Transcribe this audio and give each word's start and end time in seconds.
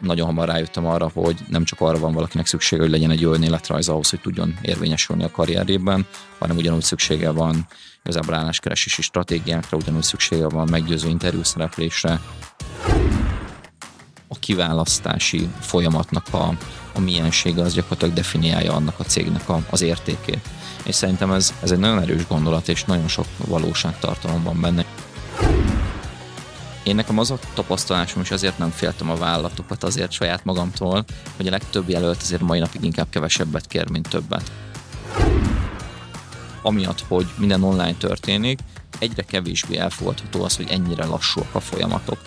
nagyon 0.00 0.26
hamar 0.26 0.48
rájöttem 0.48 0.86
arra, 0.86 1.10
hogy 1.14 1.38
nem 1.48 1.64
csak 1.64 1.80
arra 1.80 1.98
van 1.98 2.12
valakinek 2.12 2.46
szüksége, 2.46 2.82
hogy 2.82 2.90
legyen 2.90 3.10
egy 3.10 3.20
jó 3.20 3.32
önéletrajz 3.32 3.88
ahhoz, 3.88 4.10
hogy 4.10 4.20
tudjon 4.20 4.58
érvényesülni 4.62 5.24
a 5.24 5.30
karrierében, 5.30 6.06
hanem 6.38 6.56
ugyanúgy 6.56 6.82
szüksége 6.82 7.30
van 7.30 7.66
igazából 8.04 8.34
álláskeresési 8.34 9.02
stratégiákra, 9.02 9.76
ugyanúgy 9.76 10.02
szüksége 10.02 10.48
van 10.48 10.68
meggyőző 10.70 11.08
interjú 11.08 11.42
szereplésre. 11.42 12.20
A 14.28 14.38
kiválasztási 14.38 15.48
folyamatnak 15.60 16.26
a, 16.30 16.54
a 16.92 17.00
miensége 17.00 17.62
az 17.62 17.74
gyakorlatilag 17.74 18.14
definiálja 18.14 18.72
annak 18.72 18.98
a 18.98 19.04
cégnek 19.04 19.48
a, 19.48 19.62
az 19.70 19.82
értékét. 19.82 20.48
És 20.84 20.94
szerintem 20.94 21.32
ez, 21.32 21.54
ez 21.62 21.70
egy 21.70 21.78
nagyon 21.78 22.02
erős 22.02 22.26
gondolat, 22.26 22.68
és 22.68 22.84
nagyon 22.84 23.08
sok 23.08 23.26
valóságtartalom 23.36 24.42
van 24.42 24.60
benne. 24.60 24.84
Én 26.82 26.94
nekem 26.94 27.18
az 27.18 27.30
a 27.30 27.38
tapasztalásom, 27.54 28.22
és 28.22 28.30
azért 28.30 28.58
nem 28.58 28.70
féltem 28.70 29.10
a 29.10 29.16
vállalatokat 29.16 29.84
azért 29.84 30.12
saját 30.12 30.44
magamtól, 30.44 31.04
hogy 31.36 31.46
a 31.46 31.50
legtöbb 31.50 31.88
jelölt 31.88 32.22
azért 32.22 32.40
mai 32.42 32.58
napig 32.58 32.84
inkább 32.84 33.06
kevesebbet 33.10 33.66
kér, 33.66 33.90
mint 33.90 34.08
többet. 34.08 34.52
Amiatt, 36.62 37.04
hogy 37.08 37.26
minden 37.36 37.62
online 37.62 37.94
történik, 37.94 38.58
egyre 38.98 39.22
kevésbé 39.22 39.76
elfogadható 39.76 40.44
az, 40.44 40.56
hogy 40.56 40.66
ennyire 40.70 41.06
lassúak 41.06 41.54
a 41.54 41.60
folyamatok. 41.60 42.18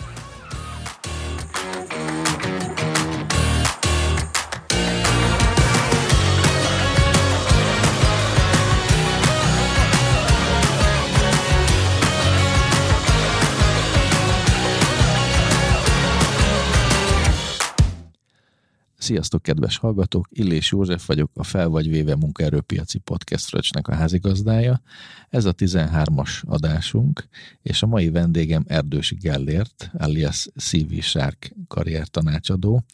Sziasztok, 19.06 19.42
kedves 19.42 19.76
hallgatók! 19.76 20.26
Illés 20.30 20.70
József 20.70 21.06
vagyok, 21.06 21.30
a 21.34 21.44
Fel 21.44 21.68
vagy 21.68 21.88
véve 21.88 22.16
munkaerőpiaci 22.16 22.98
podcast 22.98 23.44
fröccsnek 23.44 23.88
a 23.88 23.94
házigazdája. 23.94 24.82
Ez 25.28 25.44
a 25.44 25.54
13-as 25.54 26.44
adásunk, 26.44 27.28
és 27.62 27.82
a 27.82 27.86
mai 27.86 28.08
vendégem 28.08 28.64
Erdősi 28.66 29.14
Gellért, 29.14 29.90
alias 29.98 30.48
CV 30.56 31.00
Shark 31.00 31.54
karriertanácsadó, 31.68 32.84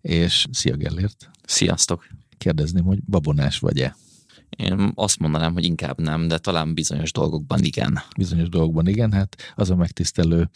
és 0.00 0.46
szia 0.50 0.76
Gellért! 0.76 1.30
Sziasztok! 1.44 2.06
Kérdezném, 2.38 2.84
hogy 2.84 2.98
babonás 3.02 3.58
vagy-e? 3.58 3.96
Én 4.56 4.92
azt 4.94 5.18
mondanám, 5.18 5.52
hogy 5.52 5.64
inkább 5.64 6.00
nem, 6.00 6.28
de 6.28 6.38
talán 6.38 6.74
bizonyos 6.74 7.12
dolgokban 7.12 7.62
igen. 7.62 8.00
Bizonyos 8.16 8.48
dolgokban 8.48 8.86
igen, 8.88 9.12
hát 9.12 9.36
az 9.54 9.70
a 9.70 9.76
megtisztelő 9.76 10.50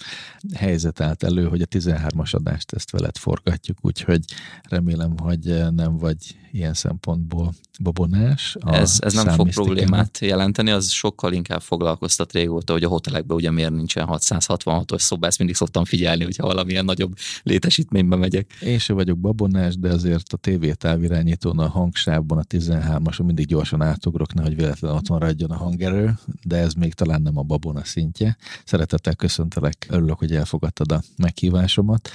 helyzet 0.55 1.01
állt 1.01 1.23
elő, 1.23 1.49
hogy 1.49 1.63
a 1.63 1.67
13-as 1.67 2.35
adást 2.35 2.73
ezt 2.73 2.91
veled 2.91 3.17
forgatjuk, 3.17 3.79
úgyhogy 3.81 4.25
remélem, 4.69 5.19
hogy 5.19 5.73
nem 5.75 5.97
vagy 5.97 6.37
ilyen 6.53 6.75
szempontból 6.75 7.55
babonás. 7.83 8.57
Ez, 8.67 8.99
ez 9.01 9.13
nem 9.13 9.29
fog 9.29 9.49
problémát 9.49 10.19
jelenteni, 10.19 10.71
az 10.71 10.91
sokkal 10.91 11.33
inkább 11.33 11.61
foglalkoztat 11.61 12.33
régóta, 12.33 12.73
hogy 12.73 12.85
a 12.85 12.89
hotelekben 12.89 13.37
ugye 13.37 13.51
miért 13.51 13.71
nincsen 13.71 14.09
666-os 14.11 14.99
szoba, 14.99 15.27
ezt 15.27 15.39
mindig 15.39 15.57
szoktam 15.57 15.85
figyelni, 15.85 16.25
hogyha 16.25 16.47
valamilyen 16.47 16.85
nagyobb 16.85 17.15
létesítménybe 17.43 18.17
megyek. 18.17 18.53
Én 18.61 18.79
sem 18.79 18.97
vagyok 18.97 19.19
babonás, 19.19 19.79
de 19.79 19.89
azért 19.89 20.33
a 20.33 20.37
TV 20.37 20.67
távirányítón 20.67 21.59
a 21.59 21.69
hangsávban 21.69 22.39
a 22.39 22.43
13-ason 22.43 23.25
mindig 23.25 23.47
gyorsan 23.47 23.83
átugrok, 23.83 24.35
nehogy 24.35 24.57
véletlenül 24.57 24.97
ott 24.97 25.09
maradjon 25.09 25.51
a 25.51 25.57
hangerő, 25.57 26.15
de 26.43 26.57
ez 26.57 26.73
még 26.73 26.95
talán 26.95 27.23
nem 27.23 27.39
a 27.39 27.43
babona 27.43 27.85
szintje. 27.85 28.37
Szeretettel 28.65 29.15
köszöntelek, 29.15 29.87
örülök, 29.91 30.19
hogy 30.19 30.33
elfogadtad 30.33 30.93
a 30.93 31.03
meghívásomat. 31.17 32.11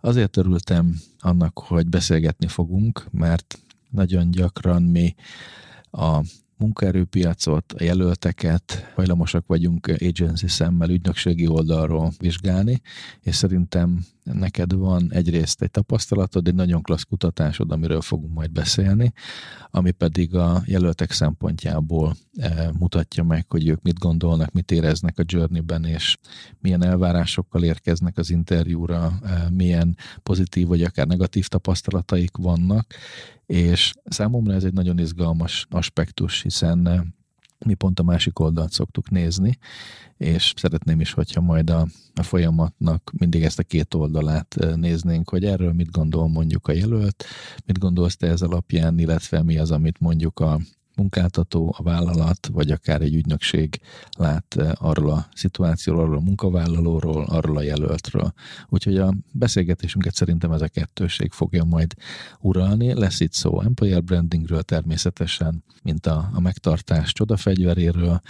Azért 0.00 0.36
örültem 0.36 1.00
annak, 1.18 1.58
hogy 1.58 1.86
beszélgetni 1.86 2.46
fogunk, 2.46 3.06
mert 3.10 3.58
nagyon 3.94 4.30
gyakran 4.30 4.82
mi 4.82 5.14
a 5.90 6.20
munkaerőpiacot, 6.56 7.72
a 7.72 7.84
jelölteket 7.84 8.92
hajlamosak 8.94 9.46
vagyunk 9.46 9.86
agency 9.86 10.46
szemmel, 10.46 10.90
ügynökségi 10.90 11.46
oldalról 11.46 12.12
vizsgálni, 12.18 12.80
és 13.20 13.36
szerintem 13.36 14.04
neked 14.22 14.72
van 14.74 15.12
egyrészt 15.12 15.62
egy 15.62 15.70
tapasztalatod, 15.70 16.48
egy 16.48 16.54
nagyon 16.54 16.82
klassz 16.82 17.02
kutatásod, 17.02 17.72
amiről 17.72 18.00
fogunk 18.00 18.34
majd 18.34 18.50
beszélni, 18.50 19.12
ami 19.70 19.90
pedig 19.90 20.34
a 20.34 20.62
jelöltek 20.64 21.10
szempontjából 21.10 22.16
e, 22.36 22.70
mutatja 22.78 23.24
meg, 23.24 23.46
hogy 23.48 23.68
ők 23.68 23.82
mit 23.82 23.98
gondolnak, 23.98 24.52
mit 24.52 24.70
éreznek 24.70 25.18
a 25.18 25.24
journey-ben, 25.26 25.84
és 25.84 26.16
milyen 26.60 26.84
elvárásokkal 26.84 27.62
érkeznek 27.62 28.18
az 28.18 28.30
interjúra, 28.30 29.12
e, 29.24 29.48
milyen 29.50 29.96
pozitív 30.22 30.66
vagy 30.66 30.82
akár 30.82 31.06
negatív 31.06 31.46
tapasztalataik 31.46 32.36
vannak, 32.36 32.94
és 33.46 33.92
számomra 34.04 34.52
ez 34.52 34.64
egy 34.64 34.72
nagyon 34.72 34.98
izgalmas 34.98 35.66
aspektus, 35.70 36.42
hiszen 36.42 36.86
e, 36.86 37.04
mi 37.64 37.74
pont 37.74 37.98
a 37.98 38.02
másik 38.02 38.38
oldalt 38.38 38.72
szoktuk 38.72 39.10
nézni, 39.10 39.58
és 40.16 40.52
szeretném 40.56 41.00
is, 41.00 41.12
hogyha 41.12 41.40
majd 41.40 41.70
a, 41.70 41.86
a 42.14 42.22
folyamatnak 42.22 43.12
mindig 43.18 43.42
ezt 43.42 43.58
a 43.58 43.62
két 43.62 43.94
oldalát 43.94 44.56
néznénk, 44.74 45.28
hogy 45.30 45.44
erről 45.44 45.72
mit 45.72 45.90
gondol 45.90 46.28
mondjuk 46.28 46.68
a 46.68 46.72
jelölt, 46.72 47.24
mit 47.66 47.78
gondolsz 47.78 48.16
te 48.16 48.26
ez 48.26 48.42
alapján, 48.42 48.98
illetve 48.98 49.42
mi 49.42 49.58
az, 49.58 49.70
amit 49.70 50.00
mondjuk 50.00 50.40
a, 50.40 50.60
munkáltató, 50.96 51.74
a 51.78 51.82
vállalat, 51.82 52.46
vagy 52.52 52.70
akár 52.70 53.00
egy 53.00 53.14
ügynökség 53.14 53.80
lát 54.18 54.56
eh, 54.56 54.70
arról 54.78 55.10
a 55.10 55.26
szituációról, 55.34 56.02
arról 56.02 56.16
a 56.16 56.20
munkavállalóról, 56.20 57.24
arról 57.24 57.56
a 57.56 57.62
jelöltről. 57.62 58.32
Úgyhogy 58.68 58.96
a 58.98 59.14
beszélgetésünket 59.32 60.14
szerintem 60.14 60.52
ez 60.52 60.62
a 60.62 60.68
kettőség 60.68 61.32
fogja 61.32 61.64
majd 61.64 61.94
uralni. 62.40 62.94
Lesz 62.94 63.20
itt 63.20 63.32
szó 63.32 63.60
employer 63.60 64.02
brandingről 64.02 64.62
természetesen, 64.62 65.64
mint 65.82 66.06
a, 66.06 66.30
a 66.32 66.40
megtartás 66.40 67.12
csodafegyveréről, 67.12 68.20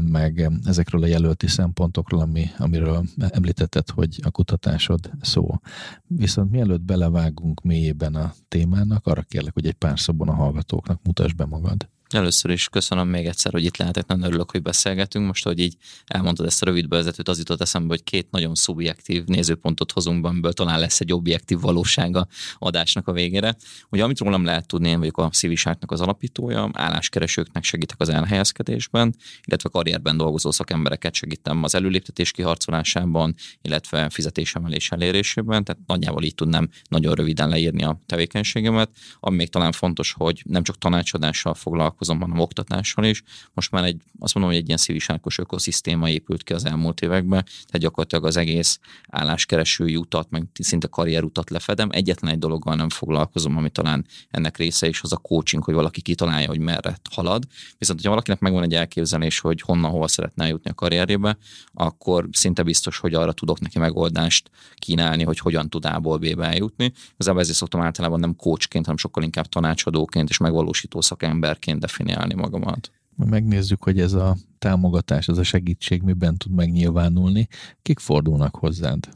meg 0.00 0.50
ezekről 0.64 1.02
a 1.02 1.06
jelölti 1.06 1.46
szempontokról, 1.46 2.20
ami, 2.20 2.46
amiről 2.58 3.04
említetted, 3.18 3.90
hogy 3.90 4.20
a 4.22 4.30
kutatásod 4.30 5.10
szó. 5.20 5.60
Viszont 6.06 6.50
mielőtt 6.50 6.80
belevágunk 6.80 7.62
mélyében 7.62 8.14
a 8.14 8.32
témának, 8.48 9.06
arra 9.06 9.22
kérlek, 9.22 9.52
hogy 9.52 9.66
egy 9.66 9.74
pár 9.74 10.00
szabon 10.00 10.28
a 10.28 10.34
hallgatóknak 10.34 11.00
mutasd 11.02 11.36
be 11.36 11.44
magad. 11.44 11.88
Először 12.14 12.50
is 12.50 12.68
köszönöm 12.68 13.08
még 13.08 13.26
egyszer, 13.26 13.52
hogy 13.52 13.64
itt 13.64 13.76
lehetek, 13.76 14.06
nagyon 14.06 14.24
örülök, 14.24 14.50
hogy 14.50 14.62
beszélgetünk. 14.62 15.26
Most, 15.26 15.44
hogy 15.44 15.58
így 15.58 15.76
elmondtad 16.06 16.46
ezt 16.46 16.62
a 16.62 16.64
rövid 16.66 16.88
bevezetőt, 16.88 17.28
az 17.28 17.38
jutott 17.38 17.60
eszembe, 17.60 17.88
hogy 17.88 18.02
két 18.02 18.30
nagyon 18.30 18.54
szubjektív 18.54 19.24
nézőpontot 19.24 19.92
hozunk, 19.92 20.26
amiből 20.26 20.52
talán 20.52 20.80
lesz 20.80 21.00
egy 21.00 21.12
objektív 21.12 21.60
valósága 21.60 22.26
adásnak 22.58 23.08
a 23.08 23.12
végére. 23.12 23.56
Ugye, 23.88 24.02
amit 24.02 24.18
rólam 24.18 24.44
lehet 24.44 24.66
tudni, 24.66 24.88
én 24.88 24.98
vagyok 24.98 25.18
a 25.18 25.28
Civiságnak 25.28 25.90
az 25.90 26.00
alapítója, 26.00 26.70
álláskeresőknek 26.72 27.64
segítek 27.64 28.00
az 28.00 28.08
elhelyezkedésben, 28.08 29.14
illetve 29.44 29.68
karrierben 29.68 30.16
dolgozó 30.16 30.50
szakembereket 30.50 31.14
segítem 31.14 31.62
az 31.62 31.74
előléptetés 31.74 32.30
kiharcolásában, 32.30 33.34
illetve 33.62 34.08
fizetésemelés 34.08 34.90
elérésében, 34.90 35.64
tehát 35.64 35.82
nagyjából 35.86 36.22
így 36.22 36.34
tudnám 36.34 36.68
nagyon 36.88 37.14
röviden 37.14 37.48
leírni 37.48 37.82
a 37.82 38.00
tevékenységemet. 38.06 38.90
Ami 39.20 39.36
még 39.36 39.48
talán 39.48 39.72
fontos, 39.72 40.12
hogy 40.12 40.42
nem 40.46 40.62
csak 40.62 40.78
tanácsadással 40.78 41.54
foglalkozom, 41.54 41.98
foglalkozom, 42.00 42.20
hanem 42.20 42.38
oktatással 42.38 43.04
is. 43.04 43.22
Most 43.54 43.70
már 43.70 43.84
egy, 43.84 44.02
azt 44.18 44.34
mondom, 44.34 44.52
hogy 44.52 44.60
egy 44.60 44.66
ilyen 44.66 44.78
szívisárkos 44.78 45.38
ökoszisztéma 45.38 46.08
épült 46.08 46.42
ki 46.42 46.52
az 46.52 46.64
elmúlt 46.64 47.00
években, 47.00 47.44
tehát 47.44 47.78
gyakorlatilag 47.78 48.24
az 48.24 48.36
egész 48.36 48.78
álláskeresői 49.08 49.96
utat, 49.96 50.30
meg 50.30 50.46
szinte 50.52 50.86
karrierutat 50.86 51.50
lefedem. 51.50 51.88
Egyetlen 51.92 52.32
egy 52.32 52.38
dologgal 52.38 52.74
nem 52.74 52.88
foglalkozom, 52.88 53.56
ami 53.56 53.70
talán 53.70 54.06
ennek 54.30 54.56
része 54.56 54.86
is 54.88 55.02
az 55.02 55.12
a 55.12 55.16
coaching, 55.16 55.64
hogy 55.64 55.74
valaki 55.74 56.00
kitalálja, 56.00 56.48
hogy 56.48 56.60
merre 56.60 56.98
halad. 57.10 57.44
Viszont, 57.78 57.98
hogyha 57.98 58.10
valakinek 58.10 58.40
megvan 58.40 58.62
egy 58.62 58.74
elképzelés, 58.74 59.40
hogy 59.40 59.60
honnan, 59.60 59.90
hol 59.90 60.08
szeretne 60.08 60.46
jutni 60.46 60.70
a 60.70 60.74
karrierjébe, 60.74 61.36
akkor 61.74 62.28
szinte 62.32 62.62
biztos, 62.62 62.98
hogy 62.98 63.14
arra 63.14 63.32
tudok 63.32 63.60
neki 63.60 63.78
megoldást 63.78 64.50
kínálni, 64.74 65.24
hogy 65.24 65.38
hogyan 65.38 65.68
tud 65.68 65.84
A-ból 65.84 66.18
B-be 66.18 66.46
eljutni. 66.46 66.92
Igazából 67.14 67.40
ezért 67.40 67.56
szoktam 67.56 67.80
általában 67.80 68.20
nem 68.20 68.36
coachként, 68.36 68.84
hanem 68.84 68.98
sokkal 68.98 69.22
inkább 69.22 69.46
tanácsadóként 69.46 70.28
és 70.28 70.38
megvalósító 70.38 71.00
szakemberként 71.00 71.80
definiálni 71.90 72.34
magamat. 72.34 72.90
Megnézzük, 73.16 73.82
hogy 73.82 74.00
ez 74.00 74.12
a 74.12 74.36
támogatás, 74.58 75.28
ez 75.28 75.38
a 75.38 75.42
segítség 75.42 76.02
miben 76.02 76.36
tud 76.36 76.52
megnyilvánulni. 76.52 77.48
Kik 77.82 77.98
fordulnak 77.98 78.56
hozzád? 78.56 79.08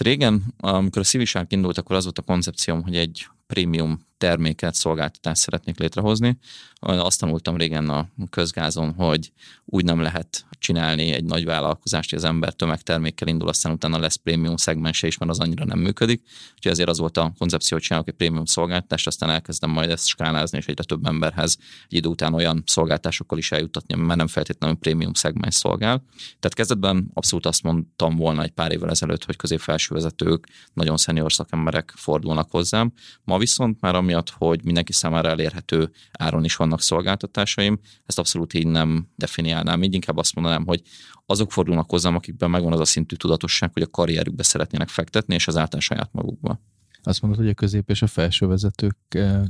Régen, 0.00 0.42
amikor 0.56 1.02
a 1.02 1.04
Civiság 1.04 1.46
indult, 1.52 1.78
akkor 1.78 1.96
az 1.96 2.04
volt 2.04 2.18
a 2.18 2.22
koncepcióm, 2.22 2.82
hogy 2.82 2.96
egy 2.96 3.26
prémium 3.46 4.00
terméket, 4.18 4.74
szolgáltatást 4.74 5.40
szeretnék 5.40 5.78
létrehozni. 5.78 6.38
Azt 6.80 7.20
tanultam 7.20 7.56
régen 7.56 7.88
a 7.88 8.08
közgázon, 8.30 8.94
hogy 8.94 9.32
úgy 9.64 9.84
nem 9.84 10.00
lehet 10.00 10.46
csinálni 10.58 11.10
egy 11.10 11.24
nagy 11.24 11.44
vállalkozást, 11.44 12.10
hogy 12.10 12.18
az 12.18 12.24
ember 12.24 12.52
tömegtermékkel 12.52 13.28
indul, 13.28 13.48
aztán 13.48 13.72
utána 13.72 13.98
lesz 13.98 14.14
prémium 14.14 14.56
szegmense 14.56 15.06
is, 15.06 15.18
mert 15.18 15.30
az 15.30 15.40
annyira 15.40 15.64
nem 15.64 15.78
működik. 15.78 16.22
Úgyhogy 16.54 16.72
ezért 16.72 16.88
az 16.88 16.98
volt 16.98 17.16
a 17.16 17.32
koncepció, 17.38 17.76
hogy 17.76 17.86
csinálok 17.86 18.08
egy 18.08 18.14
prémium 18.14 18.44
szolgáltatást, 18.44 19.06
aztán 19.06 19.30
elkezdem 19.30 19.70
majd 19.70 19.90
ezt 19.90 20.06
skálázni, 20.06 20.58
és 20.58 20.66
egyre 20.66 20.84
több 20.84 21.06
emberhez 21.06 21.56
egy 21.88 21.96
idő 21.96 22.08
után 22.08 22.34
olyan 22.34 22.62
szolgáltásokkal 22.66 23.38
is 23.38 23.52
eljuttatni, 23.52 23.94
mert 23.94 24.18
nem 24.18 24.26
feltétlenül 24.26 24.76
prémium 24.76 25.12
szegmens 25.12 25.54
szolgál. 25.54 26.04
Tehát 26.40 26.54
kezdetben 26.54 27.10
abszolút 27.14 27.46
azt 27.46 27.62
mondtam 27.62 28.16
volna 28.16 28.42
egy 28.42 28.50
pár 28.50 28.72
évvel 28.72 28.90
ezelőtt, 28.90 29.24
hogy 29.24 29.36
közép-felső 29.36 29.94
vezetők, 29.94 30.48
nagyon 30.72 30.96
szenior 30.96 31.32
szakemberek 31.32 31.92
fordulnak 31.96 32.50
hozzám. 32.50 32.92
Ma 33.24 33.38
viszont 33.38 33.80
már 33.80 33.94
amiatt, 34.04 34.30
hogy 34.30 34.64
mindenki 34.64 34.92
számára 34.92 35.28
elérhető 35.28 35.90
áron 36.12 36.44
is 36.44 36.56
vannak 36.56 36.80
szolgáltatásaim, 36.80 37.80
ezt 38.06 38.18
abszolút 38.18 38.54
így 38.54 38.66
nem 38.66 39.08
definiálnám. 39.16 39.82
Így 39.82 39.94
inkább 39.94 40.16
azt 40.16 40.34
mondanám, 40.34 40.66
hogy 40.66 40.82
azok 41.26 41.52
fordulnak 41.52 41.90
hozzám, 41.90 42.14
akikben 42.14 42.50
megvan 42.50 42.72
az 42.72 42.80
a 42.80 42.84
szintű 42.84 43.16
tudatosság, 43.16 43.70
hogy 43.72 43.82
a 43.82 43.86
karrierükbe 43.90 44.42
szeretnének 44.42 44.88
fektetni, 44.88 45.34
és 45.34 45.48
ezáltal 45.48 45.80
saját 45.80 46.12
magukba. 46.12 46.60
Azt 47.02 47.22
mondod, 47.22 47.40
hogy 47.40 47.48
a 47.48 47.54
közép 47.54 47.90
és 47.90 48.02
a 48.02 48.06
felső 48.06 48.46
vezetők 48.46 48.96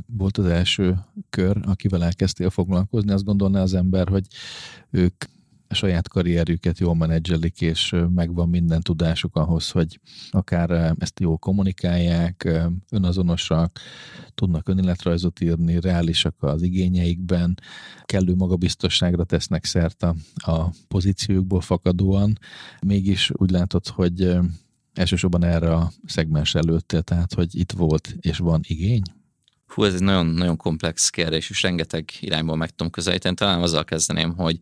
volt 0.06 0.38
az 0.38 0.44
első 0.44 0.98
kör, 1.30 1.56
akivel 1.62 2.04
elkezdtél 2.04 2.50
foglalkozni. 2.50 3.12
Azt 3.12 3.24
gondolná 3.24 3.62
az 3.62 3.74
ember, 3.74 4.08
hogy 4.08 4.26
ők 4.90 5.24
saját 5.70 6.08
karrierjüket 6.08 6.78
jól 6.78 6.94
menedzselik, 6.94 7.60
és 7.60 7.94
megvan 8.14 8.48
minden 8.48 8.80
tudásuk 8.80 9.36
ahhoz, 9.36 9.70
hogy 9.70 10.00
akár 10.30 10.94
ezt 10.98 11.20
jól 11.20 11.36
kommunikálják, 11.36 12.48
önazonosak, 12.90 13.80
tudnak 14.34 14.68
önéletrajzot 14.68 15.40
írni, 15.40 15.80
reálisak 15.80 16.34
az 16.38 16.62
igényeikben, 16.62 17.58
kellő 18.04 18.34
magabiztosságra 18.34 19.24
tesznek 19.24 19.64
szert 19.64 20.02
a, 20.02 20.14
a 20.34 20.70
pozíciójukból 20.88 21.60
fakadóan. 21.60 22.38
Mégis 22.86 23.30
úgy 23.32 23.50
látod, 23.50 23.86
hogy 23.86 24.36
elsősorban 24.94 25.44
erre 25.44 25.74
a 25.74 25.92
szegmens 26.06 26.54
előttél, 26.54 27.02
tehát 27.02 27.34
hogy 27.34 27.58
itt 27.58 27.72
volt 27.72 28.16
és 28.20 28.38
van 28.38 28.60
igény? 28.66 29.02
Hú, 29.66 29.84
ez 29.84 29.94
egy 29.94 30.02
nagyon, 30.02 30.26
nagyon 30.26 30.56
komplex 30.56 31.10
kérdés, 31.10 31.50
és 31.50 31.62
rengeteg 31.62 32.10
irányból 32.20 32.56
meg 32.56 32.70
tudom 32.70 32.92
közelíteni. 32.92 33.34
Talán 33.34 33.62
azzal 33.62 33.84
kezdeném, 33.84 34.34
hogy 34.34 34.60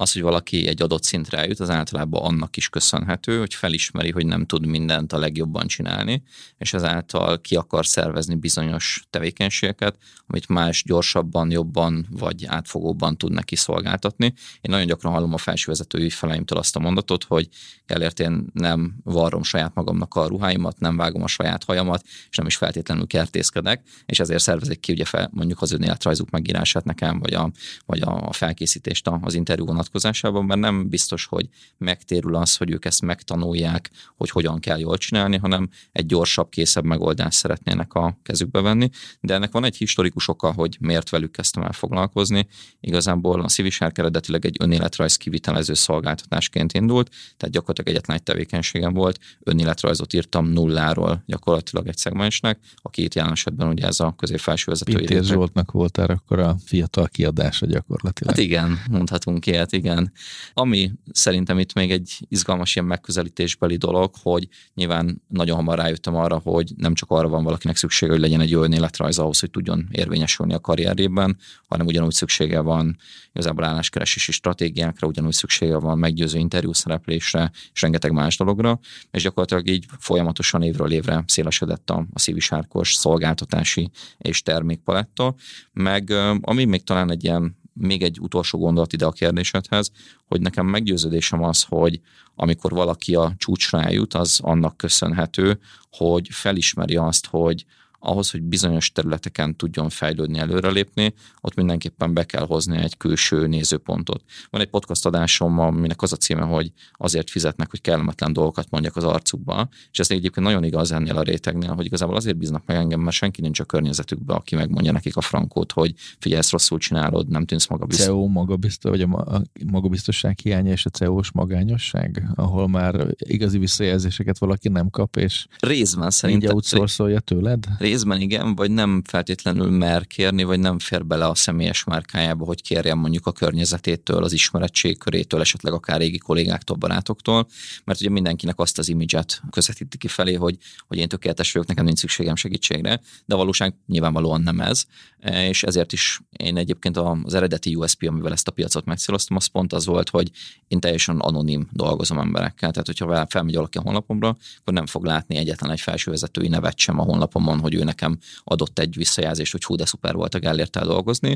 az, 0.00 0.12
hogy 0.12 0.22
valaki 0.22 0.66
egy 0.66 0.82
adott 0.82 1.02
szintre 1.02 1.38
eljut, 1.38 1.60
az 1.60 1.70
általában 1.70 2.22
annak 2.22 2.56
is 2.56 2.68
köszönhető, 2.68 3.38
hogy 3.38 3.54
felismeri, 3.54 4.10
hogy 4.10 4.26
nem 4.26 4.46
tud 4.46 4.66
mindent 4.66 5.12
a 5.12 5.18
legjobban 5.18 5.66
csinálni, 5.66 6.22
és 6.58 6.72
ezáltal 6.72 7.40
ki 7.40 7.56
akar 7.56 7.86
szervezni 7.86 8.34
bizonyos 8.34 9.04
tevékenységeket, 9.10 9.96
amit 10.26 10.48
más 10.48 10.82
gyorsabban, 10.86 11.50
jobban 11.50 12.06
vagy 12.10 12.44
átfogóban 12.46 13.16
tud 13.16 13.32
neki 13.32 13.56
szolgáltatni. 13.56 14.24
Én 14.60 14.70
nagyon 14.70 14.86
gyakran 14.86 15.12
hallom 15.12 15.32
a 15.32 15.38
felsővezető 15.38 15.98
ügyfeleimtől 15.98 16.58
azt 16.58 16.76
a 16.76 16.80
mondatot, 16.80 17.24
hogy 17.24 17.48
elért 17.86 18.20
én 18.20 18.46
nem 18.52 18.94
varrom 19.04 19.42
saját 19.42 19.74
magamnak 19.74 20.14
a 20.14 20.26
ruháimat, 20.26 20.78
nem 20.78 20.96
vágom 20.96 21.22
a 21.22 21.26
saját 21.26 21.64
hajamat, 21.64 22.04
és 22.30 22.36
nem 22.36 22.46
is 22.46 22.56
feltétlenül 22.56 23.06
kertészkedek, 23.06 23.82
és 24.06 24.20
ezért 24.20 24.42
szervezik 24.42 24.80
ki 24.80 24.92
ugye 24.92 25.04
fel, 25.04 25.30
mondjuk 25.32 25.62
az 25.62 25.72
önéletrajzuk 25.72 26.30
megírását 26.30 26.84
nekem, 26.84 27.18
vagy 27.18 27.32
a, 27.32 27.50
vagy 27.86 28.00
a 28.00 28.32
felkészítést 28.32 29.08
az 29.20 29.34
interjúban 29.34 29.76
vonatkozásában, 29.90 30.44
mert 30.44 30.60
nem 30.60 30.88
biztos, 30.88 31.24
hogy 31.24 31.48
megtérül 31.78 32.34
az, 32.34 32.56
hogy 32.56 32.70
ők 32.70 32.84
ezt 32.84 33.02
megtanulják, 33.02 33.90
hogy 34.16 34.30
hogyan 34.30 34.60
kell 34.60 34.78
jól 34.78 34.96
csinálni, 34.96 35.36
hanem 35.36 35.68
egy 35.92 36.06
gyorsabb, 36.06 36.48
készebb 36.48 36.84
megoldást 36.84 37.38
szeretnének 37.38 37.94
a 37.94 38.18
kezükbe 38.22 38.60
venni. 38.60 38.90
De 39.20 39.34
ennek 39.34 39.52
van 39.52 39.64
egy 39.64 39.76
historikus 39.76 40.28
oka, 40.28 40.52
hogy 40.52 40.76
miért 40.80 41.10
velük 41.10 41.32
kezdtem 41.32 41.62
el 41.62 41.72
foglalkozni. 41.72 42.46
Igazából 42.80 43.40
a 43.40 43.48
Civisárk 43.48 43.98
eredetileg 43.98 44.44
egy 44.44 44.56
önéletrajz 44.60 45.16
kivitelező 45.16 45.74
szolgáltatásként 45.74 46.72
indult, 46.72 47.08
tehát 47.36 47.54
gyakorlatilag 47.54 47.88
egyetlen 47.88 48.16
egy 48.16 48.22
tevékenységem 48.22 48.92
volt, 48.92 49.18
önéletrajzot 49.42 50.12
írtam 50.12 50.46
nulláról 50.46 51.22
gyakorlatilag 51.26 51.86
egy 51.86 51.96
szegmensnek, 51.96 52.58
aki 52.76 53.02
itt 53.02 53.14
jelen 53.14 53.32
esetben 53.32 53.68
ugye 53.68 53.86
ez 53.86 54.00
a 54.00 54.14
közép-felső 54.16 54.70
vezető. 54.70 54.92
Pintér 54.92 55.24
Zsoltnak 55.24 55.70
voltál 55.70 56.08
akkor 56.08 56.38
a 56.38 56.56
fiatal 56.64 57.08
kiadása 57.08 57.66
gyakorlatilag. 57.66 58.34
Hát 58.34 58.44
igen, 58.44 58.78
mondhatunk 58.90 59.46
ilyet 59.46 59.69
lehet, 59.70 59.84
igen. 59.84 60.12
Ami 60.54 60.92
szerintem 61.12 61.58
itt 61.58 61.72
még 61.72 61.90
egy 61.90 62.18
izgalmas 62.28 62.74
ilyen 62.74 62.86
megközelítésbeli 62.86 63.76
dolog, 63.76 64.14
hogy 64.22 64.48
nyilván 64.74 65.22
nagyon 65.28 65.56
hamar 65.56 65.78
rájöttem 65.78 66.14
arra, 66.14 66.38
hogy 66.38 66.72
nem 66.76 66.94
csak 66.94 67.10
arra 67.10 67.28
van 67.28 67.44
valakinek 67.44 67.76
szüksége, 67.76 68.12
hogy 68.12 68.20
legyen 68.20 68.40
egy 68.40 68.54
olyan 68.54 68.72
életrajz 68.72 69.18
ahhoz, 69.18 69.40
hogy 69.40 69.50
tudjon 69.50 69.88
érvényesülni 69.90 70.54
a 70.54 70.60
karrierében, 70.60 71.36
hanem 71.68 71.86
ugyanúgy 71.86 72.12
szüksége 72.12 72.60
van 72.60 72.96
igazából 73.32 73.64
álláskeresési 73.64 74.32
stratégiákra, 74.32 75.06
ugyanúgy 75.06 75.32
szüksége 75.32 75.76
van 75.76 75.98
meggyőző 75.98 76.38
interjú 76.38 76.72
szereplésre, 76.72 77.50
és 77.72 77.82
rengeteg 77.82 78.12
más 78.12 78.36
dologra, 78.36 78.78
és 79.10 79.22
gyakorlatilag 79.22 79.68
így 79.68 79.84
folyamatosan 79.98 80.62
évről 80.62 80.92
évre 80.92 81.24
szélesedett 81.26 81.90
a, 81.90 82.06
a 82.12 82.18
szívisárkos 82.18 82.94
szolgáltatási 82.94 83.90
és 84.18 84.42
termékpaletta, 84.42 85.34
meg 85.72 86.10
ami 86.40 86.64
még 86.64 86.84
talán 86.84 87.10
egy 87.10 87.24
ilyen 87.24 87.59
még 87.80 88.02
egy 88.02 88.20
utolsó 88.20 88.58
gondolat 88.58 88.92
ide 88.92 89.06
a 89.06 89.10
kérdésedhez, 89.10 89.90
hogy 90.26 90.40
nekem 90.40 90.66
meggyőződésem 90.66 91.42
az, 91.42 91.62
hogy 91.62 92.00
amikor 92.34 92.70
valaki 92.70 93.14
a 93.14 93.34
csúcsra 93.38 93.82
eljut, 93.82 94.14
az 94.14 94.40
annak 94.42 94.76
köszönhető, 94.76 95.58
hogy 95.90 96.28
felismeri 96.30 96.96
azt, 96.96 97.26
hogy 97.26 97.64
ahhoz, 98.00 98.30
hogy 98.30 98.42
bizonyos 98.42 98.92
területeken 98.92 99.56
tudjon 99.56 99.88
fejlődni, 99.88 100.38
előrelépni, 100.38 101.14
ott 101.40 101.54
mindenképpen 101.54 102.14
be 102.14 102.24
kell 102.24 102.46
hozni 102.46 102.76
egy 102.76 102.96
külső 102.96 103.46
nézőpontot. 103.46 104.24
Van 104.50 104.60
egy 104.60 104.68
podcast 104.68 105.06
adásom, 105.06 105.58
aminek 105.58 106.02
az 106.02 106.12
a 106.12 106.16
címe, 106.16 106.42
hogy 106.42 106.72
azért 106.92 107.30
fizetnek, 107.30 107.70
hogy 107.70 107.80
kellemetlen 107.80 108.32
dolgokat 108.32 108.70
mondjak 108.70 108.96
az 108.96 109.04
arcukba, 109.04 109.68
és 109.90 109.98
ez 109.98 110.10
egyébként 110.10 110.46
nagyon 110.46 110.64
igaz 110.64 110.92
ennél 110.92 111.16
a 111.16 111.22
rétegnél, 111.22 111.72
hogy 111.72 111.84
igazából 111.84 112.16
azért 112.16 112.36
bíznak 112.36 112.62
meg 112.66 112.76
engem, 112.76 113.00
mert 113.00 113.16
senki 113.16 113.40
nincs 113.40 113.60
a 113.60 113.64
környezetükben, 113.64 114.36
aki 114.36 114.54
megmondja 114.54 114.92
nekik 114.92 115.16
a 115.16 115.20
frankót, 115.20 115.72
hogy 115.72 115.94
figyelj, 116.18 116.40
ezt 116.40 116.50
rosszul 116.50 116.78
csinálod, 116.78 117.28
nem 117.28 117.44
tűnsz 117.44 117.66
magabiztos. 117.66 118.06
CEO 118.06 118.26
magabiztos, 118.26 118.90
vagy 118.90 119.00
a 119.00 119.42
magabiztosság 119.66 120.38
hiánya 120.38 120.70
és 120.70 120.86
a 120.86 120.90
CEO-s 120.90 121.30
magányosság, 121.32 122.26
ahol 122.34 122.68
már 122.68 123.06
igazi 123.18 123.58
visszajelzéseket 123.58 124.38
valaki 124.38 124.68
nem 124.68 124.90
kap, 124.90 125.16
és 125.16 125.46
részben 125.58 126.10
szerintem. 126.10 126.48
Így 126.48 126.54
outsourcolja 126.54 127.20
tőled? 127.20 127.64
Részben 127.78 127.89
igen, 128.20 128.54
vagy 128.54 128.70
nem 128.70 129.02
feltétlenül 129.04 129.70
mer 129.70 130.06
kérni, 130.06 130.44
vagy 130.44 130.60
nem 130.60 130.78
fér 130.78 131.06
bele 131.06 131.26
a 131.26 131.34
személyes 131.34 131.84
márkájába, 131.84 132.44
hogy 132.44 132.62
kérjen 132.62 132.98
mondjuk 132.98 133.26
a 133.26 133.32
környezetétől, 133.32 134.24
az 134.24 134.32
ismeretség 134.32 134.98
körétől, 134.98 135.40
esetleg 135.40 135.72
akár 135.72 135.98
régi 135.98 136.18
kollégáktól, 136.18 136.76
barátoktól, 136.76 137.46
mert 137.84 138.00
ugye 138.00 138.10
mindenkinek 138.10 138.58
azt 138.58 138.78
az 138.78 138.88
imidzset 138.88 139.42
közvetíti 139.50 139.98
ki 139.98 140.08
felé, 140.08 140.34
hogy, 140.34 140.56
hogy 140.88 140.98
én 140.98 141.08
tökéletes 141.08 141.52
vagyok, 141.52 141.68
nekem 141.68 141.84
nincs 141.84 141.98
szükségem 141.98 142.36
segítségre, 142.36 143.00
de 143.26 143.34
a 143.34 143.36
valóság 143.36 143.74
nyilvánvalóan 143.86 144.40
nem 144.40 144.60
ez, 144.60 144.84
és 145.22 145.62
ezért 145.62 145.92
is 145.92 146.20
én 146.36 146.56
egyébként 146.56 146.96
az 146.96 147.34
eredeti 147.34 147.74
USP, 147.74 148.08
amivel 148.08 148.32
ezt 148.32 148.48
a 148.48 148.52
piacot 148.52 148.84
megcéloztam, 148.84 149.36
az 149.36 149.46
pont 149.46 149.72
az 149.72 149.86
volt, 149.86 150.08
hogy 150.08 150.30
én 150.68 150.80
teljesen 150.80 151.18
anonim 151.18 151.68
dolgozom 151.72 152.18
emberekkel, 152.18 152.70
tehát 152.70 152.86
hogyha 152.86 153.26
felmegy 153.28 153.54
valaki 153.54 153.78
a 153.78 153.80
honlapomra, 153.80 154.36
akkor 154.60 154.74
nem 154.74 154.86
fog 154.86 155.04
látni 155.04 155.36
egyetlen 155.36 155.70
egy 155.70 155.80
felsővezetői 155.80 156.48
nevet 156.48 156.78
sem 156.78 156.98
a 156.98 157.02
honlapomon, 157.02 157.60
hogy 157.60 157.74
ő 157.80 157.84
nekem 157.84 158.18
adott 158.44 158.78
egy 158.78 158.96
visszajelzést, 158.96 159.52
hogy 159.52 159.64
hú, 159.64 159.74
de 159.74 159.84
szuper 159.84 160.14
volt 160.14 160.34
a 160.34 160.38
Gellértel 160.38 160.84
dolgozni. 160.86 161.28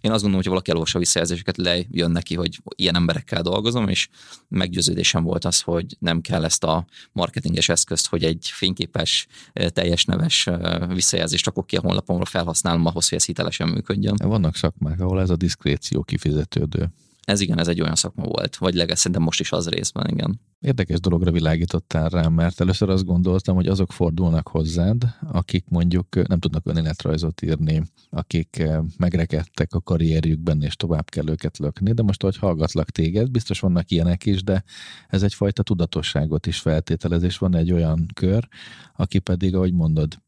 Én 0.00 0.10
azt 0.10 0.22
gondolom, 0.22 0.34
hogy 0.34 0.46
valaki 0.46 0.70
elolvassa 0.70 0.96
a 0.96 1.00
visszajelzéseket, 1.00 1.56
lejön 1.56 2.10
neki, 2.10 2.34
hogy 2.34 2.60
ilyen 2.76 2.96
emberekkel 2.96 3.42
dolgozom, 3.42 3.88
és 3.88 4.08
meggyőződésem 4.48 5.22
volt 5.22 5.44
az, 5.44 5.60
hogy 5.60 5.96
nem 5.98 6.20
kell 6.20 6.44
ezt 6.44 6.64
a 6.64 6.86
marketinges 7.12 7.68
eszközt, 7.68 8.06
hogy 8.06 8.24
egy 8.24 8.50
fényképes, 8.52 9.26
teljes 9.52 10.04
neves 10.04 10.48
visszajelzést 10.88 11.44
rakok 11.44 11.66
ki 11.66 11.76
a 11.76 11.80
honlapomra, 11.80 12.24
felhasználom 12.24 12.86
ahhoz, 12.86 13.08
hogy 13.08 13.18
ez 13.18 13.24
hitelesen 13.24 13.68
működjön. 13.68 14.14
Vannak 14.16 14.56
szakmák, 14.56 15.00
ahol 15.00 15.20
ez 15.20 15.30
a 15.30 15.36
diszkréció 15.36 16.02
kifizetődő. 16.02 16.88
Ez 17.26 17.40
igen, 17.40 17.58
ez 17.58 17.68
egy 17.68 17.80
olyan 17.80 17.94
szakma 17.94 18.24
volt, 18.24 18.56
vagy 18.56 18.74
legalább 18.74 18.96
szerintem 18.96 19.22
most 19.22 19.40
is 19.40 19.52
az 19.52 19.68
részben, 19.68 20.08
igen. 20.08 20.40
Érdekes 20.60 21.00
dologra 21.00 21.30
világítottál 21.30 22.08
rám, 22.08 22.32
mert 22.32 22.60
először 22.60 22.90
azt 22.90 23.04
gondoltam, 23.04 23.54
hogy 23.54 23.66
azok 23.66 23.92
fordulnak 23.92 24.48
hozzád, 24.48 25.02
akik 25.32 25.64
mondjuk 25.68 26.28
nem 26.28 26.38
tudnak 26.38 26.66
önéletrajzot 26.66 27.42
írni, 27.42 27.82
akik 28.10 28.62
megrekedtek 28.98 29.74
a 29.74 29.80
karrierjükben, 29.80 30.62
és 30.62 30.76
tovább 30.76 31.10
kell 31.10 31.28
őket 31.28 31.58
lökni, 31.58 31.92
de 31.92 32.02
most, 32.02 32.22
hogy 32.22 32.36
hallgatlak 32.36 32.90
téged, 32.90 33.30
biztos 33.30 33.60
vannak 33.60 33.90
ilyenek 33.90 34.26
is, 34.26 34.42
de 34.42 34.64
ez 35.08 35.22
egyfajta 35.22 35.62
tudatosságot 35.62 36.46
is 36.46 36.58
feltételez, 36.58 37.22
és 37.22 37.38
van 37.38 37.56
egy 37.56 37.72
olyan 37.72 38.06
kör, 38.14 38.48
aki 38.96 39.18
pedig, 39.18 39.54
ahogy 39.54 39.72
mondod, 39.72 40.18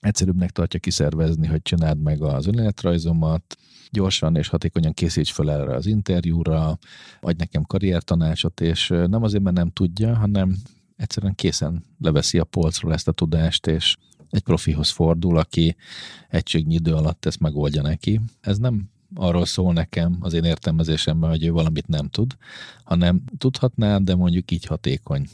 egyszerűbbnek 0.00 0.50
tartja 0.50 0.80
kiszervezni, 0.80 1.46
hogy 1.46 1.62
csináld 1.62 2.00
meg 2.00 2.22
az 2.22 2.46
önéletrajzomat, 2.46 3.56
gyorsan 3.90 4.36
és 4.36 4.48
hatékonyan 4.48 4.92
készíts 4.92 5.32
fel 5.32 5.50
erre 5.50 5.74
az 5.74 5.86
interjúra, 5.86 6.78
adj 7.20 7.36
nekem 7.38 7.62
karriertanácsot, 7.62 8.60
és 8.60 8.88
nem 8.88 9.22
azért, 9.22 9.42
mert 9.42 9.56
nem 9.56 9.70
tudja, 9.70 10.16
hanem 10.16 10.56
egyszerűen 10.96 11.34
készen 11.34 11.84
leveszi 11.98 12.38
a 12.38 12.44
polcról 12.44 12.92
ezt 12.92 13.08
a 13.08 13.12
tudást, 13.12 13.66
és 13.66 13.96
egy 14.30 14.42
profihoz 14.42 14.90
fordul, 14.90 15.36
aki 15.36 15.76
egységnyi 16.28 16.74
idő 16.74 16.94
alatt 16.94 17.26
ezt 17.26 17.40
megoldja 17.40 17.82
neki. 17.82 18.20
Ez 18.40 18.58
nem 18.58 18.90
arról 19.14 19.44
szól 19.44 19.72
nekem 19.72 20.16
az 20.20 20.32
én 20.32 20.44
értelmezésemben, 20.44 21.30
hogy 21.30 21.44
ő 21.44 21.50
valamit 21.50 21.88
nem 21.88 22.08
tud, 22.08 22.36
hanem 22.84 23.22
tudhatná, 23.38 23.98
de 23.98 24.14
mondjuk 24.14 24.50
így 24.50 24.64
hatékony. 24.64 25.28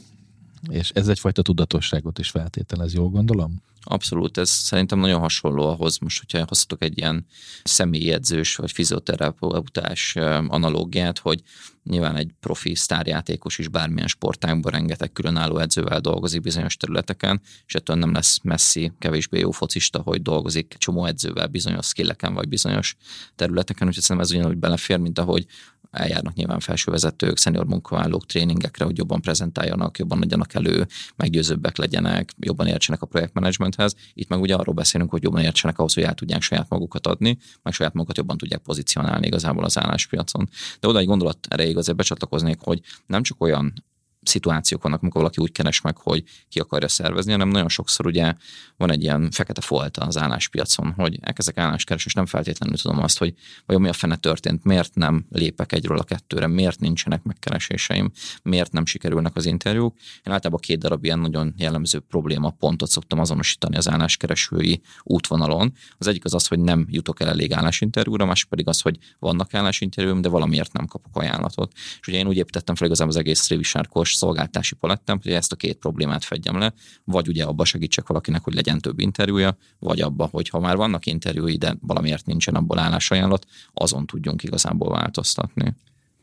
És 0.69 0.89
ez 0.89 1.07
egyfajta 1.07 1.41
tudatosságot 1.41 2.19
is 2.19 2.29
feltételez, 2.29 2.93
jól 2.93 3.09
gondolom? 3.09 3.61
Abszolút, 3.89 4.37
ez 4.37 4.49
szerintem 4.49 4.99
nagyon 4.99 5.19
hasonló 5.19 5.67
ahhoz, 5.67 5.97
most, 5.97 6.19
hogyha 6.19 6.45
hozhatok 6.47 6.83
egy 6.83 6.97
ilyen 6.97 7.25
személyedzős 7.63 8.55
vagy 8.55 8.71
fizioterapeutás 8.71 10.15
analógiát, 10.47 11.19
hogy 11.19 11.41
nyilván 11.83 12.15
egy 12.15 12.31
profi 12.39 12.75
sztárjátékos 12.75 13.57
is 13.57 13.67
bármilyen 13.67 14.07
sportágban 14.07 14.71
rengeteg 14.71 15.11
különálló 15.11 15.57
edzővel 15.57 15.99
dolgozik 15.99 16.41
bizonyos 16.41 16.77
területeken, 16.77 17.41
és 17.65 17.75
ettől 17.75 17.95
nem 17.95 18.13
lesz 18.13 18.39
messzi, 18.43 18.91
kevésbé 18.99 19.39
jó 19.39 19.51
focista, 19.51 19.99
hogy 19.99 20.21
dolgozik 20.21 20.75
csomó 20.77 21.05
edzővel 21.05 21.47
bizonyos 21.47 21.85
skilleken 21.85 22.33
vagy 22.33 22.47
bizonyos 22.47 22.95
területeken, 23.35 23.87
úgyhogy 23.87 24.03
szerintem 24.03 24.29
ez 24.31 24.35
ugyanúgy 24.39 24.57
belefér, 24.57 24.97
mint 24.97 25.19
ahogy 25.19 25.45
eljárnak 25.91 26.33
nyilván 26.33 26.59
felsővezetők, 26.59 27.37
szenior 27.37 27.65
munkavállalók 27.65 28.25
tréningekre, 28.25 28.85
hogy 28.85 28.97
jobban 28.97 29.21
prezentáljanak, 29.21 29.97
jobban 29.97 30.19
legyenek 30.19 30.53
elő, 30.53 30.87
meggyőzőbbek 31.15 31.77
legyenek, 31.77 32.33
jobban 32.39 32.67
értsenek 32.67 33.01
a 33.01 33.05
projektmenedzsmenthez. 33.05 33.95
Itt 34.13 34.29
meg 34.29 34.41
ugye 34.41 34.55
arról 34.55 34.75
beszélünk, 34.75 35.09
hogy 35.09 35.23
jobban 35.23 35.41
értsenek 35.41 35.79
ahhoz, 35.79 35.93
hogy 35.93 36.03
el 36.03 36.13
tudják 36.13 36.41
saját 36.41 36.69
magukat 36.69 37.07
adni, 37.07 37.37
meg 37.63 37.73
saját 37.73 37.93
magukat 37.93 38.17
jobban 38.17 38.37
tudják 38.37 38.61
pozícionálni 38.61 39.27
igazából 39.27 39.63
az 39.63 39.77
álláspiacon. 39.77 40.49
De 40.79 40.87
oda 40.87 40.99
egy 40.99 41.05
gondolat 41.05 41.37
erejéig 41.49 41.77
azért 41.77 41.97
becsatlakoznék, 41.97 42.59
hogy 42.59 42.81
nem 43.05 43.23
csak 43.23 43.41
olyan 43.41 43.73
szituációk 44.21 44.83
vannak, 44.83 45.01
amikor 45.01 45.21
valaki 45.21 45.41
úgy 45.41 45.51
keres 45.51 45.81
meg, 45.81 45.97
hogy 45.97 46.23
ki 46.49 46.59
akarja 46.59 46.87
szervezni, 46.87 47.31
hanem 47.31 47.49
nagyon 47.49 47.69
sokszor 47.69 48.05
ugye 48.05 48.33
van 48.77 48.91
egy 48.91 49.03
ilyen 49.03 49.31
fekete 49.31 49.61
folta 49.61 50.01
az 50.01 50.17
álláspiacon, 50.17 50.91
hogy 50.91 51.17
elkezdek 51.21 51.57
álláskeres, 51.57 52.05
és 52.05 52.13
nem 52.13 52.25
feltétlenül 52.25 52.77
tudom 52.77 52.99
azt, 52.99 53.17
hogy 53.17 53.33
vajon 53.65 53.81
mi 53.81 53.89
a 53.89 53.93
fene 53.93 54.15
történt, 54.15 54.63
miért 54.63 54.95
nem 54.95 55.25
lépek 55.29 55.71
egyről 55.71 55.97
a 55.97 56.03
kettőre, 56.03 56.47
miért 56.47 56.79
nincsenek 56.79 57.23
megkereséseim, 57.23 58.11
miért 58.43 58.71
nem 58.71 58.85
sikerülnek 58.85 59.35
az 59.35 59.45
interjúk. 59.45 59.95
Én 60.23 60.33
általában 60.33 60.59
két 60.59 60.79
darab 60.79 61.03
ilyen 61.03 61.19
nagyon 61.19 61.53
jellemző 61.57 61.99
probléma 61.99 62.49
pontot 62.49 62.89
szoktam 62.89 63.19
azonosítani 63.19 63.77
az 63.77 63.89
álláskeresői 63.89 64.81
útvonalon. 65.03 65.73
Az 65.97 66.07
egyik 66.07 66.25
az 66.25 66.33
az, 66.33 66.47
hogy 66.47 66.59
nem 66.59 66.85
jutok 66.89 67.21
el 67.21 67.27
elég 67.27 67.53
állásinterjúra, 67.53 68.25
másik 68.25 68.49
pedig 68.49 68.67
az, 68.67 68.81
hogy 68.81 68.97
vannak 69.19 69.53
állásinterjúm, 69.53 70.21
de 70.21 70.29
valamiért 70.29 70.73
nem 70.73 70.85
kapok 70.85 71.17
ajánlatot. 71.17 71.71
És 71.99 72.07
ugye 72.07 72.17
én 72.17 72.27
úgy 72.27 72.37
építettem 72.37 72.75
fel 72.75 72.87
igazából 72.87 73.13
az 73.13 73.19
egész 73.19 73.39
révisárkos 74.07 74.15
szolgáltási 74.15 74.75
palettám, 74.75 75.19
hogy 75.23 75.31
ezt 75.31 75.51
a 75.51 75.55
két 75.55 75.77
problémát 75.77 76.23
fedjem 76.23 76.57
le, 76.57 76.73
vagy 77.03 77.27
ugye 77.27 77.43
abba 77.43 77.65
segítsek 77.65 78.07
valakinek, 78.07 78.43
hogy 78.43 78.53
legyen 78.53 78.79
több 78.79 78.99
interjúja, 78.99 79.57
vagy 79.79 80.01
abba, 80.01 80.27
hogy 80.31 80.49
ha 80.49 80.59
már 80.59 80.75
vannak 80.75 81.05
interjúi, 81.05 81.57
de 81.57 81.77
valamiért 81.81 82.25
nincsen 82.25 82.55
abból 82.55 82.79
állásajánlat, 82.79 83.45
azon 83.73 84.05
tudjunk 84.05 84.43
igazából 84.43 84.89
változtatni. 84.89 85.75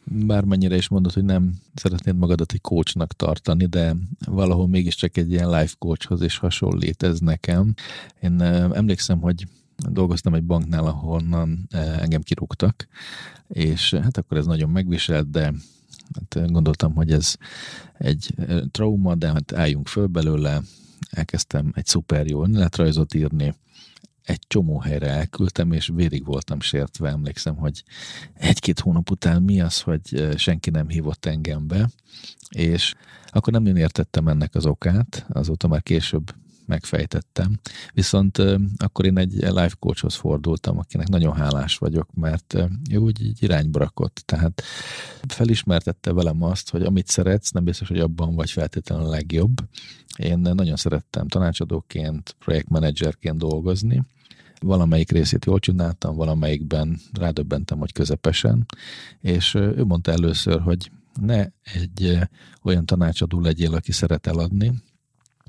Bármennyire 0.07 0.77
is 0.77 0.89
mondod, 0.89 1.13
hogy 1.13 1.25
nem 1.25 1.53
szeretnéd 1.75 2.17
magadat 2.17 2.53
egy 2.53 2.61
coachnak 2.61 3.13
tartani, 3.13 3.67
de 3.67 3.95
valahol 4.27 4.69
mégiscsak 4.69 5.17
egy 5.17 5.31
ilyen 5.31 5.51
life 5.51 5.75
coachhoz 5.79 6.23
is 6.23 6.39
hasonlít 6.39 7.03
ez 7.03 7.19
nekem. 7.19 7.75
Én 8.21 8.41
emlékszem, 8.73 9.21
hogy 9.21 9.47
dolgoztam 9.77 10.35
egy 10.35 10.45
banknál, 10.45 10.87
ahonnan 10.87 11.69
engem 12.01 12.23
kirúgtak, 12.23 12.89
és 13.49 13.95
hát 13.95 14.17
akkor 14.17 14.37
ez 14.37 14.47
nagyon 14.47 14.71
megviselt, 14.71 15.31
de 15.31 15.53
Hát 16.15 16.53
gondoltam, 16.53 16.95
hogy 16.95 17.13
ez 17.13 17.35
egy 17.99 18.35
trauma, 18.71 19.15
de 19.15 19.33
hát 19.33 19.53
álljunk 19.53 19.89
föl 19.89 20.07
belőle. 20.07 20.63
Elkezdtem 21.11 21.73
egy 21.75 21.87
szuper 21.87 22.27
jó 22.27 22.45
önéletrajzot 22.45 23.15
írni, 23.15 23.55
egy 24.23 24.41
csomó 24.47 24.79
helyre 24.79 25.09
elküldtem, 25.09 25.73
és 25.73 25.91
vérig 25.95 26.25
voltam 26.25 26.61
sértve. 26.61 27.09
Emlékszem, 27.09 27.57
hogy 27.57 27.85
egy-két 28.35 28.81
hónap 28.81 29.11
után 29.11 29.43
mi 29.43 29.61
az, 29.61 29.81
hogy 29.81 30.35
senki 30.37 30.71
nem 30.71 30.89
hívott 30.89 31.27
engem 31.27 31.67
be, 31.67 31.91
és 32.49 32.95
akkor 33.27 33.53
nem 33.53 33.67
én 33.67 33.77
értettem 33.77 34.29
ennek 34.29 34.55
az 34.55 34.67
okát, 34.67 35.27
azóta 35.29 35.69
már 35.69 35.83
később 35.83 36.35
megfejtettem. 36.67 37.59
Viszont 37.93 38.39
akkor 38.77 39.05
én 39.05 39.19
egy 39.19 39.33
life 39.33 39.75
coachhoz 39.79 40.15
fordultam, 40.15 40.79
akinek 40.79 41.09
nagyon 41.09 41.35
hálás 41.35 41.79
vagyok, 41.79 42.15
mert 42.15 42.55
ő 42.91 42.97
úgy 42.97 43.23
így 43.23 43.43
irányba 43.43 43.79
rakott. 43.79 44.23
Tehát 44.27 44.63
felismertette 45.29 46.13
velem 46.13 46.43
azt, 46.43 46.71
hogy 46.71 46.83
amit 46.83 47.07
szeretsz, 47.07 47.51
nem 47.51 47.65
biztos, 47.65 47.89
hogy 47.89 48.01
abban 48.01 48.35
vagy 48.35 48.51
feltétlenül 48.51 49.05
a 49.05 49.09
legjobb. 49.09 49.53
Én 50.17 50.39
nagyon 50.39 50.77
szerettem 50.77 51.29
tanácsadóként, 51.29 52.37
projektmenedzserként 52.39 53.39
dolgozni, 53.39 54.03
valamelyik 54.61 55.11
részét 55.11 55.45
jól 55.45 55.59
csináltam, 55.59 56.17
valamelyikben 56.17 57.01
rádöbbentem, 57.13 57.79
hogy 57.79 57.93
közepesen, 57.93 58.67
és 59.21 59.55
ő 59.55 59.85
mondta 59.85 60.13
először, 60.13 60.61
hogy 60.61 60.91
ne 61.21 61.47
egy 61.63 62.19
olyan 62.63 62.87
tanácsadó 62.87 63.41
legyél, 63.41 63.75
aki 63.75 63.93
szeret 63.93 64.27
eladni, 64.27 64.73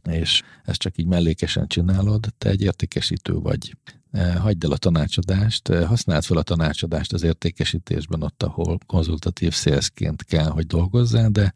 és 0.09 0.41
ezt 0.63 0.79
csak 0.79 0.97
így 0.97 1.05
mellékesen 1.05 1.67
csinálod, 1.67 2.33
te 2.37 2.49
egy 2.49 2.61
értékesítő 2.61 3.33
vagy. 3.33 3.77
E, 4.11 4.33
hagyd 4.37 4.63
el 4.63 4.71
a 4.71 4.77
tanácsadást, 4.77 5.69
e, 5.69 5.85
használd 5.85 6.23
fel 6.23 6.37
a 6.37 6.43
tanácsadást 6.43 7.13
az 7.13 7.23
értékesítésben 7.23 8.23
ott, 8.23 8.43
ahol 8.43 8.77
konzultatív 8.85 9.53
szélszként 9.53 10.23
kell, 10.23 10.49
hogy 10.49 10.67
dolgozzál, 10.67 11.29
de 11.29 11.53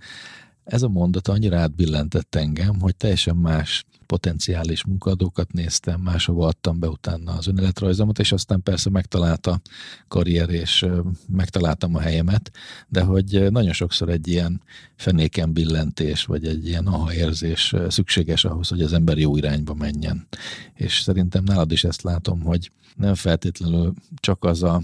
ez 0.70 0.82
a 0.82 0.88
mondat 0.88 1.28
annyira 1.28 1.60
átbillentett 1.60 2.36
engem, 2.36 2.80
hogy 2.80 2.96
teljesen 2.96 3.36
más 3.36 3.86
potenciális 4.06 4.86
munkadókat 4.86 5.52
néztem, 5.52 6.02
máshova 6.02 6.48
adtam 6.48 6.80
be 6.80 6.88
utána 6.88 7.32
az 7.32 7.48
önéletrajzomat, 7.48 8.20
és 8.20 8.32
aztán 8.32 8.64
persze 8.64 8.90
megtalálta 8.90 9.62
karrier, 10.08 10.50
és 10.50 10.86
megtaláltam 11.28 11.96
a 11.96 12.00
helyemet, 12.00 12.52
de 12.88 13.02
hogy 13.02 13.52
nagyon 13.52 13.74
sokszor 13.74 14.10
egy 14.10 14.28
ilyen 14.28 14.62
fenéken 14.96 15.54
billentés, 15.54 16.26
vagy 16.26 16.46
egy 16.46 16.68
ilyen 16.68 16.88
aha 16.88 17.14
érzés 17.14 17.76
szükséges 17.88 18.46
ahhoz, 18.46 18.68
hogy 18.68 18.82
az 18.82 18.94
ember 18.94 19.18
jó 19.18 19.38
irányba 19.38 19.74
menjen. 19.74 20.28
És 20.74 21.00
szerintem 21.00 21.44
nálad 21.44 21.72
is 21.72 21.84
ezt 21.84 22.02
látom, 22.02 22.42
hogy 22.42 22.72
nem 22.96 23.16
feltétlenül 23.16 23.94
csak 24.20 24.44
az 24.44 24.64
a 24.64 24.82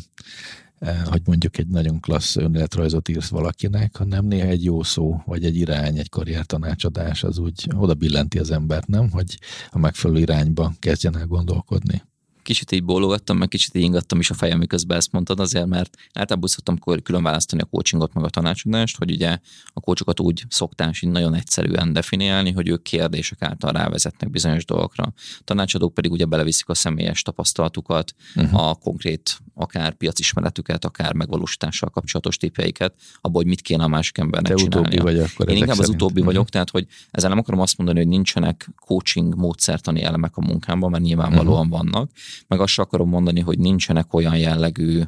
hogy 1.09 1.21
mondjuk 1.25 1.57
egy 1.57 1.67
nagyon 1.67 1.99
klassz 1.99 2.35
önéletrajzot 2.35 3.09
írsz 3.09 3.29
valakinek, 3.29 3.97
hanem 3.97 4.25
néha 4.25 4.47
egy 4.47 4.63
jó 4.63 4.83
szó, 4.83 5.21
vagy 5.25 5.45
egy 5.45 5.55
irány, 5.55 5.97
egy 5.97 6.09
karriertanácsadás, 6.09 7.23
az 7.23 7.37
úgy 7.37 7.67
oda 7.75 7.93
billenti 7.93 8.39
az 8.39 8.51
embert, 8.51 8.87
nem? 8.87 9.11
Hogy 9.11 9.39
a 9.69 9.77
megfelelő 9.77 10.19
irányba 10.19 10.73
kezdjen 10.79 11.17
el 11.17 11.25
gondolkodni 11.25 12.03
kicsit 12.45 12.71
így 12.71 12.83
bólogattam, 12.83 13.37
meg 13.37 13.47
kicsit 13.47 13.75
így 13.75 13.83
ingattam 13.83 14.19
is 14.19 14.29
a 14.29 14.33
fejem, 14.33 14.57
miközben 14.57 14.97
ezt 14.97 15.11
mondtad 15.11 15.39
azért, 15.39 15.65
mert 15.65 15.97
általában 16.13 16.49
szoktam 16.49 17.01
külön 17.03 17.23
választani 17.23 17.61
a 17.61 17.65
coachingot 17.65 18.13
meg 18.13 18.23
a 18.23 18.29
tanácsadást, 18.29 18.97
hogy 18.97 19.11
ugye 19.11 19.37
a 19.73 19.79
coachokat 19.79 20.19
úgy 20.19 20.45
szoktás 20.49 21.01
így 21.01 21.09
nagyon 21.09 21.33
egyszerűen 21.33 21.93
definiálni, 21.93 22.51
hogy 22.51 22.67
ők 22.67 22.81
kérdések 22.81 23.41
által 23.41 23.71
rávezetnek 23.71 24.29
bizonyos 24.29 24.65
dolgokra. 24.65 25.03
A 25.03 25.41
tanácsadók 25.43 25.93
pedig 25.93 26.11
ugye 26.11 26.25
beleviszik 26.25 26.69
a 26.69 26.73
személyes 26.73 27.21
tapasztalatukat, 27.21 28.15
uh-huh. 28.35 28.67
a 28.67 28.75
konkrét 28.75 29.39
akár 29.55 29.93
piacismeretüket, 29.93 30.85
akár 30.85 31.13
megvalósítással 31.13 31.89
kapcsolatos 31.89 32.37
tippjeiket, 32.37 32.93
abból, 33.21 33.41
hogy 33.41 33.49
mit 33.49 33.61
kéne 33.61 33.83
a 33.83 33.87
másik 33.87 34.17
embernek 34.17 34.51
Te 34.51 34.57
csinálnia. 34.57 35.03
Vagy 35.03 35.19
akkor 35.19 35.49
Én 35.49 35.55
inkább 35.55 35.75
szerint. 35.75 35.79
az 35.79 35.89
utóbbi 35.89 36.19
uh-huh. 36.19 36.25
vagyok, 36.25 36.49
tehát 36.49 36.69
hogy 36.69 36.87
ezzel 37.11 37.29
nem 37.29 37.37
akarom 37.37 37.59
azt 37.59 37.77
mondani, 37.77 37.99
hogy 37.99 38.07
nincsenek 38.07 38.69
coaching 38.75 39.35
módszertani 39.35 40.03
elemek 40.03 40.37
a 40.37 40.41
munkámban, 40.41 40.89
mert 40.89 41.03
nyilvánvalóan 41.03 41.67
uh-huh. 41.67 41.81
vannak, 41.81 42.11
meg 42.47 42.59
azt 42.59 42.79
akarom 42.79 43.09
mondani, 43.09 43.39
hogy 43.39 43.59
nincsenek 43.59 44.13
olyan 44.13 44.37
jellegű 44.37 45.01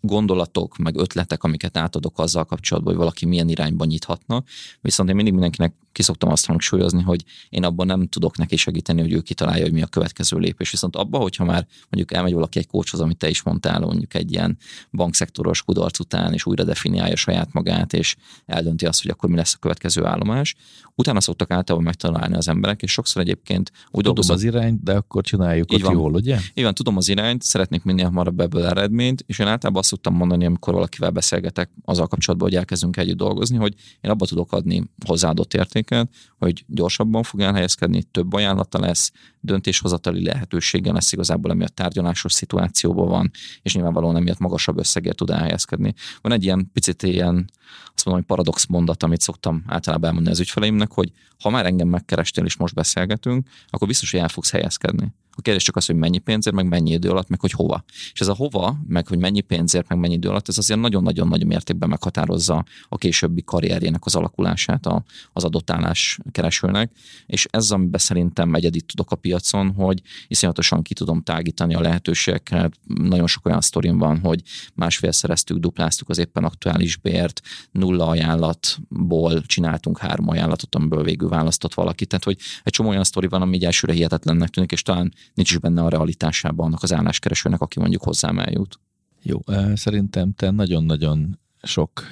gondolatok, 0.00 0.76
meg 0.76 0.96
ötletek, 0.96 1.42
amiket 1.42 1.76
átadok 1.76 2.18
azzal 2.18 2.44
kapcsolatban, 2.44 2.92
hogy 2.92 3.02
valaki 3.02 3.26
milyen 3.26 3.48
irányba 3.48 3.84
nyithatna. 3.84 4.42
Viszont 4.80 5.08
én 5.08 5.14
mindig 5.14 5.32
mindenkinek 5.32 5.74
kiszoktam 5.92 6.30
azt 6.30 6.46
hangsúlyozni, 6.46 7.02
hogy 7.02 7.24
én 7.48 7.64
abban 7.64 7.86
nem 7.86 8.06
tudok 8.06 8.36
neki 8.36 8.56
segíteni, 8.56 9.00
hogy 9.00 9.12
ő 9.12 9.20
kitalálja, 9.20 9.62
hogy 9.62 9.72
mi 9.72 9.82
a 9.82 9.86
következő 9.86 10.38
lépés. 10.38 10.70
Viszont 10.70 10.96
abban, 10.96 11.20
hogyha 11.20 11.44
már 11.44 11.66
mondjuk 11.90 12.12
elmegy 12.12 12.32
valaki 12.32 12.58
egy 12.58 12.66
kócshoz, 12.66 13.00
amit 13.00 13.16
te 13.16 13.28
is 13.28 13.42
mondtál, 13.42 13.80
mondjuk 13.80 14.14
egy 14.14 14.32
ilyen 14.32 14.58
bankszektoros 14.92 15.62
kudarc 15.62 15.98
után, 15.98 16.32
és 16.32 16.46
újra 16.46 16.64
definiálja 16.64 17.16
saját 17.16 17.52
magát, 17.52 17.92
és 17.92 18.16
eldönti 18.46 18.86
azt, 18.86 19.02
hogy 19.02 19.10
akkor 19.10 19.28
mi 19.28 19.36
lesz 19.36 19.54
a 19.54 19.58
következő 19.58 20.04
állomás, 20.04 20.54
utána 20.94 21.20
szoktak 21.20 21.50
általában 21.50 21.86
megtalálni 21.86 22.36
az 22.36 22.48
emberek, 22.48 22.82
és 22.82 22.92
sokszor 22.92 23.22
egyébként 23.22 23.70
úgy 23.70 23.84
Tudom 23.84 24.02
dolgozom, 24.02 24.36
az 24.36 24.42
irányt, 24.42 24.82
de 24.82 24.92
akkor 24.92 25.22
csináljuk 25.22 25.72
így 25.72 25.78
ott 25.78 25.86
van. 25.86 25.96
jól, 25.96 26.14
ugye? 26.14 26.38
Így 26.54 26.64
van, 26.64 26.74
tudom 26.74 26.96
az 26.96 27.08
irányt, 27.08 27.42
szeretnék 27.42 27.82
minél 27.82 28.04
hamarabb 28.04 28.40
ebből 28.40 28.66
eredményt, 28.66 29.24
és 29.26 29.38
én 29.38 29.46
általában 29.46 29.82
azt 29.92 30.02
tudtam 30.02 30.18
mondani, 30.18 30.44
amikor 30.44 30.74
valakivel 30.74 31.10
beszélgetek 31.10 31.70
azzal 31.84 32.06
kapcsolatban, 32.06 32.48
hogy 32.48 32.58
elkezdünk 32.58 32.96
együtt 32.96 33.16
dolgozni, 33.16 33.56
hogy 33.56 33.74
én 34.00 34.10
abba 34.10 34.26
tudok 34.26 34.52
adni 34.52 34.90
hozzáadott 35.06 35.54
értéket, 35.54 36.08
hogy 36.38 36.64
gyorsabban 36.66 37.22
fog 37.22 37.40
elhelyezkedni, 37.40 38.02
több 38.02 38.32
ajánlata 38.32 38.80
lesz, 38.80 39.12
döntéshozatali 39.40 40.24
lehetősége 40.24 40.92
lesz 40.92 41.12
igazából, 41.12 41.50
ami 41.50 41.64
a 41.64 41.68
tárgyalásos 41.68 42.32
szituációban 42.32 43.08
van, 43.08 43.30
és 43.62 43.74
nyilvánvalóan 43.74 44.16
emiatt 44.16 44.38
magasabb 44.38 44.78
összegért 44.78 45.16
tud 45.16 45.30
elhelyezkedni. 45.30 45.94
Van 46.20 46.32
egy 46.32 46.44
ilyen 46.44 46.70
picit 46.72 47.02
ilyen, 47.02 47.50
azt 47.94 48.04
mondom, 48.04 48.24
hogy 48.24 48.36
paradox 48.36 48.66
mondat, 48.66 49.02
amit 49.02 49.20
szoktam 49.20 49.64
általában 49.66 50.04
elmondani 50.04 50.34
az 50.34 50.40
ügyfeleimnek, 50.40 50.92
hogy 50.92 51.12
ha 51.38 51.50
már 51.50 51.66
engem 51.66 51.88
megkerestél 51.88 52.44
és 52.44 52.56
most 52.56 52.74
beszélgetünk, 52.74 53.48
akkor 53.68 53.88
biztos, 53.88 54.10
hogy 54.10 54.20
el 54.20 54.28
fogsz 54.28 54.50
helyezkedni. 54.50 55.14
A 55.38 55.40
kérdés 55.40 55.62
csak 55.62 55.76
az, 55.76 55.86
hogy 55.86 55.96
mennyi 55.96 56.18
pénzért, 56.18 56.56
meg 56.56 56.68
mennyi 56.68 56.90
idő 56.90 57.10
alatt, 57.10 57.28
meg 57.28 57.40
hogy 57.40 57.52
hova. 57.52 57.84
És 58.12 58.20
ez 58.20 58.28
a 58.28 58.34
hova, 58.34 58.76
meg 58.86 59.06
hogy 59.06 59.18
mennyi 59.18 59.40
pénzért, 59.40 59.88
meg 59.88 59.98
mennyi 59.98 60.14
idő 60.14 60.28
alatt, 60.28 60.48
ez 60.48 60.58
azért 60.58 60.80
nagyon-nagyon 60.80 61.28
nagy 61.28 61.46
mértékben 61.46 61.88
meghatározza 61.88 62.64
a 62.88 62.96
későbbi 62.96 63.42
karrierjének 63.42 64.04
az 64.04 64.14
alakulását 64.14 64.86
az 65.32 65.44
adott 65.44 65.70
állás 65.70 66.18
keresőnek. 66.30 66.90
És 67.26 67.46
ez, 67.50 67.70
amiben 67.70 68.00
szerintem 68.00 68.54
egyedit 68.54 68.86
tudok 68.86 69.10
a 69.10 69.16
piacon, 69.16 69.72
hogy 69.72 70.02
iszonyatosan 70.28 70.82
ki 70.82 70.94
tudom 70.94 71.22
tágítani 71.22 71.74
a 71.74 71.80
lehetőségeket. 71.80 72.78
Nagyon 72.86 73.26
sok 73.26 73.46
olyan 73.46 73.60
sztorim 73.60 73.98
van, 73.98 74.20
hogy 74.20 74.42
másfél 74.74 75.12
szereztük, 75.12 75.58
dupláztuk 75.58 76.08
az 76.08 76.18
éppen 76.18 76.44
aktuális 76.44 76.96
bért, 76.96 77.40
nulla 77.70 78.06
ajánlatból 78.06 79.42
csináltunk 79.42 79.98
három 79.98 80.28
ajánlatot, 80.28 80.74
amiből 80.74 81.02
végül 81.02 81.28
választott 81.28 81.74
valaki. 81.74 82.06
Tehát, 82.06 82.24
hogy 82.24 82.36
egy 82.62 82.72
csomó 82.72 82.88
olyan 82.88 83.04
sztori 83.04 83.26
van, 83.26 83.42
ami 83.42 83.56
így 83.56 83.64
elsőre 83.64 83.92
hihetetlennek 83.92 84.48
tűnik, 84.48 84.72
és 84.72 84.82
talán 84.82 85.12
nincs 85.34 85.50
is 85.50 85.58
benne 85.58 85.82
a 85.82 85.88
realitásában 85.88 86.66
annak 86.66 86.82
az 86.82 86.92
álláskeresőnek, 86.92 87.60
aki 87.60 87.80
mondjuk 87.80 88.02
hozzám 88.02 88.38
eljut. 88.38 88.80
Jó, 89.22 89.38
szerintem 89.74 90.32
te 90.32 90.50
nagyon-nagyon 90.50 91.38
sok 91.62 92.02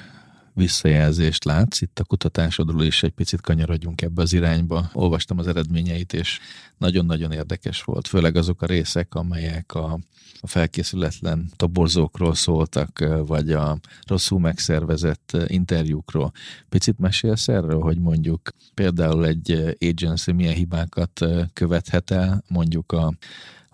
visszajelzést 0.57 1.43
látsz. 1.43 1.81
Itt 1.81 1.99
a 1.99 2.03
kutatásodról 2.03 2.83
is 2.83 3.03
egy 3.03 3.11
picit 3.11 3.41
kanyarodjunk 3.41 4.01
ebbe 4.01 4.21
az 4.21 4.33
irányba. 4.33 4.89
Olvastam 4.93 5.37
az 5.37 5.47
eredményeit, 5.47 6.13
és 6.13 6.39
nagyon-nagyon 6.77 7.31
érdekes 7.31 7.83
volt, 7.83 8.07
főleg 8.07 8.35
azok 8.35 8.61
a 8.61 8.65
részek, 8.65 9.15
amelyek 9.15 9.73
a, 9.73 9.99
a 10.39 10.47
felkészületlen 10.47 11.49
toborzókról 11.55 12.35
szóltak, 12.35 13.05
vagy 13.25 13.51
a 13.51 13.79
rosszul 14.07 14.39
megszervezett 14.39 15.37
interjúkról. 15.47 16.31
Picit 16.69 16.99
mesélsz 16.99 17.47
erről, 17.47 17.79
hogy 17.79 17.97
mondjuk 17.97 18.49
például 18.73 19.25
egy 19.25 19.77
agency 19.79 20.31
milyen 20.31 20.53
hibákat 20.53 21.25
követhet 21.53 22.11
el, 22.11 22.43
mondjuk 22.47 22.91
a 22.91 23.13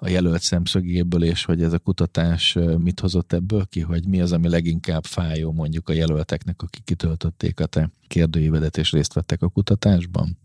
a 0.03 0.09
jelölt 0.09 0.41
szemszögéből, 0.41 1.23
és 1.23 1.45
hogy 1.45 1.63
ez 1.63 1.73
a 1.73 1.79
kutatás 1.79 2.57
mit 2.77 2.99
hozott 2.99 3.33
ebből 3.33 3.65
ki, 3.65 3.79
hogy 3.79 4.07
mi 4.07 4.21
az, 4.21 4.31
ami 4.31 4.49
leginkább 4.49 5.05
fájó 5.05 5.51
mondjuk 5.51 5.89
a 5.89 5.93
jelölteknek, 5.93 6.61
akik 6.61 6.83
kitöltötték 6.83 7.59
a 7.59 7.65
te 7.65 7.89
kérdőívedet 8.07 8.77
és 8.77 8.91
részt 8.91 9.13
vettek 9.13 9.41
a 9.41 9.47
kutatásban? 9.47 10.37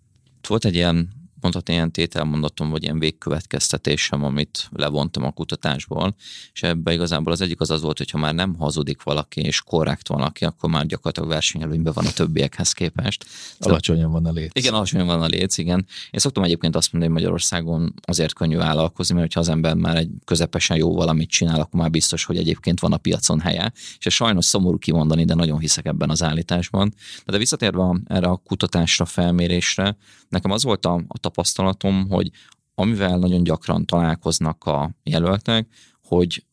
Volt 0.48 0.64
egy 0.64 0.74
ilyen 0.74 1.08
mondhatni 1.40 1.72
ilyen 1.72 1.92
tételmondatom, 1.92 2.70
vagy 2.70 2.82
ilyen 2.82 2.98
végkövetkeztetésem, 2.98 4.24
amit 4.24 4.68
levontam 4.72 5.24
a 5.24 5.30
kutatásból, 5.30 6.14
és 6.52 6.62
ebbe 6.62 6.92
igazából 6.92 7.32
az 7.32 7.40
egyik 7.40 7.60
az 7.60 7.70
az 7.70 7.82
volt, 7.82 7.98
hogy 7.98 8.10
ha 8.10 8.18
már 8.18 8.34
nem 8.34 8.54
hazudik 8.54 9.02
valaki, 9.02 9.40
és 9.40 9.62
korrekt 9.62 10.08
valaki, 10.08 10.44
akkor 10.44 10.70
már 10.70 10.86
gyakorlatilag 10.86 11.28
versenyelőnyben 11.28 11.92
van 11.92 12.06
a 12.06 12.12
többiekhez 12.12 12.72
képest. 12.72 13.26
Alacsonyan 13.58 14.10
van 14.10 14.26
a 14.26 14.32
léc. 14.32 14.50
Igen, 14.54 14.74
alacsonyan 14.74 15.06
van 15.06 15.22
a 15.22 15.26
léc, 15.26 15.58
igen. 15.58 15.86
Én 16.10 16.20
szoktam 16.20 16.42
egyébként 16.42 16.76
azt 16.76 16.92
mondani, 16.92 17.12
hogy 17.12 17.22
Magyarországon 17.22 17.94
azért 18.02 18.34
könnyű 18.34 18.56
vállalkozni, 18.56 19.14
mert 19.14 19.32
ha 19.32 19.40
az 19.40 19.48
ember 19.48 19.74
már 19.74 19.96
egy 19.96 20.10
közepesen 20.24 20.76
jó 20.76 20.94
valamit 20.94 21.30
csinál, 21.30 21.60
akkor 21.60 21.80
már 21.80 21.90
biztos, 21.90 22.24
hogy 22.24 22.36
egyébként 22.36 22.80
van 22.80 22.92
a 22.92 22.96
piacon 22.96 23.40
helye. 23.40 23.72
És 23.98 24.06
ez 24.06 24.12
sajnos 24.12 24.44
szomorú 24.44 24.78
kimondani, 24.78 25.24
de 25.24 25.34
nagyon 25.34 25.58
hiszek 25.58 25.86
ebben 25.86 26.10
az 26.10 26.22
állításban. 26.22 26.94
De 27.26 27.38
visszatérve 27.38 28.00
erre 28.06 28.26
a 28.26 28.36
kutatásra, 28.36 29.04
felmérésre, 29.04 29.96
nekem 30.28 30.50
az 30.50 30.62
volt 30.62 30.86
a, 30.86 31.02
a 31.08 31.18
tapasztalatom, 31.28 32.08
hogy 32.08 32.30
amivel 32.74 33.18
nagyon 33.18 33.42
gyakran 33.42 33.84
találkoznak 33.84 34.64
a 34.64 34.90
jelöltek, 35.02 35.68
hogy 36.02 36.44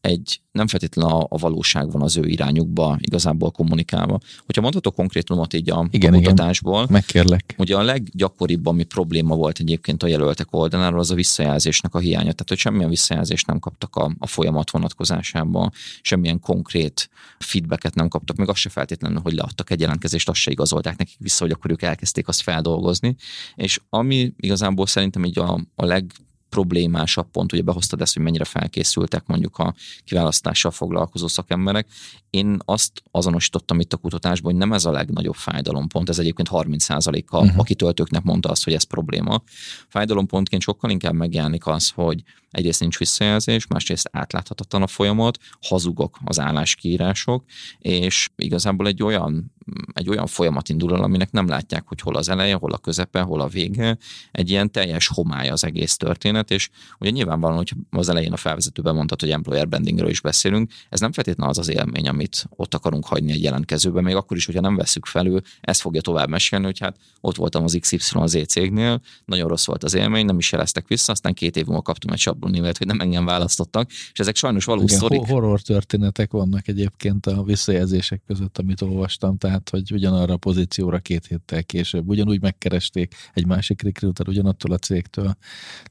egy 0.00 0.40
nem 0.52 0.66
feltétlenül 0.66 1.12
a, 1.12 1.26
a 1.28 1.38
valóság 1.38 1.90
van 1.90 2.02
az 2.02 2.16
ő 2.16 2.26
irányukba 2.26 2.98
igazából 3.00 3.50
kommunikálva. 3.50 4.18
Hogyha 4.46 4.60
mondhatok 4.60 4.94
konkrétumot 4.94 5.54
így 5.54 5.70
a, 5.70 5.86
igen, 5.90 6.14
a 6.14 6.16
kutatásból. 6.16 6.74
Igen. 6.74 6.92
Megkérlek. 6.92 7.54
Ugye 7.58 7.76
a 7.76 7.82
leggyakoribb, 7.82 8.66
ami 8.66 8.84
probléma 8.84 9.34
volt 9.34 9.58
egyébként 9.58 10.02
a 10.02 10.06
jelöltek 10.06 10.46
oldaláról, 10.50 10.98
az 10.98 11.10
a 11.10 11.14
visszajelzésnek 11.14 11.94
a 11.94 11.98
hiánya. 11.98 12.20
Tehát, 12.20 12.48
hogy 12.48 12.58
semmilyen 12.58 12.88
visszajelzést 12.88 13.46
nem 13.46 13.58
kaptak 13.58 13.96
a, 13.96 14.14
a 14.18 14.26
folyamat 14.26 14.70
vonatkozásában, 14.70 15.72
semmilyen 16.02 16.40
konkrét 16.40 17.10
feedbacket 17.38 17.94
nem 17.94 18.08
kaptak, 18.08 18.36
még 18.36 18.48
azt 18.48 18.58
se 18.58 18.68
feltétlenül, 18.68 19.20
hogy 19.20 19.32
leadtak 19.32 19.70
egy 19.70 19.80
jelentkezést, 19.80 20.28
azt 20.28 20.40
se 20.40 20.50
igazolták 20.50 20.96
nekik 20.96 21.18
vissza, 21.18 21.44
hogy 21.44 21.52
akkor 21.52 21.70
ők 21.70 21.82
elkezdték 21.82 22.28
azt 22.28 22.42
feldolgozni. 22.42 23.16
És 23.54 23.80
ami 23.88 24.32
igazából 24.36 24.86
szerintem 24.86 25.24
így 25.24 25.38
a, 25.38 25.60
a 25.74 25.84
leg 25.84 26.12
problémásabb 26.50 27.30
pont, 27.30 27.52
ugye 27.52 27.62
behoztad 27.62 28.00
ezt, 28.00 28.14
hogy 28.14 28.22
mennyire 28.22 28.44
felkészültek 28.44 29.26
mondjuk 29.26 29.58
a 29.58 29.74
kiválasztással 30.04 30.70
foglalkozó 30.70 31.28
szakemberek. 31.28 31.86
Én 32.30 32.56
azt 32.64 33.02
azonosítottam 33.10 33.80
itt 33.80 33.92
a 33.92 33.96
kutatásban, 33.96 34.50
hogy 34.50 34.60
nem 34.60 34.72
ez 34.72 34.84
a 34.84 34.90
legnagyobb 34.90 35.34
fájdalompont, 35.34 36.08
ez 36.08 36.18
egyébként 36.18 36.48
30%-a 36.52 37.36
uh-huh. 37.36 37.58
a 37.58 37.62
kitöltőknek 37.62 38.22
mondta 38.22 38.48
azt, 38.48 38.64
hogy 38.64 38.72
ez 38.72 38.82
probléma. 38.82 39.42
Fájdalompontként 39.88 40.62
sokkal 40.62 40.90
inkább 40.90 41.14
megjelenik 41.14 41.66
az, 41.66 41.90
hogy 41.94 42.22
egyrészt 42.50 42.80
nincs 42.80 42.98
visszajelzés, 42.98 43.66
másrészt 43.66 44.08
átláthatatlan 44.12 44.82
a 44.82 44.86
folyamat, 44.86 45.38
hazugok 45.60 46.18
az 46.24 46.40
álláskiírások, 46.40 47.44
és 47.78 48.28
igazából 48.36 48.86
egy 48.86 49.02
olyan 49.02 49.52
egy 49.92 50.08
olyan 50.08 50.26
folyamat 50.26 50.68
indul 50.68 50.94
el, 50.94 51.02
aminek 51.02 51.30
nem 51.30 51.48
látják, 51.48 51.84
hogy 51.86 52.00
hol 52.00 52.16
az 52.16 52.28
eleje, 52.28 52.54
hol 52.54 52.72
a 52.72 52.78
közepe, 52.78 53.20
hol 53.20 53.40
a 53.40 53.48
vége. 53.48 53.98
Egy 54.32 54.50
ilyen 54.50 54.70
teljes 54.70 55.08
homály 55.08 55.48
az 55.48 55.64
egész 55.64 55.96
történet, 55.96 56.50
és 56.50 56.70
ugye 56.98 57.10
nyilvánvalóan, 57.10 57.56
hogy 57.56 57.72
az 57.90 58.08
elején 58.08 58.32
a 58.32 58.36
felvezetőben 58.36 58.94
mondtad, 58.94 59.20
hogy 59.20 59.30
employer 59.30 59.68
brandingről 59.68 60.08
is 60.08 60.20
beszélünk, 60.20 60.70
ez 60.88 61.00
nem 61.00 61.12
feltétlenül 61.12 61.52
az 61.52 61.58
az 61.58 61.68
élmény, 61.68 62.08
amit 62.08 62.46
ott 62.56 62.74
akarunk 62.74 63.06
hagyni 63.06 63.32
egy 63.32 63.42
jelentkezőben, 63.42 64.02
még 64.02 64.14
akkor 64.14 64.36
is, 64.36 64.46
hogyha 64.46 64.60
nem 64.60 64.76
veszük 64.76 65.06
felül, 65.06 65.40
ezt 65.60 65.80
fogja 65.80 66.00
tovább 66.00 66.28
mesélni, 66.28 66.64
hogy 66.64 66.78
hát 66.78 66.96
ott 67.20 67.36
voltam 67.36 67.64
az 67.64 67.76
XYZ 67.80 68.46
cégnél, 68.46 69.00
nagyon 69.24 69.48
rossz 69.48 69.66
volt 69.66 69.84
az 69.84 69.94
élmény, 69.94 70.24
nem 70.24 70.38
is 70.38 70.52
jeleztek 70.52 70.88
vissza, 70.88 71.12
aztán 71.12 71.34
két 71.34 71.56
év 71.56 71.66
múlva 71.66 71.82
kaptam 71.82 72.12
egy 72.12 72.18
sablonivet, 72.18 72.78
hogy 72.78 72.86
nem 72.86 73.00
engem 73.00 73.24
választottak, 73.24 73.90
és 73.90 74.18
ezek 74.18 74.36
sajnos 74.36 74.64
valós 74.64 74.92
sztorik. 74.92 75.20
Horror 75.20 75.60
történetek 75.60 76.30
vannak 76.30 76.68
egyébként 76.68 77.26
a 77.26 77.42
visszajelzések 77.42 78.22
között, 78.26 78.58
amit 78.58 78.82
olvastam, 78.82 79.38
tehát 79.38 79.59
lehet, 79.60 79.88
hogy 79.88 79.96
ugyanarra 79.96 80.32
a 80.32 80.36
pozícióra 80.36 80.98
két 80.98 81.26
héttel 81.26 81.64
később 81.64 82.08
ugyanúgy 82.08 82.40
megkeresték 82.40 83.14
egy 83.34 83.46
másik 83.46 83.82
recruiter 83.82 84.28
ugyanattól 84.28 84.72
a 84.72 84.78
cégtől, 84.78 85.36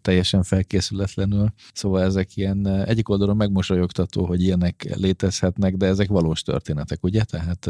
teljesen 0.02 0.44
felkészületlenül. 0.44 1.54
Szóval 1.74 2.04
ezek 2.04 2.36
ilyen 2.36 2.68
egyik 2.68 3.10
oldalon 3.10 3.36
megmosolyogtató, 3.36 4.26
hogy 4.26 4.42
ilyenek 4.42 4.96
létezhetnek, 4.96 5.76
de 5.76 5.86
ezek 5.86 6.08
valós 6.08 6.42
történetek, 6.42 7.04
ugye? 7.04 7.24
Tehát 7.24 7.70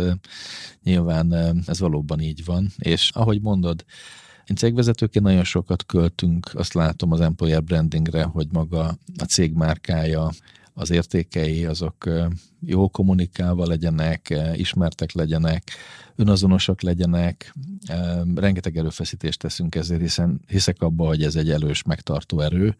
nyilván 0.84 1.34
ez 1.66 1.80
valóban 1.80 2.20
így 2.20 2.46
van. 2.46 2.72
És 2.78 3.12
ahogy 3.14 3.42
mondod, 3.42 3.86
én 4.46 4.56
cégvezetőként 4.56 5.26
nagyon 5.26 5.44
sokat 5.44 5.86
költünk, 5.86 6.50
azt 6.54 6.74
látom 6.74 7.12
az 7.12 7.22
employer 7.22 7.64
brandingre, 7.64 8.24
hogy 8.24 8.48
maga 8.52 8.98
a 9.18 9.24
cég 9.24 9.54
márkája, 9.54 10.32
az 10.80 10.92
értékei 10.92 11.65
azok 11.65 12.10
jó 12.65 12.89
kommunikálva 12.89 13.68
legyenek, 13.68 14.36
ismertek 14.56 15.12
legyenek, 15.12 15.72
önazonosak 16.15 16.82
legyenek. 16.82 17.54
Rengeteg 18.36 18.78
erőfeszítést 18.78 19.39
teszünk 19.39 19.76
ezért, 19.76 20.02
hiszen 20.02 20.42
hiszek 20.48 20.82
abba, 20.82 21.08
hogy 21.08 21.24
ez 21.24 21.36
egy 21.36 21.50
elős 21.52 21.84
megtartó 21.84 22.39
erő, 22.39 22.76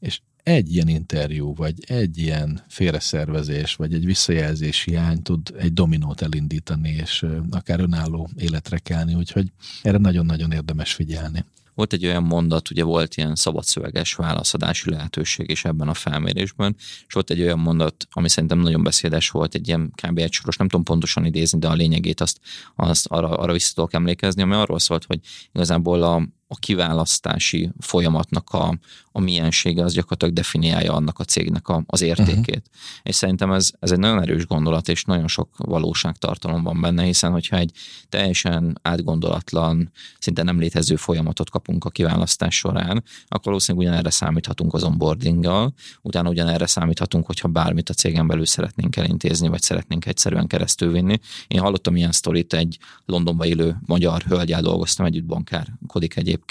és 0.00 0.20
egy 0.42 0.72
ilyen 0.74 0.88
interjú, 0.88 1.54
vagy 1.54 1.74
egy 1.86 2.18
ilyen 2.18 2.62
félreszervezés, 2.68 3.74
vagy 3.74 3.94
egy 3.94 4.04
visszajelzés 4.04 4.82
hiány 4.82 5.22
tud 5.22 5.54
egy 5.58 5.72
dominót 5.72 6.22
elindítani, 6.22 6.90
és 6.90 7.26
akár 7.50 7.80
önálló 7.80 8.30
életre 8.36 8.78
kelni, 8.78 9.14
úgyhogy 9.14 9.52
erre 9.82 9.98
nagyon-nagyon 9.98 10.52
érdemes 10.52 10.92
figyelni. 10.94 11.44
Volt 11.74 11.92
egy 11.92 12.06
olyan 12.06 12.22
mondat, 12.22 12.70
ugye 12.70 12.82
volt 12.82 13.16
ilyen 13.16 13.34
szabadszöveges 13.34 14.14
válaszadási 14.14 14.90
lehetőség 14.90 15.50
is 15.50 15.64
ebben 15.64 15.88
a 15.88 15.94
felmérésben, 15.94 16.74
és 16.78 17.12
volt 17.14 17.30
egy 17.30 17.40
olyan 17.40 17.58
mondat, 17.58 18.06
ami 18.10 18.28
szerintem 18.28 18.58
nagyon 18.58 18.82
beszédes 18.82 19.30
volt, 19.30 19.54
egy 19.54 19.68
ilyen 19.68 19.92
kb. 20.02 20.18
egy 20.18 20.32
soros, 20.32 20.56
nem 20.56 20.68
tudom 20.68 20.84
pontosan 20.84 21.24
idézni, 21.24 21.58
de 21.58 21.68
a 21.68 21.74
lényegét 21.74 22.20
azt, 22.20 22.40
azt 22.76 23.06
arra, 23.06 23.28
arra 23.28 23.52
vissza 23.52 23.74
tudok 23.74 23.92
emlékezni, 23.92 24.42
ami 24.42 24.54
arról 24.54 24.78
szólt, 24.78 25.04
hogy 25.04 25.20
igazából 25.52 26.02
a, 26.02 26.28
a 26.54 26.58
kiválasztási 26.60 27.70
folyamatnak 27.78 28.50
a, 28.50 28.78
a 29.12 29.20
miensége 29.20 29.82
az 29.82 29.92
gyakorlatilag 29.92 30.34
definiálja 30.34 30.92
annak 30.92 31.18
a 31.18 31.24
cégnek 31.24 31.68
a, 31.68 31.82
az 31.86 32.02
értékét. 32.02 32.62
Uh-huh. 32.66 33.02
És 33.02 33.14
szerintem 33.14 33.52
ez, 33.52 33.70
ez 33.80 33.90
egy 33.90 33.98
nagyon 33.98 34.22
erős 34.22 34.46
gondolat, 34.46 34.88
és 34.88 35.04
nagyon 35.04 35.28
sok 35.28 35.48
valóságtartalom 35.56 36.62
van 36.62 36.80
benne, 36.80 37.02
hiszen 37.02 37.32
hogyha 37.32 37.56
egy 37.56 37.70
teljesen 38.08 38.78
átgondolatlan, 38.82 39.92
szinte 40.18 40.42
nem 40.42 40.58
létező 40.58 40.96
folyamatot 40.96 41.50
kapunk 41.50 41.84
a 41.84 41.90
kiválasztás 41.90 42.56
során, 42.56 43.04
akkor 43.26 43.44
valószínűleg 43.44 43.86
ugyanerre 43.86 44.10
számíthatunk 44.10 44.74
az 44.74 44.82
onboardinggal, 44.82 45.74
utána 46.02 46.28
ugyanerre 46.28 46.66
számíthatunk, 46.66 47.26
hogyha 47.26 47.48
bármit 47.48 47.88
a 47.88 47.94
cégen 47.94 48.26
belül 48.26 48.46
szeretnénk 48.46 48.96
elintézni, 48.96 49.48
vagy 49.48 49.62
szeretnénk 49.62 50.06
egyszerűen 50.06 50.46
keresztülvinni. 50.46 51.18
Én 51.48 51.60
hallottam 51.60 51.96
ilyen 51.96 52.12
sztorit, 52.12 52.52
egy 52.52 52.78
Londonba 53.06 53.46
élő 53.46 53.76
magyar 53.86 54.22
hölgyel 54.22 54.62
dolgoztam 54.62 55.06
együtt, 55.06 55.24
bankárkodik 55.24 56.16
egyébként, 56.16 56.43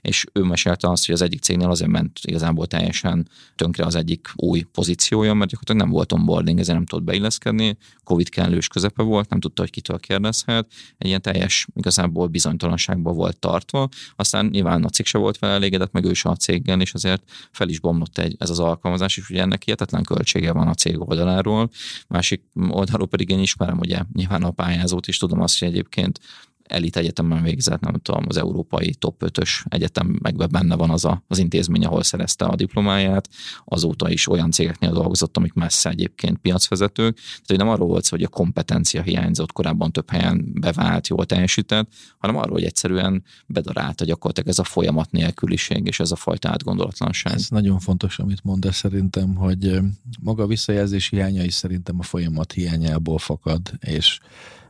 és 0.00 0.26
ő 0.32 0.42
mesélte 0.42 0.90
azt, 0.90 1.06
hogy 1.06 1.14
az 1.14 1.22
egyik 1.22 1.40
cégnél 1.40 1.70
azért 1.70 1.90
ment 1.90 2.20
igazából 2.22 2.66
teljesen 2.66 3.28
tönkre 3.56 3.84
az 3.84 3.94
egyik 3.94 4.28
új 4.34 4.60
pozíciója, 4.62 5.34
mert 5.34 5.50
gyakorlatilag 5.50 5.82
nem 5.82 5.96
volt 5.96 6.12
onboarding, 6.12 6.58
ezért 6.58 6.76
nem 6.76 6.86
tudott 6.86 7.04
beilleszkedni, 7.04 7.76
Covid 8.04 8.28
kellős 8.28 8.68
közepe 8.68 9.02
volt, 9.02 9.28
nem 9.28 9.40
tudta, 9.40 9.62
hogy 9.62 9.70
kitől 9.70 9.98
kérdezhet, 9.98 10.72
egy 10.98 11.06
ilyen 11.06 11.22
teljes 11.22 11.66
igazából 11.74 12.26
bizonytalanságban 12.26 13.14
volt 13.14 13.38
tartva, 13.38 13.88
aztán 14.16 14.46
nyilván 14.46 14.84
a 14.84 14.88
cég 14.88 15.06
se 15.06 15.18
volt 15.18 15.38
vele 15.38 15.52
elégedett, 15.52 15.92
meg 15.92 16.04
ő 16.04 16.12
se 16.12 16.28
a 16.28 16.36
céggel, 16.36 16.80
és 16.80 16.94
azért 16.94 17.22
fel 17.52 17.68
is 17.68 17.80
bomlott 17.80 18.18
egy, 18.18 18.36
ez 18.38 18.50
az 18.50 18.58
alkalmazás, 18.58 19.16
és 19.16 19.30
ugye 19.30 19.42
ennek 19.42 19.62
hihetetlen 19.62 20.02
költsége 20.02 20.52
van 20.52 20.68
a 20.68 20.74
cég 20.74 21.00
oldaláról. 21.00 21.70
Másik 22.08 22.42
oldalról 22.68 23.08
pedig 23.08 23.28
én 23.28 23.38
ismerem 23.38 23.78
ugye 23.78 24.00
nyilván 24.12 24.42
a 24.42 24.50
pályázót 24.50 25.06
is, 25.06 25.18
tudom 25.18 25.40
azt, 25.40 25.58
hogy 25.58 25.68
egyébként 25.68 26.20
elit 26.66 26.96
egyetemen 26.96 27.42
végzett, 27.42 27.80
nem 27.80 27.94
tudom, 28.02 28.24
az 28.28 28.36
európai 28.36 28.94
top 28.94 29.22
5-ös 29.26 29.64
egyetemekben 29.68 30.48
benne 30.50 30.74
van 30.74 30.90
az 30.90 31.04
a, 31.04 31.22
az 31.28 31.38
intézmény, 31.38 31.84
ahol 31.84 32.02
szerezte 32.02 32.44
a 32.44 32.56
diplomáját, 32.56 33.28
azóta 33.64 34.10
is 34.10 34.28
olyan 34.28 34.50
cégeknél 34.50 34.92
dolgozott, 34.92 35.36
amik 35.36 35.52
messze 35.52 35.90
egyébként 35.90 36.38
piacvezetők. 36.38 37.14
Tehát 37.14 37.46
hogy 37.46 37.58
nem 37.58 37.68
arról 37.68 37.88
volt 37.88 38.08
hogy 38.08 38.22
a 38.22 38.28
kompetencia 38.28 39.02
hiányzott, 39.02 39.52
korábban 39.52 39.92
több 39.92 40.10
helyen 40.10 40.52
bevált, 40.60 41.08
jól 41.08 41.26
teljesített, 41.26 41.88
hanem 42.18 42.36
arról, 42.36 42.52
hogy 42.52 42.64
egyszerűen 42.64 43.24
bedarálta 43.46 44.04
gyakorlatilag 44.04 44.48
ez 44.48 44.58
a 44.58 44.64
folyamat 44.64 45.10
nélküliség 45.10 45.86
és 45.86 46.00
ez 46.00 46.10
a 46.10 46.16
fajta 46.16 46.48
átgondolatlanság. 46.48 47.32
Ez 47.32 47.48
nagyon 47.48 47.78
fontos, 47.78 48.18
amit 48.18 48.44
mondasz 48.44 48.76
szerintem, 48.76 49.34
hogy 49.34 49.78
maga 50.20 50.42
a 50.42 50.46
visszajelzés 50.46 51.08
hiánya 51.08 51.44
is 51.44 51.54
szerintem 51.54 51.98
a 51.98 52.02
folyamat 52.02 52.52
hiányából 52.52 53.18
fakad, 53.18 53.72
és 53.80 54.18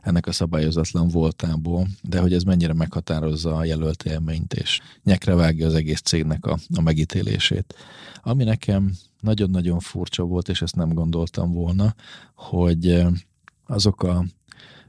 ennek 0.07 0.27
a 0.27 0.31
szabályozatlan 0.31 1.07
voltából, 1.07 1.87
de 2.01 2.19
hogy 2.19 2.33
ez 2.33 2.43
mennyire 2.43 2.73
meghatározza 2.73 3.55
a 3.55 3.63
jelölt 3.63 4.03
élményt, 4.03 4.53
és 4.53 4.79
nyekre 5.03 5.35
vágja 5.35 5.67
az 5.67 5.73
egész 5.73 6.01
cégnek 6.01 6.45
a, 6.45 6.57
a 6.75 6.81
megítélését. 6.81 7.75
Ami 8.21 8.43
nekem 8.43 8.91
nagyon-nagyon 9.19 9.79
furcsa 9.79 10.23
volt, 10.23 10.49
és 10.49 10.61
ezt 10.61 10.75
nem 10.75 10.93
gondoltam 10.93 11.51
volna, 11.51 11.95
hogy 12.35 13.05
azok 13.65 14.03
a 14.03 14.25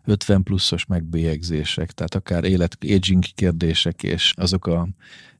50 0.04 0.42
pluszos 0.42 0.86
megbélyegzések, 0.86 1.92
tehát 1.92 2.14
akár 2.14 2.44
élet 2.44 2.78
aging 2.80 3.24
kérdések, 3.34 4.02
és 4.02 4.32
azok 4.36 4.66
a 4.66 4.88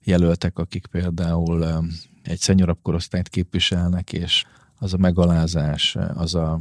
jelöltek, 0.05 0.59
akik 0.59 0.87
például 0.87 1.85
egy 2.23 2.39
szenyorabb 2.39 2.79
korosztályt 2.83 3.29
képviselnek, 3.29 4.13
és 4.13 4.45
az 4.79 4.95
a 4.95 4.99
megalázás, 4.99 5.97
az 6.15 6.35
a 6.35 6.61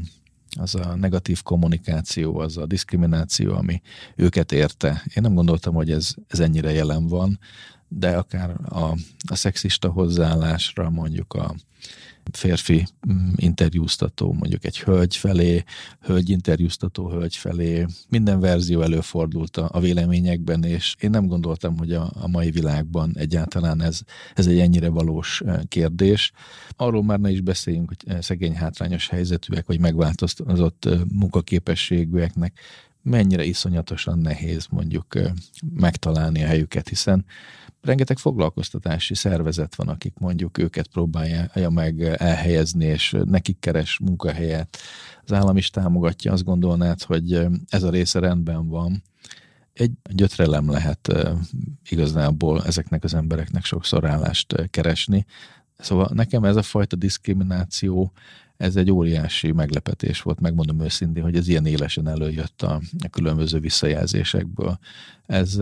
az 0.58 0.76
a 0.76 0.96
negatív 0.96 1.44
kommunikáció, 1.44 2.38
az 2.40 2.58
a 2.58 2.66
diszkrimináció, 2.66 3.54
ami 3.54 3.82
őket 4.16 4.52
érte. 4.52 5.04
Én 5.16 5.24
nem 5.24 5.34
gondoltam, 5.34 5.74
hogy 5.74 5.92
ez, 5.92 6.14
ez 6.28 6.40
ennyire 6.40 6.72
jelen 6.72 7.08
van, 7.08 7.40
de 7.88 8.18
akár 8.18 8.56
a, 8.70 8.98
a 9.30 9.36
szexista 9.36 9.90
hozzáállásra 9.90 10.90
mondjuk 10.90 11.34
a, 11.34 11.56
férfi 12.32 12.86
mm, 13.12 13.30
interjúztató 13.36 14.34
mondjuk 14.34 14.66
egy 14.66 14.80
hölgy 14.80 15.16
felé, 15.16 15.64
hölgy 16.02 16.30
interjúztató 16.30 17.10
hölgy 17.10 17.36
felé. 17.36 17.86
Minden 18.10 18.40
verzió 18.40 18.82
előfordult 18.82 19.58
a, 19.58 19.70
a 19.72 19.80
véleményekben, 19.80 20.64
és 20.64 20.96
én 21.00 21.10
nem 21.10 21.28
gondoltam, 21.28 21.78
hogy 21.78 21.94
a, 21.94 22.12
a 22.14 22.28
mai 22.28 22.52
világban 22.52 23.14
egyáltalán 23.18 23.82
ez, 23.82 24.00
ez 24.34 24.48
egy 24.48 24.60
ennyire 24.60 24.90
valós 24.90 25.42
eh, 25.46 25.60
kérdés. 25.68 26.32
Arról 26.76 27.04
már 27.04 27.20
ne 27.20 27.32
is 27.32 27.42
beszéljünk, 27.42 27.88
hogy 27.88 28.14
eh, 28.14 28.22
szegény 28.22 28.56
hátrányos 28.56 29.10
helyzetűek, 29.10 29.66
vagy 29.66 29.80
megváltozott 29.80 30.86
eh, 30.86 31.00
munkaképességűeknek 31.14 32.60
mennyire 33.02 33.44
iszonyatosan 33.44 34.20
nehéz 34.20 34.68
mondjuk 34.70 35.20
megtalálni 35.74 36.44
a 36.44 36.48
helyüket, 36.48 36.90
hiszen 36.90 37.26
rengeteg 37.82 38.18
foglalkoztatási 38.18 39.16
szervezet 39.16 39.76
van, 39.76 39.88
akik 39.88 40.14
mondjuk 40.18 40.58
őket 40.58 40.88
próbálja 40.88 41.70
meg 41.70 42.02
elhelyezni, 42.02 42.86
és 42.86 43.16
nekik 43.26 43.60
keres 43.60 44.00
munkahelyet. 44.00 44.78
Az 45.24 45.34
állam 45.34 45.58
is 45.58 45.70
támogatja, 45.70 46.32
azt 46.32 46.44
gondolnád, 46.44 47.02
hogy 47.04 47.48
ez 47.70 47.84
a 47.84 47.90
része 47.90 48.20
rendben 48.20 48.68
van. 48.68 49.04
Egy 49.74 49.92
gyötrelem 50.10 50.70
lehet 50.70 51.14
igazából 51.90 52.64
ezeknek 52.66 53.04
az 53.04 53.14
embereknek 53.14 53.66
sokszor 53.66 54.06
állást 54.06 54.70
keresni. 54.70 55.26
Szóval 55.78 56.10
nekem 56.14 56.44
ez 56.44 56.56
a 56.56 56.62
fajta 56.62 56.96
diszkrimináció, 56.96 58.12
ez 58.58 58.76
egy 58.76 58.92
óriási 58.92 59.52
meglepetés 59.52 60.22
volt, 60.22 60.40
megmondom 60.40 60.82
őszintén, 60.82 61.24
hogy 61.24 61.36
ez 61.36 61.48
ilyen 61.48 61.66
élesen 61.66 62.08
előjött 62.08 62.62
a, 62.62 62.82
a 63.04 63.10
különböző 63.10 63.60
visszajelzésekből. 63.60 64.80
Ez 65.26 65.58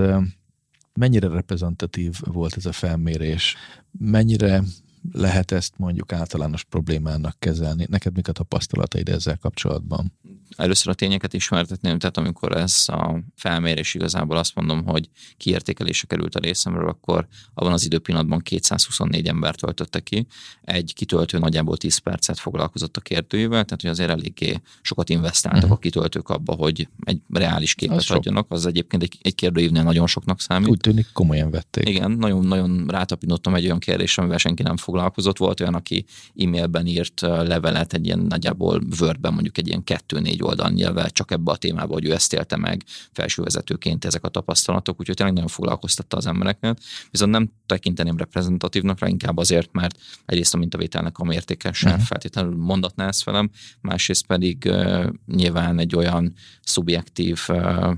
mennyire 1.00 1.28
reprezentatív 1.28 2.20
volt 2.26 2.58
ez 2.58 2.66
a 2.66 2.72
felmérés, 2.72 3.56
mennyire 4.00 4.64
lehet 5.12 5.52
ezt 5.52 5.74
mondjuk 5.78 6.12
általános 6.14 6.64
problémának 6.64 7.36
kezelni? 7.40 7.86
Neked 7.90 8.16
mik 8.16 8.28
a 8.28 8.32
tapasztalataid 8.32 9.10
ezzel 9.10 9.38
kapcsolatban? 9.38 10.14
Először 10.58 10.92
a 10.92 10.96
tényeket 10.96 11.34
ismertetném, 11.34 12.00
tehát 12.00 12.18
amikor 12.18 12.58
ez 12.58 12.84
a 12.88 13.20
felmérés 13.36 13.94
igazából 13.94 14.38
azt 14.38 14.56
mondom, 14.56 14.86
hogy 14.86 15.10
kiértékelése 15.38 16.08
került 16.08 16.36
a 16.36 16.40
részemről, 16.40 16.88
akkor 16.88 17.28
abban 17.54 17.72
az 17.72 17.86
időpillanatban 17.86 18.40
224 18.40 19.28
ember 19.28 19.56
töltötte 19.56 20.00
ki. 20.00 20.28
Egy 20.62 20.94
kitöltő 20.96 21.38
nagyjából 21.38 21.78
10 21.78 21.98
percet 21.98 22.40
foglalkozott 22.40 22.98
a 22.98 23.02
kérdőjével, 23.02 23.64
tehát 23.66 23.82
hogy 23.82 23.90
azért 23.90 24.10
eléggé 24.10 24.62
sokat 24.82 25.10
investáltak 25.10 25.62
uh-huh. 25.62 25.78
a 25.78 25.80
kitöltők 25.80 26.30
abba, 26.30 26.54
hogy 26.54 26.88
egy 27.04 27.22
reális 27.30 27.76
képet 27.76 27.98
az 27.98 28.12
adjanak. 28.12 28.46
Az 28.52 28.66
egyébként 28.66 29.04
egy, 29.04 29.18
egy 29.22 29.36
kérdőívnél 29.36 29.84
nagyon 29.84 30.08
soknak 30.08 30.42
számít. 30.42 30.70
Úgy 30.70 30.80
tűnik, 30.80 31.08
komolyan 31.14 31.52
vették. 31.52 31.90
Igen, 31.90 32.12
nagyon-nagyon 32.12 32.86
rátapinottam 32.88 33.56
egy 33.56 33.66
olyan 33.66 33.80
kérdésre, 33.80 34.22
amivel 34.22 34.40
senki 34.40 34.64
nem 34.64 34.78
fog 34.78 34.95
foglalkozott, 34.96 35.38
volt 35.38 35.60
olyan, 35.60 35.74
aki 35.74 36.06
e-mailben 36.36 36.86
írt 36.86 37.22
levelet 37.22 37.94
egy 37.94 38.06
ilyen 38.06 38.20
nagyjából 38.20 38.82
Wordben 39.00 39.34
mondjuk 39.34 39.58
egy 39.58 39.68
ilyen 39.68 39.84
kettő-négy 39.84 40.44
oldal 40.44 40.70
nyelvvel 40.70 41.10
csak 41.10 41.32
ebbe 41.32 41.52
a 41.52 41.56
témába, 41.56 41.94
hogy 41.94 42.06
ő 42.06 42.12
ezt 42.12 42.34
élte 42.34 42.58
meg 42.58 42.84
felsővezetőként 43.12 44.06
ezek 44.06 44.24
a 44.24 44.30
tapasztalatok, 44.30 45.00
úgyhogy 45.00 45.16
tényleg 45.16 45.36
nagyon 45.36 45.50
foglalkoztatta 45.50 46.18
az 46.18 46.26
embereket. 46.26 46.82
Viszont 47.12 47.32
nem 47.32 47.52
tekinteném 47.66 48.18
reprezentatívnak, 48.18 49.00
rá 49.00 49.08
inkább 49.08 49.38
azért, 49.38 49.72
mert 49.72 50.00
egyrészt 50.26 50.54
a 50.54 50.58
mintavételnek 50.58 51.18
a 51.18 51.24
mértéke 51.24 51.72
sem 51.72 51.92
uh-huh. 51.92 52.06
feltétlenül 52.06 52.56
mondatná 52.56 53.08
ezt 53.08 53.24
velem, 53.24 53.50
másrészt 53.82 54.26
pedig 54.26 54.64
uh, 54.68 55.06
nyilván 55.26 55.80
egy 55.80 55.96
olyan 55.96 56.34
szubjektív 56.62 57.40
uh, 57.48 57.94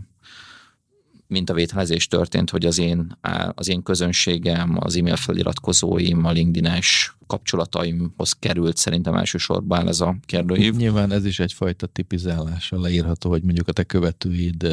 mintavételezés 1.28 2.08
történt, 2.08 2.50
hogy 2.50 2.66
az 2.66 2.80
én, 2.80 3.18
az 3.56 3.70
én 3.70 3.84
közönségem, 3.84 4.78
az 4.80 4.96
e-mail 4.96 5.16
feliratkozóim, 5.16 6.26
a 6.26 6.32
LinkedIn-es 6.32 7.16
kapcsolataimhoz 7.28 8.32
került 8.40 8.78
szerintem 8.78 9.16
elsősorban 9.16 9.88
ez 9.88 10.02
a 10.02 10.16
kérdőív. 10.26 10.76
Nyilván 10.76 11.12
ez 11.12 11.26
is 11.26 11.40
egyfajta 11.40 11.88
tipizálással 11.88 12.80
leírható, 12.80 13.30
hogy 13.30 13.44
mondjuk 13.44 13.68
a 13.68 13.72
te 13.72 13.84
követőid 13.84 14.68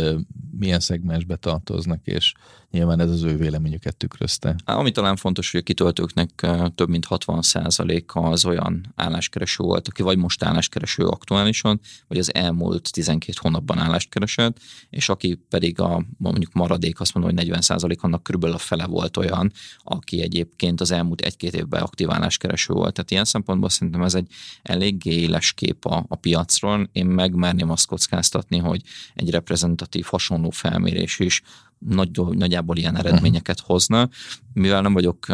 milyen 0.58 0.80
szegmensbe 0.80 1.36
tartoznak, 1.36 2.00
és 2.04 2.32
nyilván 2.74 3.00
ez 3.00 3.10
az 3.10 3.22
ő 3.22 3.36
véleményüket 3.36 3.96
tükrözte. 3.96 4.56
Ami 4.64 4.90
talán 4.90 5.16
fontos, 5.16 5.50
hogy 5.50 5.60
a 5.60 5.62
kitöltőknek 5.62 6.46
több 6.74 6.88
mint 6.88 7.06
60%-a 7.10 8.18
az 8.18 8.44
olyan 8.44 8.92
álláskereső 8.94 9.64
volt, 9.64 9.88
aki 9.88 10.02
vagy 10.02 10.18
most 10.18 10.42
álláskereső 10.42 11.04
aktuálisan, 11.04 11.80
vagy 12.08 12.18
az 12.18 12.34
elmúlt 12.34 12.92
12 12.92 13.38
hónapban 13.40 13.78
állást 13.78 14.10
keresett, 14.10 14.56
és 14.90 15.08
aki 15.08 15.40
pedig 15.48 15.80
a 15.80 16.04
mondjuk 16.16 16.52
maradék, 16.52 17.00
azt 17.00 17.14
mondom, 17.14 17.36
hogy 17.36 17.48
40% 17.48 17.98
annak 17.98 18.22
körülbelül 18.22 18.56
a 18.56 18.58
fele 18.58 18.86
volt 18.86 19.16
olyan, 19.16 19.52
aki 19.78 20.22
egyébként 20.22 20.80
az 20.80 20.90
elmúlt 20.90 21.20
egy-két 21.20 21.54
évben 21.54 21.82
aktív 21.82 22.10
álláskereső 22.10 22.72
volt. 22.72 22.94
Tehát 22.94 23.10
ilyen 23.10 23.24
szempontból 23.24 23.68
szerintem 23.68 24.02
ez 24.02 24.14
egy 24.14 24.26
eléggé 24.62 25.10
éles 25.10 25.52
kép 25.52 25.84
a, 25.84 26.04
a 26.08 26.16
piacról. 26.16 26.88
Én 26.92 27.06
megmerném 27.06 27.70
azt 27.70 27.86
kockáztatni, 27.86 28.58
hogy 28.58 28.82
egy 29.14 29.30
reprezentatív 29.30 30.04
hasonló 30.04 30.43
felmérés 30.50 31.18
is 31.18 31.42
nagy, 31.78 32.20
nagyjából 32.30 32.76
ilyen 32.76 32.96
eredményeket 32.96 33.60
hozna. 33.60 34.08
Mivel 34.52 34.82
nem 34.82 34.92
vagyok 34.92 35.26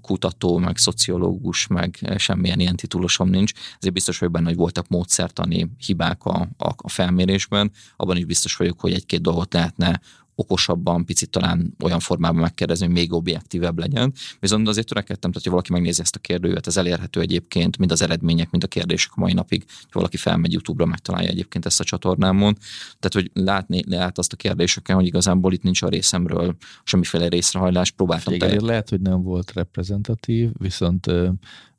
kutató, 0.00 0.58
meg 0.58 0.76
szociológus, 0.76 1.66
meg 1.66 2.14
semmilyen 2.16 2.60
ilyen 2.60 2.76
titulosom 2.76 3.28
nincs, 3.28 3.52
ezért 3.78 3.94
biztos 3.94 4.18
vagyok 4.18 4.34
benne, 4.34 4.48
hogy 4.48 4.56
voltak 4.56 4.88
módszertani 4.88 5.70
hibák 5.86 6.24
a, 6.24 6.48
a 6.56 6.88
felmérésben. 6.88 7.70
Abban 7.96 8.16
is 8.16 8.24
biztos 8.24 8.56
vagyok, 8.56 8.80
hogy 8.80 8.92
egy-két 8.92 9.20
dolgot 9.20 9.52
lehetne 9.52 10.00
okosabban, 10.40 11.04
picit 11.04 11.30
talán 11.30 11.74
olyan 11.82 11.98
formában 11.98 12.40
megkérdezni, 12.40 12.86
hogy 12.86 12.94
még 12.94 13.12
objektívebb 13.12 13.78
legyen. 13.78 14.12
Viszont 14.40 14.68
azért 14.68 14.86
törekedtem, 14.86 15.30
tehát, 15.30 15.42
hogy 15.42 15.52
valaki 15.52 15.72
megnézi 15.72 16.00
ezt 16.00 16.16
a 16.16 16.18
kérdőjét, 16.18 16.66
ez 16.66 16.76
elérhető 16.76 17.20
egyébként, 17.20 17.78
mind 17.78 17.92
az 17.92 18.02
eredmények, 18.02 18.50
mind 18.50 18.64
a 18.64 18.66
kérdések 18.66 19.10
a 19.14 19.20
mai 19.20 19.32
napig, 19.32 19.64
hogy 19.68 19.92
valaki 19.92 20.16
felmegy 20.16 20.52
YouTube-ra, 20.52 20.86
megtalálja 20.86 21.28
egyébként 21.28 21.66
ezt 21.66 21.80
a 21.80 21.84
csatornámon. 21.84 22.56
Tehát, 22.98 23.14
hogy 23.14 23.30
látni 23.44 23.82
lehet 23.86 24.18
azt 24.18 24.32
a 24.32 24.36
kérdéseken, 24.36 24.96
hogy 24.96 25.06
igazából 25.06 25.52
itt 25.52 25.62
nincs 25.62 25.82
a 25.82 25.88
részemről 25.88 26.56
semmiféle 26.84 27.28
részrehajlás, 27.28 27.90
próbáltam. 27.90 28.34
Igen, 28.34 28.64
lehet, 28.64 28.88
hogy 28.88 29.00
nem 29.00 29.22
volt 29.22 29.52
reprezentatív, 29.52 30.50
viszont 30.58 31.06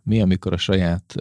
mi, 0.03 0.21
amikor 0.21 0.53
a 0.53 0.57
saját 0.57 1.15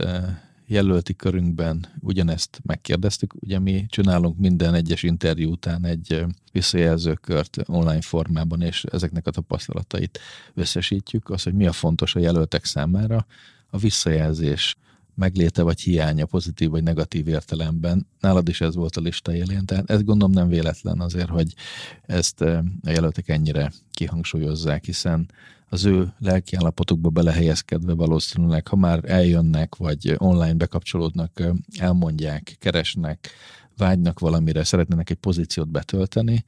jelölti 0.71 1.15
körünkben 1.15 1.87
ugyanezt 2.01 2.61
megkérdeztük. 2.63 3.35
Ugye 3.41 3.59
mi 3.59 3.87
csinálunk 3.89 4.39
minden 4.39 4.75
egyes 4.75 5.03
interjú 5.03 5.51
után 5.51 5.85
egy 5.85 6.25
visszajelzőkört 6.53 7.57
online 7.67 8.01
formában, 8.01 8.63
és 8.63 8.85
ezeknek 8.85 9.27
a 9.27 9.31
tapasztalatait 9.31 10.19
összesítjük. 10.55 11.31
Az, 11.31 11.43
hogy 11.43 11.55
mi 11.55 11.67
a 11.67 11.73
fontos 11.73 12.15
a 12.15 12.21
jelöltek 12.21 12.65
számára, 12.65 13.27
a 13.71 13.79
visszajelzés 13.79 14.77
megléte 15.15 15.63
vagy 15.63 15.81
hiánya 15.81 16.27
pozitív 16.27 16.71
vagy 16.71 16.83
negatív 16.83 17.29
értelemben. 17.29 18.07
Nálad 18.21 18.49
is 18.49 18.61
ez 18.61 18.75
volt 18.75 18.97
a 18.97 19.01
lista 19.01 19.35
élén, 19.35 19.65
tehát 19.65 19.91
ezt 19.91 20.05
gondolom 20.05 20.33
nem 20.33 20.49
véletlen 20.49 21.01
azért, 21.01 21.29
hogy 21.29 21.55
ezt 22.03 22.41
a 22.41 22.65
jelöltek 22.85 23.29
ennyire 23.29 23.73
kihangsúlyozzák, 23.91 24.85
hiszen 24.85 25.29
az 25.73 25.85
ő 25.85 26.13
lelkiállapotukba 26.19 27.09
belehelyezkedve 27.09 27.95
valószínűleg, 27.95 28.67
ha 28.67 28.77
már 28.77 29.01
eljönnek, 29.05 29.77
vagy 29.77 30.15
online 30.19 30.55
bekapcsolódnak, 30.55 31.43
elmondják, 31.79 32.57
keresnek, 32.59 33.31
vágynak 33.77 34.19
valamire, 34.19 34.65
szeretnének 34.65 35.11
egy 35.11 35.17
pozíciót 35.17 35.69
betölteni, 35.69 36.45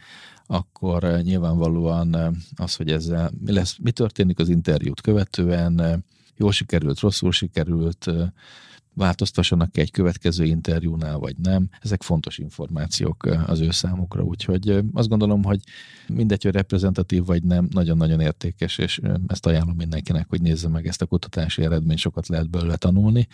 akkor 0.47 1.03
nyilvánvalóan 1.03 2.37
az, 2.57 2.77
hogy 2.77 2.91
ezzel 2.91 3.31
mi, 3.45 3.53
lesz, 3.53 3.77
mi 3.83 3.91
történik 3.91 4.39
az 4.39 4.49
interjút 4.49 5.01
követően, 5.01 6.05
jól 6.37 6.53
sikerült, 6.53 7.01
rosszul 7.01 7.33
sikerült, 7.33 8.11
változtassanak 8.95 9.77
egy 9.77 9.91
következő 9.91 10.45
interjúnál, 10.45 11.19
vagy 11.19 11.37
nem. 11.39 11.69
Ezek 11.81 12.03
fontos 12.03 12.39
információk 12.39 13.29
az 13.47 13.61
ő 13.61 13.71
számukra, 13.71 14.23
úgyhogy 14.23 14.69
azt 14.93 15.09
gondolom, 15.09 15.43
hogy 15.43 15.61
mindegy, 16.09 16.43
hogy 16.43 16.53
reprezentatív 16.53 17.25
vagy 17.25 17.43
nem, 17.43 17.69
nagyon-nagyon 17.71 18.21
értékes, 18.21 18.79
és 18.79 19.01
ezt 19.27 19.47
ajánlom 19.47 19.77
mindenkinek, 19.77 20.29
hogy 20.29 20.43
nézze 20.43 20.69
meg 20.69 20.87
ezt 20.87 21.03
a 21.03 21.07
kutatási 21.07 21.63
eredményt, 21.63 21.99
sokat 21.99 22.29
lehet 22.29 22.51
belőle 22.51 22.77
tanulni, 22.77 23.27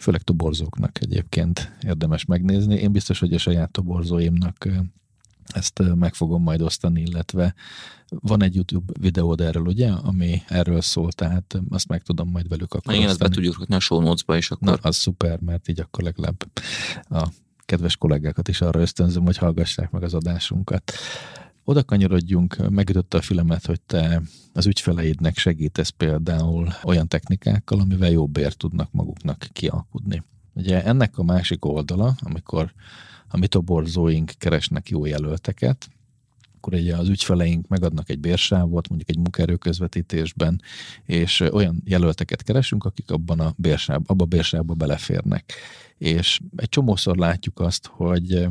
főleg 0.00 0.22
toborzóknak 0.22 1.00
egyébként 1.00 1.72
érdemes 1.86 2.24
megnézni. 2.24 2.74
Én 2.74 2.92
biztos, 2.92 3.18
hogy 3.18 3.32
a 3.34 3.38
saját 3.38 3.70
toborzóimnak 3.70 4.68
ezt 5.46 5.82
meg 5.94 6.14
fogom 6.14 6.42
majd 6.42 6.62
osztani, 6.62 7.00
illetve 7.00 7.54
van 8.08 8.42
egy 8.42 8.54
YouTube 8.54 8.92
videód 9.00 9.40
erről, 9.40 9.66
ugye, 9.66 9.90
ami 9.90 10.42
erről 10.48 10.80
szól, 10.80 11.12
tehát 11.12 11.60
azt 11.68 11.88
meg 11.88 12.02
tudom 12.02 12.30
majd 12.30 12.48
velük 12.48 12.74
akkor 12.74 12.94
Igen, 12.94 13.08
ezt 13.08 13.18
be 13.18 13.28
tudjuk 13.28 13.58
rakni 13.58 13.74
a 13.74 13.80
show 13.80 14.00
notes-ba, 14.00 14.36
és 14.36 14.50
akkor... 14.50 14.68
Na, 14.68 14.88
az 14.88 14.96
szuper, 14.96 15.40
mert 15.40 15.68
így 15.68 15.80
akkor 15.80 16.04
legalább 16.04 16.44
a 17.10 17.28
kedves 17.64 17.96
kollégákat 17.96 18.48
is 18.48 18.60
arra 18.60 18.80
ösztönzöm, 18.80 19.24
hogy 19.24 19.36
hallgassák 19.36 19.90
meg 19.90 20.02
az 20.02 20.14
adásunkat. 20.14 20.92
Oda 21.64 21.84
kanyarodjunk, 21.84 22.70
megütötte 22.70 23.16
a 23.16 23.22
fülemet, 23.22 23.66
hogy 23.66 23.80
te 23.80 24.22
az 24.52 24.66
ügyfeleidnek 24.66 25.38
segítesz 25.38 25.88
például 25.88 26.68
olyan 26.82 27.08
technikákkal, 27.08 27.80
amivel 27.80 28.10
jobb 28.10 28.30
bért 28.30 28.56
tudnak 28.56 28.92
maguknak 28.92 29.48
kialkudni. 29.52 30.22
Ugye 30.52 30.84
ennek 30.84 31.18
a 31.18 31.22
másik 31.22 31.64
oldala, 31.64 32.14
amikor 32.20 32.72
a 33.28 33.36
mi 33.36 33.46
toborzóink 33.46 34.32
keresnek 34.38 34.88
jó 34.88 35.04
jelölteket, 35.04 35.88
akkor 36.56 36.78
ugye 36.78 36.96
az 36.96 37.08
ügyfeleink 37.08 37.68
megadnak 37.68 38.10
egy 38.10 38.18
bérsávot, 38.18 38.88
mondjuk 38.88 39.10
egy 39.10 39.16
munkaerőközvetítésben, 39.16 40.62
és 41.04 41.40
olyan 41.40 41.82
jelölteket 41.84 42.42
keresünk, 42.42 42.84
akik 42.84 43.10
abban 43.10 43.40
a 43.40 43.54
bérsáv, 43.56 44.00
abba 44.06 44.24
a 44.24 44.26
bérsávba 44.26 44.74
beleférnek. 44.74 45.52
És 45.98 46.40
egy 46.56 46.68
csomószor 46.68 47.16
látjuk 47.16 47.60
azt, 47.60 47.86
hogy 47.86 48.46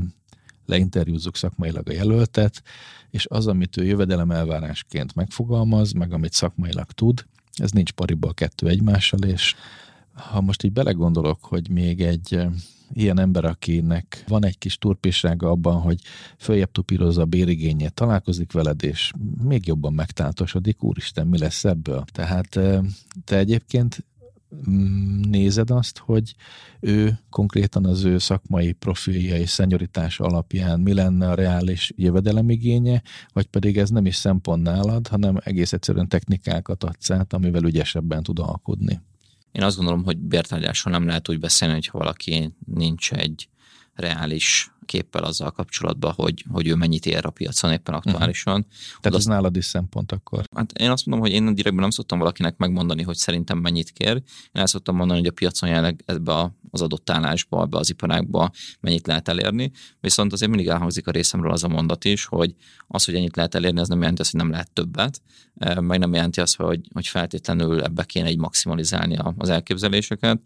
leinterjúzzuk 0.66 1.36
szakmailag 1.36 1.90
a 1.90 1.94
jelöltet, 1.94 2.64
és 3.10 3.26
az, 3.30 3.48
amit 3.48 3.78
ő 3.78 3.86
jövedelem 3.86 4.32
elvárásként 4.32 5.16
megfogalmaz, 5.16 5.92
meg 5.92 6.14
amit 6.14 6.34
szakmailag 6.34 6.92
tud, 6.92 7.26
ez 7.54 7.72
nincs 7.72 7.92
pariba 7.92 8.28
a 8.28 8.34
kettő 8.34 8.68
egymással, 8.68 9.20
és 9.20 9.56
ha 10.14 10.42
most 10.42 10.64
így 10.64 10.72
belegondolok, 10.72 11.44
hogy 11.46 11.70
még 11.70 12.02
egy 12.02 12.48
ilyen 12.94 13.20
ember, 13.20 13.46
akinek 13.46 14.24
van 14.28 14.46
egy 14.46 14.58
kis 14.58 14.78
turpissága 14.78 15.50
abban, 15.50 15.82
hogy 15.82 16.00
följebb 16.38 16.72
tupírozza 16.72 17.22
a 17.22 17.26
bérigényét, 17.26 17.94
találkozik 17.94 18.52
veled, 18.52 18.84
és 18.84 19.12
még 19.44 19.68
jobban 19.68 19.94
megtáltosodik, 19.94 20.84
úristen, 20.84 21.28
mi 21.28 21.38
lesz 21.38 21.66
ebből? 21.66 22.04
Tehát 22.12 22.60
te 23.24 23.38
egyébként 23.38 24.06
mm, 24.70 25.22
nézed 25.22 25.70
azt, 25.72 25.98
hogy 25.98 26.36
ő 26.80 27.20
konkrétan 27.30 27.86
az 27.86 28.04
ő 28.04 28.18
szakmai 28.18 28.72
profilja 28.72 29.38
és 29.38 29.50
szenyoritás 29.50 30.20
alapján 30.20 30.80
mi 30.80 30.94
lenne 30.94 31.30
a 31.30 31.36
reális 31.36 31.94
jövedelemigénye, 31.96 33.02
vagy 33.34 33.46
pedig 33.46 33.78
ez 33.78 33.90
nem 33.90 34.06
is 34.06 34.16
szempont 34.16 34.64
nálad, 34.64 35.08
hanem 35.08 35.38
egész 35.44 35.74
egyszerűen 35.74 36.08
technikákat 36.08 36.84
adsz 36.84 37.10
át, 37.10 37.34
amivel 37.34 37.64
ügyesebben 37.64 38.24
tud 38.24 38.40
alkudni. 38.40 39.02
Én 39.54 39.64
azt 39.64 39.76
gondolom, 39.76 40.04
hogy 40.04 40.18
bértárgyásról 40.18 40.94
nem 40.94 41.08
lehet 41.08 41.30
úgy 41.30 41.40
beszélni, 41.40 41.74
hogyha 41.74 41.98
valaki 41.98 42.54
nincs 42.66 43.12
egy 43.12 43.50
reális 43.96 44.74
képpel 44.86 45.24
azzal 45.24 45.52
kapcsolatban, 45.52 46.14
hogy, 46.16 46.46
hogy 46.52 46.68
ő 46.68 46.76
mennyit 46.76 47.06
ér 47.06 47.26
a 47.26 47.30
piacon 47.30 47.72
éppen 47.72 47.96
mhm. 47.96 48.08
aktuálisan. 48.08 48.60
Uh-huh. 48.60 49.02
Tehát 49.02 49.18
ez 49.18 49.26
nálad 49.26 49.56
is 49.56 49.66
szempont 49.66 50.12
akkor? 50.12 50.44
Hát 50.56 50.72
én 50.72 50.90
azt 50.90 51.06
mondom, 51.06 51.28
hogy 51.28 51.36
én 51.36 51.46
direktben 51.46 51.82
nem 51.82 51.90
szoktam 51.90 52.20
valakinek 52.20 52.58
megmondani, 52.58 53.04
hogy 53.04 53.16
szerintem 53.16 53.58
mennyit 53.58 53.92
kér. 53.92 54.16
Én 54.16 54.24
el 54.52 54.66
szoktam 54.66 54.96
mondani, 54.96 55.20
hogy 55.20 55.30
a 55.30 55.32
piacon 55.32 55.70
jelenleg 55.70 56.04
ebbe 56.06 56.54
az 56.72 56.82
adott 56.82 57.10
állásba, 57.10 57.62
ebbe 57.62 57.78
az 57.78 57.90
iparágba 57.90 58.52
mennyit 58.80 59.08
lehet 59.08 59.28
elérni. 59.28 59.72
Viszont 60.00 60.34
azért 60.34 60.52
mindig 60.52 60.70
elhangzik 60.70 61.08
a 61.08 61.12
részemről 61.12 61.52
az 61.52 61.64
a 61.64 61.68
mondat 61.68 62.06
is, 62.06 62.26
hogy 62.26 62.56
az, 62.88 63.06
hogy 63.06 63.16
ennyit 63.16 63.36
lehet 63.36 63.56
elérni, 63.56 63.80
ez 63.80 63.88
nem 63.88 64.00
jelenti 64.00 64.22
azt, 64.22 64.32
hogy 64.32 64.40
nem 64.40 64.50
lehet 64.50 64.72
többet, 64.72 65.22
meg 65.80 66.00
nem 66.00 66.14
jelenti 66.14 66.42
azt, 66.42 66.56
hogy, 66.56 66.82
hogy 66.94 67.08
feltétlenül 67.08 67.82
ebbe 67.82 68.04
kéne 68.04 68.28
egy 68.28 68.38
maximalizálni 68.38 69.18
az 69.38 69.50
elképzeléseket 69.50 70.42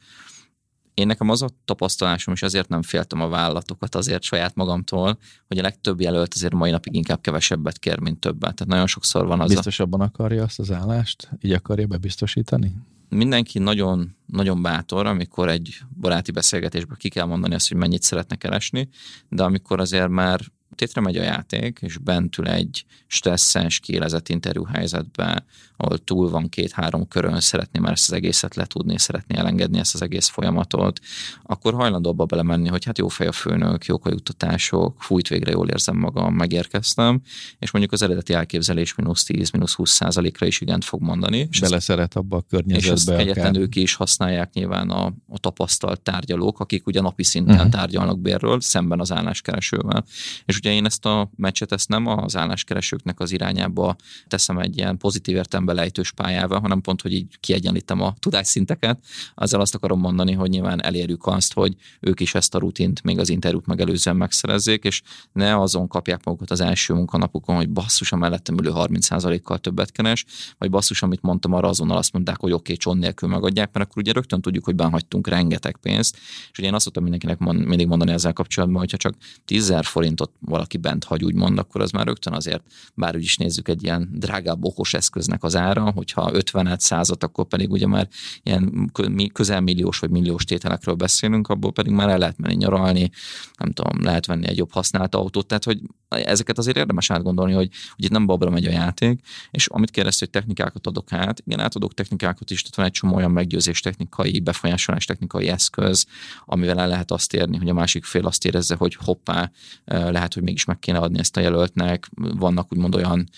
én 0.98 1.08
nekem 1.08 1.30
az 1.30 1.42
a 1.42 1.50
tapasztalásom, 1.66 2.34
és 2.34 2.42
azért 2.42 2.70
nem 2.70 2.82
féltem 2.82 3.22
a 3.22 3.28
vállalatokat 3.28 3.96
azért 3.96 4.24
saját 4.24 4.56
magamtól, 4.56 5.18
hogy 5.48 5.58
a 5.58 5.62
legtöbb 5.62 6.02
jelölt 6.02 6.34
azért 6.34 6.54
mai 6.54 6.72
napig 6.72 6.96
inkább 6.96 7.22
kevesebbet 7.22 7.80
kér, 7.80 8.00
mint 8.00 8.20
többet. 8.20 8.56
Tehát 8.56 8.68
nagyon 8.68 8.88
sokszor 8.88 9.26
van 9.26 9.40
az 9.40 9.50
Biztosabban 9.50 10.02
a... 10.02 10.04
akarja 10.04 10.44
azt 10.44 10.60
az 10.60 10.72
állást? 10.72 11.30
Így 11.42 11.52
akarja 11.52 11.88
bebiztosítani? 11.88 12.76
Mindenki 13.10 13.60
nagyon, 13.60 14.16
nagyon 14.26 14.62
bátor, 14.62 15.06
amikor 15.06 15.50
egy 15.50 15.78
baráti 16.00 16.32
beszélgetésben 16.32 16.98
ki 17.00 17.10
kell 17.10 17.26
mondani 17.26 17.54
azt, 17.54 17.68
hogy 17.68 17.78
mennyit 17.78 18.04
szeretne 18.04 18.36
keresni, 18.36 18.90
de 19.30 19.44
amikor 19.44 19.80
azért 19.80 20.10
már 20.10 20.40
tétre 20.78 21.02
megy 21.02 21.18
a 21.18 21.24
játék, 21.24 21.80
és 21.82 21.98
bentül 21.98 22.48
egy 22.48 22.86
stresszes, 23.08 23.80
kiélezett 23.80 24.30
interjú 24.30 24.64
helyzetbe, 24.64 25.46
ahol 25.78 25.98
túl 25.98 26.30
van 26.30 26.50
két-három 26.50 27.08
körön, 27.08 27.40
szeretné 27.40 27.80
már 27.80 27.92
ezt 27.92 28.10
az 28.10 28.16
egészet 28.16 28.56
letudni, 28.56 29.00
szeretné 29.00 29.38
elengedni 29.38 29.80
ezt 29.80 29.94
az 29.94 30.02
egész 30.02 30.28
folyamatot, 30.28 31.00
akkor 31.44 31.74
hajlandó 31.74 32.10
abba 32.10 32.26
belemenni, 32.26 32.68
hogy 32.68 32.86
hát 32.86 32.98
jó 32.98 33.08
fej 33.08 33.28
a 33.28 33.32
főnök, 33.32 33.86
jók 33.86 34.06
a 34.06 34.10
juttatások, 34.10 35.04
fújt 35.04 35.28
végre 35.28 35.52
jól 35.52 35.70
érzem 35.70 35.98
magam, 35.98 36.34
megérkeztem, 36.34 37.22
és 37.60 37.72
mondjuk 37.72 37.94
az 37.94 38.02
eredeti 38.02 38.34
elképzelés 38.34 38.96
mínusz 38.96 39.24
10, 39.24 39.50
mínusz 39.50 39.74
20 39.74 39.92
százalékra 39.92 40.46
is 40.46 40.62
igent 40.62 40.84
fog 40.84 41.02
mondani. 41.02 41.48
És 41.52 41.60
Beleszeret 41.60 42.16
abba 42.16 42.38
a 42.38 42.42
környezetbe. 42.42 42.94
És 42.94 43.00
ezt 43.00 43.10
egyetlen 43.10 43.56
ők 43.56 43.76
is 43.76 43.94
használják 43.94 44.54
nyilván 44.54 44.90
a, 44.90 45.06
a 45.30 45.40
tapasztalt 45.40 46.02
tárgyalók, 46.02 46.60
akik 46.60 46.88
ugye 46.88 47.02
napi 47.02 47.24
szinten 47.24 47.56
uh-huh. 47.56 47.72
tárgyalnak 47.72 48.20
bérről, 48.20 48.62
szemben 48.62 49.00
az 49.00 49.12
álláskeresővel. 49.12 50.06
És 50.46 50.58
ugye 50.68 50.76
én 50.76 50.86
ezt 50.86 51.06
a 51.06 51.30
meccset 51.36 51.72
ezt 51.72 51.90
nem 51.90 52.06
az 52.06 52.36
álláskeresőknek 52.36 53.20
az 53.20 53.32
irányába 53.32 53.96
teszem 54.28 54.58
egy 54.58 54.78
ilyen 54.78 54.98
pozitív 54.98 55.36
értelemben 55.36 55.76
lejtős 55.76 56.12
pályával, 56.12 56.60
hanem 56.60 56.82
pont, 56.82 57.02
hogy 57.02 57.14
így 57.14 57.38
kiegyenlítem 57.40 58.02
a 58.02 58.14
tudásszinteket. 58.20 59.00
Azzal 59.36 59.62
azt 59.62 59.76
akarom 59.76 60.00
mondani, 60.00 60.34
hogy 60.34 60.50
nyilván 60.50 60.84
elérjük 60.84 61.26
azt, 61.26 61.54
hogy 61.54 61.76
ők 62.00 62.20
is 62.20 62.36
ezt 62.36 62.56
a 62.56 62.60
rutint 62.60 63.04
még 63.04 63.20
az 63.20 63.30
interjút 63.30 63.66
megelőzően 63.66 64.16
megszerezzék, 64.16 64.84
és 64.84 65.02
ne 65.32 65.60
azon 65.60 65.88
kapják 65.88 66.24
magukat 66.24 66.52
az 66.52 66.62
első 66.62 66.94
munkanapukon, 66.94 67.56
hogy 67.56 67.70
basszus, 67.70 68.12
a 68.12 68.16
mellettem 68.16 68.58
ülő 68.58 68.72
30%-kal 68.74 69.58
többet 69.58 69.92
keres, 69.92 70.26
vagy 70.58 70.70
basszus, 70.70 71.02
amit 71.02 71.22
mondtam, 71.22 71.54
arra 71.54 71.68
azonnal 71.68 71.98
azt 71.98 72.14
mondták, 72.14 72.40
hogy 72.40 72.52
oké, 72.52 72.62
okay, 72.62 72.76
cson 72.76 72.98
nélkül 72.98 73.30
megadják, 73.30 73.74
mert 73.74 73.86
akkor 73.86 74.02
ugye 74.02 74.12
rögtön 74.12 74.42
tudjuk, 74.42 74.66
hogy 74.66 74.76
benhagytunk 74.76 75.28
rengeteg 75.28 75.78
pénzt. 75.78 76.18
És 76.52 76.58
ugye 76.58 76.68
én 76.68 76.74
azt 76.74 76.84
szoktam 76.84 77.04
mindenkinek 77.04 77.40
mindig 77.40 77.88
mondani 77.88 78.12
ezzel 78.12 78.34
kapcsolatban, 78.34 78.80
hogyha 78.80 78.98
csak 78.98 79.14
10 79.46 79.74
forинtot 79.82 80.32
valaki 80.58 80.78
bent 80.78 81.04
hagy, 81.04 81.24
úgymond, 81.24 81.60
akkor 81.60 81.82
az 81.82 81.92
már 81.92 82.06
rögtön 82.06 82.34
azért, 82.34 82.64
bár 82.94 83.16
úgy 83.16 83.24
is 83.24 83.38
nézzük 83.38 83.68
egy 83.68 83.84
ilyen 83.84 84.10
drágább 84.14 84.66
okos 84.66 84.94
eszköznek 84.94 85.44
az 85.44 85.56
ára, 85.56 85.92
hogyha 85.92 86.34
50 86.34 86.78
százat, 86.78 87.24
akkor 87.24 87.46
pedig 87.46 87.72
ugye 87.72 87.88
már 87.88 88.08
ilyen 88.44 88.92
közel 89.34 89.62
milliós 89.62 90.00
vagy 90.00 90.10
milliós 90.10 90.44
tételekről 90.44 90.96
beszélünk, 90.96 91.48
abból 91.48 91.72
pedig 91.72 91.92
már 91.92 92.10
el 92.10 92.18
lehet 92.18 92.38
menni 92.38 92.56
nyaralni, 92.56 93.10
nem 93.58 93.72
tudom, 93.72 94.04
lehet 94.04 94.26
venni 94.26 94.48
egy 94.48 94.58
jobb 94.58 94.72
használt 94.72 95.16
autót, 95.16 95.48
tehát 95.48 95.64
hogy 95.64 95.80
ezeket 96.10 96.58
azért 96.58 96.78
érdemes 96.78 97.12
átgondolni, 97.12 97.54
hogy, 97.54 97.70
hogy 97.96 98.06
itt 98.06 98.12
nem 98.12 98.26
babra 98.26 98.50
megy 98.50 98.66
a 98.66 98.72
játék, 98.72 99.20
és 99.52 99.68
amit 99.68 99.92
kérdezte, 99.92 100.26
hogy 100.26 100.34
technikákat 100.34 100.88
adok 100.88 101.14
át, 101.14 101.42
igen, 101.46 101.60
átadok 101.60 101.94
technikákat 101.94 102.52
is, 102.52 102.62
tehát 102.62 102.76
van 102.76 102.86
egy 102.86 102.92
csomó 102.92 103.16
olyan 103.16 103.32
meggyőzés 103.32 103.80
technikai, 103.80 104.40
befolyásolás 104.40 105.06
technikai 105.06 105.48
eszköz, 105.48 106.06
amivel 106.46 106.80
el 106.80 106.88
lehet 106.88 107.12
azt 107.12 107.34
érni, 107.34 107.58
hogy 107.58 107.70
a 107.70 107.74
másik 107.74 108.06
fél 108.06 108.26
azt 108.26 108.46
érezze, 108.46 108.76
hogy 108.76 108.96
hoppá, 108.96 109.52
lehet, 109.86 110.34
hogy 110.34 110.44
mégis 110.44 110.66
meg 110.66 110.80
kéne 110.80 110.98
adni 110.98 111.20
ezt 111.20 111.38
a 111.38 111.40
jelöltnek. 111.40 112.10
Vannak 112.16 112.72
úgymond 112.74 112.96
olyan 112.96 113.30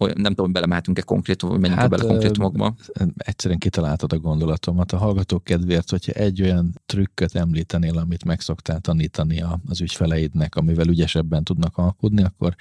olyan, 0.00 0.16
nem 0.20 0.30
tudom, 0.30 0.44
hogy 0.44 0.54
belemehetünk-e 0.54 1.02
konkrétum, 1.02 1.50
vagy 1.50 1.60
menjünk 1.60 1.80
hát, 1.80 1.90
bele 1.90 2.02
konkrétumokba. 2.02 2.74
Egyszerűen 3.16 3.58
kitaláltad 3.58 4.12
a 4.12 4.18
gondolatomat. 4.18 4.92
A 4.92 4.96
hallgatók 4.96 5.44
kedvéért, 5.44 5.90
hogyha 5.90 6.12
egy 6.12 6.42
olyan 6.42 6.74
trükköt 6.86 7.34
említenél, 7.34 7.98
amit 7.98 8.24
meg 8.24 8.40
szoktál 8.40 8.80
tanítani 8.80 9.44
az 9.66 9.80
ügyfeleidnek, 9.80 10.56
amivel 10.56 10.86
ügyesebben 10.86 11.44
tudnak 11.44 11.76
alkudni, 11.78 12.22
akkor 12.22 12.54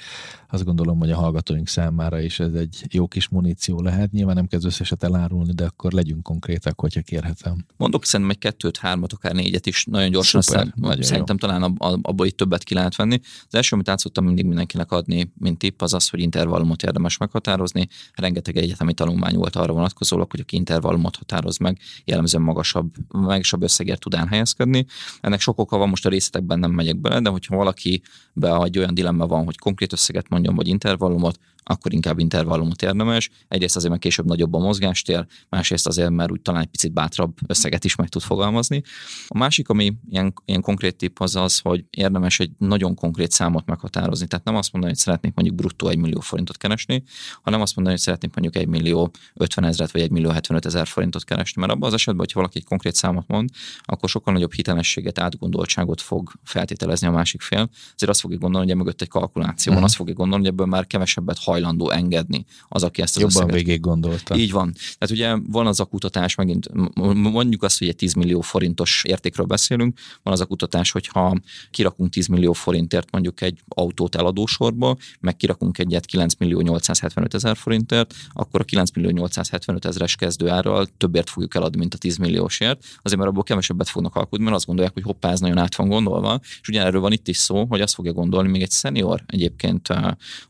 azt 0.49 0.63
gondolom, 0.65 0.99
hogy 0.99 1.11
a 1.11 1.15
hallgatóink 1.15 1.67
számára 1.67 2.19
is 2.19 2.39
ez 2.39 2.53
egy 2.53 2.85
jó 2.91 3.07
kis 3.07 3.27
muníció 3.27 3.81
lehet. 3.81 4.11
Nyilván 4.11 4.35
nem 4.35 4.47
kezd 4.47 4.65
összeset 4.65 5.03
elárulni, 5.03 5.53
de 5.53 5.65
akkor 5.65 5.91
legyünk 5.91 6.23
konkrétak, 6.23 6.79
hogyha 6.79 7.01
kérhetem. 7.01 7.65
Mondok 7.77 8.05
szerintem 8.05 8.35
egy 8.35 8.41
kettőt, 8.41 8.77
hármat, 8.77 9.13
akár 9.13 9.33
négyet 9.33 9.65
is 9.65 9.85
nagyon 9.85 10.11
gyorsan. 10.11 10.41
Szuper, 10.41 10.61
aztán, 10.61 10.73
nagyon 10.81 11.03
szerintem 11.03 11.37
jó. 11.41 11.47
talán 11.47 11.75
abból 12.01 12.25
itt 12.25 12.37
többet 12.37 12.63
ki 12.63 12.73
lehet 12.73 12.95
venni. 12.95 13.19
Az 13.23 13.55
első, 13.55 13.75
amit 13.75 13.89
át 13.89 13.99
szoktam 13.99 14.25
mindig 14.25 14.45
mindenkinek 14.45 14.91
adni, 14.91 15.31
mint 15.37 15.57
tipp, 15.57 15.81
az 15.81 15.93
az, 15.93 16.09
hogy 16.09 16.19
intervallumot 16.19 16.83
érdemes 16.83 17.17
meg 17.17 17.28
meghatározni. 17.29 17.87
Rengeteg 18.13 18.57
egyetemi 18.57 18.93
tanulmány 18.93 19.35
volt 19.35 19.55
arra 19.55 19.73
vonatkozólag, 19.73 20.31
hogy 20.31 20.39
aki 20.39 20.55
intervallumot 20.55 21.15
határoz 21.15 21.57
meg, 21.57 21.79
jellemzően 22.05 22.43
magasabb, 22.43 22.93
magasabb 23.07 23.63
összegért 23.63 23.99
tud 23.99 24.13
elhelyezkedni. 24.13 24.85
Ennek 25.21 25.39
sok 25.39 25.59
oka 25.59 25.77
van, 25.77 25.89
most 25.89 26.05
a 26.05 26.09
részletekben 26.09 26.59
nem 26.59 26.71
megyek 26.71 26.97
bele, 26.97 27.19
de 27.19 27.29
hogyha 27.29 27.55
valaki 27.55 28.01
be 28.33 28.63
egy 28.63 28.77
olyan 28.77 28.93
dilemma 28.93 29.27
van, 29.27 29.45
hogy 29.45 29.57
konkrét 29.57 29.93
összeget 29.93 30.29
mondjon, 30.29 30.55
vagy 30.55 30.67
intervallumot, 30.67 31.39
akkor 31.63 31.93
inkább 31.93 32.19
intervallumot 32.19 32.81
érdemes. 32.81 33.29
Egyrészt 33.47 33.75
azért, 33.75 33.89
mert 33.89 34.01
később 34.01 34.25
nagyobb 34.25 34.53
a 34.53 34.59
mozgástér, 34.59 35.25
másrészt 35.49 35.87
azért, 35.87 36.09
mert 36.09 36.31
úgy 36.31 36.41
talán 36.41 36.61
egy 36.61 36.67
picit 36.67 36.93
bátrabb 36.93 37.37
összeget 37.47 37.85
is 37.85 37.95
meg 37.95 38.09
tud 38.09 38.21
fogalmazni. 38.21 38.81
A 39.27 39.37
másik, 39.37 39.69
ami 39.69 39.93
ilyen, 40.09 40.33
ilyen 40.45 40.61
konkrét 40.61 40.95
tipp 40.95 41.19
az 41.19 41.35
az, 41.35 41.59
hogy 41.59 41.85
érdemes 41.89 42.39
egy 42.39 42.51
nagyon 42.57 42.95
konkrét 42.95 43.31
számot 43.31 43.65
meghatározni. 43.65 44.27
Tehát 44.27 44.45
nem 44.45 44.55
azt 44.55 44.71
mondani, 44.71 44.93
hogy 44.93 45.03
szeretnék 45.03 45.33
mondjuk 45.33 45.57
bruttó 45.57 45.87
1 45.87 45.97
millió 45.97 46.19
forintot 46.19 46.57
keresni, 46.57 47.03
hanem 47.41 47.61
azt 47.61 47.75
mondani, 47.75 47.95
hogy 47.95 48.05
szeretnék 48.05 48.35
mondjuk 48.35 48.63
1 48.63 48.69
millió 48.69 49.11
50 49.33 49.63
ezeret 49.63 49.91
vagy 49.91 50.01
1 50.01 50.11
millió 50.11 50.29
75 50.29 50.65
ezer 50.65 50.87
forintot 50.87 51.23
keresni. 51.23 51.61
Mert 51.61 51.73
abban 51.73 51.87
az 51.87 51.93
esetben, 51.93 52.19
hogyha 52.19 52.39
valaki 52.39 52.57
egy 52.57 52.65
konkrét 52.65 52.95
számot 52.95 53.27
mond, 53.27 53.49
akkor 53.83 54.09
sokkal 54.09 54.33
nagyobb 54.33 54.53
hitelességet, 54.53 55.19
átgondoltságot 55.19 56.01
fog 56.01 56.31
feltételezni 56.43 57.07
a 57.07 57.11
másik 57.11 57.41
fél. 57.41 57.69
Ezért 57.95 58.11
azt 58.11 58.19
fogja 58.19 58.37
gondolni, 58.37 58.67
hogy 58.67 58.77
mögött 58.77 59.01
egy 59.01 59.07
kalkuláció 59.07 59.71
van, 59.73 59.81
mm. 59.81 59.85
azt 59.85 59.95
fogja 59.95 60.13
gondolni, 60.13 60.43
hogy 60.43 60.53
ebből 60.53 60.65
már 60.65 60.87
kevesebbet 60.87 61.37
hajlandó 61.49 61.89
engedni 61.89 62.45
az, 62.67 62.83
aki 62.83 63.01
ezt 63.01 63.15
az 63.15 63.21
Jobban 63.21 63.43
összeget... 63.43 63.65
végig 63.65 63.81
gondolta. 63.81 64.35
Így 64.35 64.51
van. 64.51 64.73
Tehát 64.73 65.09
ugye 65.09 65.51
van 65.51 65.67
az 65.67 65.79
a 65.79 65.85
kutatás, 65.85 66.35
megint 66.35 66.69
mondjuk 67.13 67.63
azt, 67.63 67.79
hogy 67.79 67.87
egy 67.87 67.95
10 67.95 68.13
millió 68.13 68.41
forintos 68.41 69.03
értékről 69.07 69.45
beszélünk, 69.45 69.99
van 70.23 70.33
az 70.33 70.39
a 70.39 70.45
kutatás, 70.45 70.91
hogyha 70.91 71.35
kirakunk 71.71 72.09
10 72.09 72.27
millió 72.27 72.53
forintért 72.53 73.11
mondjuk 73.11 73.41
egy 73.41 73.61
autót 73.67 74.15
eladósorba, 74.15 74.97
meg 75.19 75.35
kirakunk 75.35 75.77
egyet 75.77 76.05
9 76.05 76.33
millió 76.35 76.61
875 76.61 77.33
ezer 77.33 77.57
forintért, 77.57 78.13
akkor 78.33 78.61
a 78.61 78.63
9 78.63 78.91
millió 78.91 79.09
875 79.09 79.85
ezeres 79.85 80.15
kezdőárral 80.15 80.87
többért 80.97 81.29
fogjuk 81.29 81.55
eladni, 81.55 81.77
mint 81.79 81.93
a 81.93 81.97
10 81.97 82.17
milliósért, 82.17 82.85
azért 83.01 83.19
mert 83.19 83.31
abból 83.31 83.43
kevesebbet 83.43 83.89
fognak 83.89 84.15
alkudni, 84.15 84.43
mert 84.43 84.55
azt 84.55 84.65
gondolják, 84.65 84.93
hogy 84.93 85.03
hoppá, 85.03 85.31
ez 85.31 85.39
nagyon 85.39 85.57
át 85.57 85.75
van 85.75 85.87
gondolva, 85.87 86.39
és 86.61 86.67
ugyanerről 86.67 87.01
van 87.01 87.11
itt 87.11 87.27
is 87.27 87.37
szó, 87.37 87.65
hogy 87.65 87.81
azt 87.81 87.93
fogja 87.93 88.13
gondolni 88.13 88.49
még 88.49 88.61
egy 88.61 88.71
szenior 88.71 89.23
egyébként, 89.25 89.87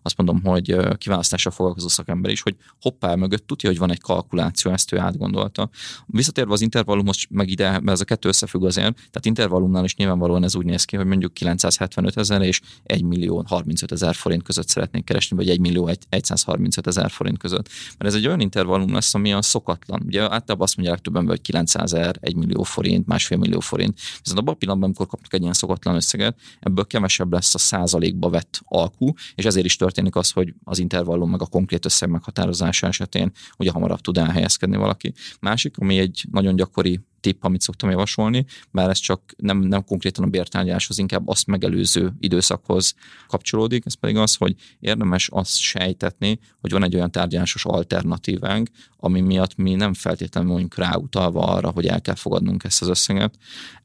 azt 0.01 0.17
mondom, 0.17 0.43
hogy 0.43 0.75
kiválasztással 0.97 1.51
foglalkozó 1.51 1.87
szakember 1.87 2.31
is, 2.31 2.41
hogy 2.41 2.55
hoppá 2.81 3.15
mögött 3.15 3.47
tudja, 3.47 3.69
hogy 3.69 3.77
van 3.77 3.91
egy 3.91 4.01
kalkuláció, 4.01 4.71
ezt 4.71 4.93
ő 4.93 4.97
átgondolta. 4.97 5.69
Visszatérve 6.05 6.53
az 6.53 6.61
intervallumhoz, 6.61 7.17
meg 7.29 7.49
ide, 7.49 7.69
mert 7.69 7.89
ez 7.89 8.01
a 8.01 8.05
kettő 8.05 8.27
összefügg 8.27 8.63
azért, 8.63 8.95
tehát 8.95 9.25
intervallumnál 9.25 9.83
is 9.83 9.95
nyilvánvalóan 9.95 10.43
ez 10.43 10.55
úgy 10.55 10.65
néz 10.65 10.85
ki, 10.85 10.95
hogy 10.95 11.05
mondjuk 11.05 11.33
975 11.33 12.17
ezer 12.17 12.41
és 12.41 12.61
1 12.83 13.03
millió 13.03 13.43
35 13.47 13.91
ezer 13.91 14.15
forint 14.15 14.43
között 14.43 14.67
szeretnénk 14.67 15.05
keresni, 15.05 15.35
vagy 15.35 15.49
1 15.49 15.59
millió 15.59 15.91
135 16.21 16.87
ezer 16.87 17.11
forint 17.11 17.37
között. 17.37 17.69
Mert 17.97 18.13
ez 18.13 18.15
egy 18.15 18.27
olyan 18.27 18.39
intervallum 18.39 18.93
lesz, 18.93 19.13
ami 19.13 19.33
a 19.33 19.41
szokatlan. 19.41 20.01
Ugye 20.05 20.21
általában 20.21 20.61
azt 20.61 20.77
mondják 20.77 20.99
többen, 20.99 21.27
hogy 21.27 21.41
900 21.41 21.93
ezer, 21.93 22.17
1 22.21 22.35
millió 22.35 22.63
forint, 22.63 23.07
másfél 23.07 23.37
millió 23.37 23.59
forint. 23.59 23.99
Viszont 24.21 24.39
abban 24.39 24.53
a 24.53 24.57
pillanatban, 24.57 24.89
amikor 24.89 25.07
kapnak 25.07 25.33
egy 25.33 25.41
ilyen 25.41 25.53
szokatlan 25.53 25.95
összeget, 25.95 26.39
ebből 26.59 26.85
kevesebb 26.85 27.33
lesz 27.33 27.53
a 27.55 27.57
százalékba 27.57 28.29
vett 28.29 28.61
alkú, 28.65 29.13
és 29.35 29.45
ezért 29.45 29.65
is 29.65 29.75
történik 29.75 30.15
az, 30.15 30.31
hogy 30.31 30.53
az 30.63 30.78
intervallum 30.79 31.29
meg 31.29 31.41
a 31.41 31.45
konkrét 31.45 31.85
összeg 31.85 32.09
meghatározása 32.09 32.87
esetén 32.87 33.31
ugye 33.57 33.71
hamarabb 33.71 33.99
tud 33.99 34.17
elhelyezkedni 34.17 34.77
valaki. 34.77 35.13
Másik, 35.39 35.77
ami 35.77 35.99
egy 35.99 36.23
nagyon 36.31 36.55
gyakori 36.55 36.99
tipp, 37.19 37.43
amit 37.43 37.61
szoktam 37.61 37.89
javasolni, 37.89 38.45
bár 38.71 38.89
ez 38.89 38.97
csak 38.97 39.33
nem, 39.37 39.57
nem 39.59 39.83
konkrétan 39.83 40.23
a 40.23 40.27
bértárgyáshoz, 40.27 40.97
inkább 40.97 41.27
azt 41.27 41.47
megelőző 41.47 42.13
időszakhoz 42.19 42.93
kapcsolódik, 43.27 43.85
ez 43.85 43.93
pedig 43.93 44.17
az, 44.17 44.35
hogy 44.35 44.55
érdemes 44.79 45.29
azt 45.31 45.57
sejtetni, 45.57 46.39
hogy 46.61 46.71
van 46.71 46.83
egy 46.83 46.95
olyan 46.95 47.11
tárgyalásos 47.11 47.65
alternatívánk, 47.65 48.69
ami 49.01 49.21
miatt 49.21 49.55
mi 49.55 49.73
nem 49.73 49.93
feltétlenül 49.93 50.51
vagyunk 50.51 50.75
ráutalva 50.75 51.41
arra, 51.41 51.69
hogy 51.69 51.85
el 51.85 52.01
kell 52.01 52.15
fogadnunk 52.15 52.63
ezt 52.63 52.81
az 52.81 52.87
összeget. 52.87 53.35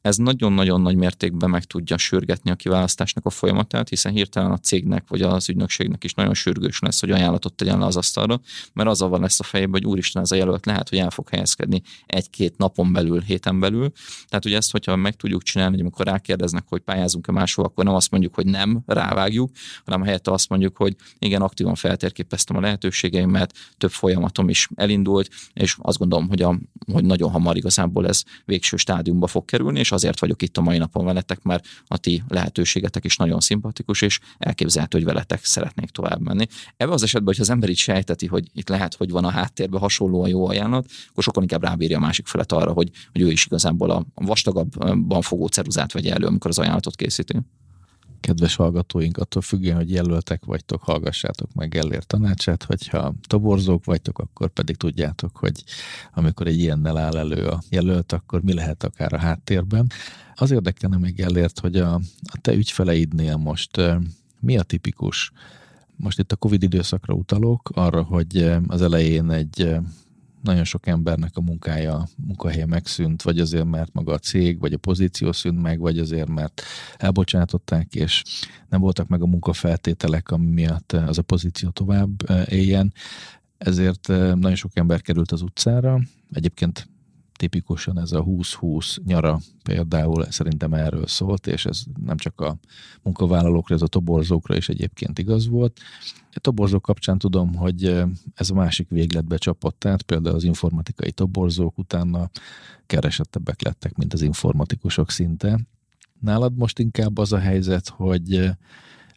Ez 0.01 0.17
nagyon-nagyon 0.17 0.81
nagy 0.81 0.95
mértékben 0.95 1.49
meg 1.49 1.63
tudja 1.63 1.97
sürgetni 1.97 2.51
a 2.51 2.55
kiválasztásnak 2.55 3.25
a 3.25 3.29
folyamatát, 3.29 3.89
hiszen 3.89 4.11
hirtelen 4.11 4.51
a 4.51 4.57
cégnek 4.57 5.07
vagy 5.07 5.21
az 5.21 5.49
ügynökségnek 5.49 6.03
is 6.03 6.13
nagyon 6.13 6.33
sürgős 6.33 6.79
lesz, 6.79 6.99
hogy 6.99 7.11
ajánlatot 7.11 7.53
tegyen 7.53 7.79
le 7.79 7.85
az 7.85 7.97
asztalra, 7.97 8.39
mert 8.73 8.89
azzal 8.89 9.09
van 9.09 9.21
lesz 9.21 9.39
a 9.39 9.43
fejében, 9.43 9.71
hogy 9.71 9.85
úristen, 9.85 10.21
ez 10.21 10.31
a 10.31 10.35
jelölt 10.35 10.65
lehet, 10.65 10.89
hogy 10.89 10.97
el 10.97 11.09
fog 11.09 11.29
helyezkedni 11.29 11.81
egy-két 12.05 12.57
napon 12.57 12.93
belül 12.93 13.21
héten 13.25 13.59
belül. 13.59 13.91
Tehát 14.27 14.45
ugye 14.45 14.55
ezt, 14.55 14.71
hogyha 14.71 14.95
meg 14.95 15.15
tudjuk 15.15 15.43
csinálni, 15.43 15.73
hogy 15.73 15.81
amikor 15.81 16.05
rákérdeznek, 16.05 16.63
hogy 16.67 16.81
pályázunk-e 16.81 17.31
máshol, 17.31 17.65
akkor 17.65 17.83
nem 17.83 17.93
azt 17.93 18.11
mondjuk, 18.11 18.35
hogy 18.35 18.45
nem, 18.45 18.83
rávágjuk, 18.85 19.51
hanem 19.85 20.01
helyette 20.01 20.31
azt 20.31 20.49
mondjuk, 20.49 20.77
hogy 20.77 20.95
igen, 21.19 21.41
aktívan 21.41 21.75
feltérképeztem 21.75 22.55
a 22.55 22.59
lehetőségeimet, 22.59 23.53
több 23.77 23.91
folyamatom 23.91 24.49
is 24.49 24.69
elindult, 24.75 25.29
és 25.53 25.77
azt 25.81 25.97
gondolom, 25.97 26.27
hogy, 26.27 26.41
a, 26.41 26.59
hogy 26.91 27.05
nagyon 27.05 27.31
hamar 27.31 27.57
igazából 27.57 28.07
ez 28.07 28.23
végső 28.45 28.77
stádiumba 28.77 29.27
fog 29.27 29.45
kerülni, 29.45 29.79
és 29.79 29.91
azért 29.91 30.19
vagyok 30.19 30.41
itt 30.41 30.57
a 30.57 30.61
mai 30.61 30.77
napon 30.77 31.05
veletek, 31.05 31.41
mert 31.43 31.67
a 31.87 31.97
ti 31.97 32.23
lehetőségetek 32.27 33.05
is 33.05 33.17
nagyon 33.17 33.39
szimpatikus, 33.39 34.01
és 34.01 34.19
elképzelhető, 34.37 34.97
hogy 34.97 35.07
veletek 35.07 35.45
szeretnék 35.45 35.89
tovább 35.89 36.21
menni. 36.21 36.45
Ebben 36.77 36.93
az 36.93 37.03
esetben, 37.03 37.33
hogy 37.33 37.43
az 37.43 37.49
ember 37.49 37.69
így 37.69 37.77
sejteti, 37.77 38.27
hogy 38.27 38.47
itt 38.53 38.69
lehet, 38.69 38.95
hogy 38.95 39.09
van 39.11 39.25
a 39.25 39.29
háttérben 39.29 39.79
hasonlóan 39.79 40.29
jó 40.29 40.47
ajánlat, 40.47 40.85
akkor 41.09 41.23
sokkal 41.23 41.43
inkább 41.43 41.63
rábírja 41.63 41.97
a 41.97 41.99
másik 41.99 42.27
felet 42.27 42.51
arra, 42.51 42.71
hogy, 42.71 42.89
hogy 43.15 43.23
ő 43.23 43.31
is 43.31 43.45
igazából 43.45 43.89
a 43.89 44.05
vastagabban 44.13 45.21
fogó 45.21 45.47
ceruzát 45.47 45.91
vegye 45.91 46.13
elő, 46.13 46.25
amikor 46.25 46.49
az 46.49 46.59
ajánlatot 46.59 46.95
készíti. 46.95 47.39
Kedves 48.19 48.55
hallgatóink, 48.55 49.17
attól 49.17 49.41
függően, 49.41 49.75
hogy 49.75 49.91
jelöltek 49.91 50.45
vagytok, 50.45 50.81
hallgassátok 50.81 51.53
meg 51.53 51.69
Gellér 51.69 52.03
tanácsát, 52.03 52.63
hogyha 52.63 53.13
toborzók 53.27 53.85
vagytok, 53.85 54.19
akkor 54.19 54.49
pedig 54.49 54.75
tudjátok, 54.75 55.37
hogy 55.37 55.63
amikor 56.13 56.47
egy 56.47 56.59
ilyennel 56.59 56.97
áll 56.97 57.17
elő 57.17 57.45
a 57.47 57.61
jelölt, 57.69 58.11
akkor 58.11 58.41
mi 58.41 58.53
lehet 58.53 58.83
akár 58.83 59.13
a 59.13 59.19
háttérben. 59.19 59.91
Az 60.35 60.51
érdekelne 60.51 60.97
még 60.97 61.15
Gellért, 61.15 61.59
hogy 61.59 61.75
a, 61.75 61.93
a 62.23 62.37
te 62.41 62.53
ügyfeleidnél 62.53 63.35
most 63.35 63.81
mi 64.39 64.57
a 64.57 64.63
tipikus 64.63 65.31
most 65.95 66.19
itt 66.19 66.31
a 66.31 66.35
Covid 66.35 66.63
időszakra 66.63 67.13
utalok, 67.13 67.69
arra, 67.73 68.03
hogy 68.03 68.51
az 68.67 68.81
elején 68.81 69.31
egy 69.31 69.75
nagyon 70.45 70.63
sok 70.63 70.87
embernek 70.87 71.31
a 71.33 71.41
munkája, 71.41 72.07
munkahelye 72.17 72.65
megszűnt, 72.65 73.21
vagy 73.21 73.39
azért, 73.39 73.65
mert 73.65 73.93
maga 73.93 74.13
a 74.13 74.17
cég, 74.17 74.59
vagy 74.59 74.73
a 74.73 74.77
pozíció 74.77 75.31
szűnt 75.31 75.61
meg, 75.61 75.79
vagy 75.79 75.99
azért, 75.99 76.29
mert 76.29 76.61
elbocsátották, 76.97 77.95
és 77.95 78.23
nem 78.69 78.79
voltak 78.79 79.07
meg 79.07 79.21
a 79.21 79.25
munkafeltételek, 79.25 80.31
ami 80.31 80.45
miatt 80.45 80.91
az 80.91 81.17
a 81.17 81.21
pozíció 81.21 81.69
tovább 81.69 82.29
eh, 82.29 82.43
éljen. 82.51 82.93
Ezért 83.57 84.09
eh, 84.09 84.33
nagyon 84.33 84.55
sok 84.55 84.71
ember 84.73 85.01
került 85.01 85.31
az 85.31 85.41
utcára. 85.41 85.99
Egyébként 86.31 86.87
tipikusan 87.35 87.99
ez 87.99 88.11
a 88.11 88.23
20-20 88.23 89.03
nyara 89.03 89.39
például 89.63 90.25
szerintem 90.29 90.73
erről 90.73 91.07
szólt, 91.07 91.47
és 91.47 91.65
ez 91.65 91.83
nem 92.05 92.17
csak 92.17 92.41
a 92.41 92.57
munkavállalókra, 93.01 93.75
ez 93.75 93.81
a 93.81 93.87
toborzókra 93.87 94.55
is 94.55 94.69
egyébként 94.69 95.19
igaz 95.19 95.47
volt. 95.47 95.79
A 96.33 96.39
toborzók 96.39 96.81
kapcsán 96.81 97.17
tudom, 97.17 97.53
hogy 97.53 98.03
ez 98.35 98.49
a 98.49 98.53
másik 98.53 98.89
végletbe 98.89 99.37
csapott 99.37 99.85
át, 99.85 100.01
például 100.01 100.35
az 100.35 100.43
informatikai 100.43 101.11
toborzók 101.11 101.77
utána 101.77 102.29
keresettebbek 102.85 103.61
lettek, 103.61 103.95
mint 103.95 104.13
az 104.13 104.21
informatikusok 104.21 105.11
szinte. 105.11 105.59
Nálad 106.19 106.57
most 106.57 106.79
inkább 106.79 107.17
az 107.17 107.33
a 107.33 107.39
helyzet, 107.39 107.87
hogy 107.87 108.49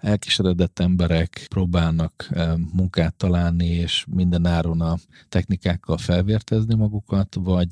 elkeseredett 0.01 0.79
emberek 0.79 1.47
próbálnak 1.49 2.29
munkát 2.73 3.15
találni, 3.15 3.67
és 3.67 4.05
minden 4.09 4.47
áron 4.47 4.81
a 4.81 4.97
technikákkal 5.29 5.99
felvértezni 5.99 6.75
magukat, 6.75 7.37
vagy, 7.41 7.69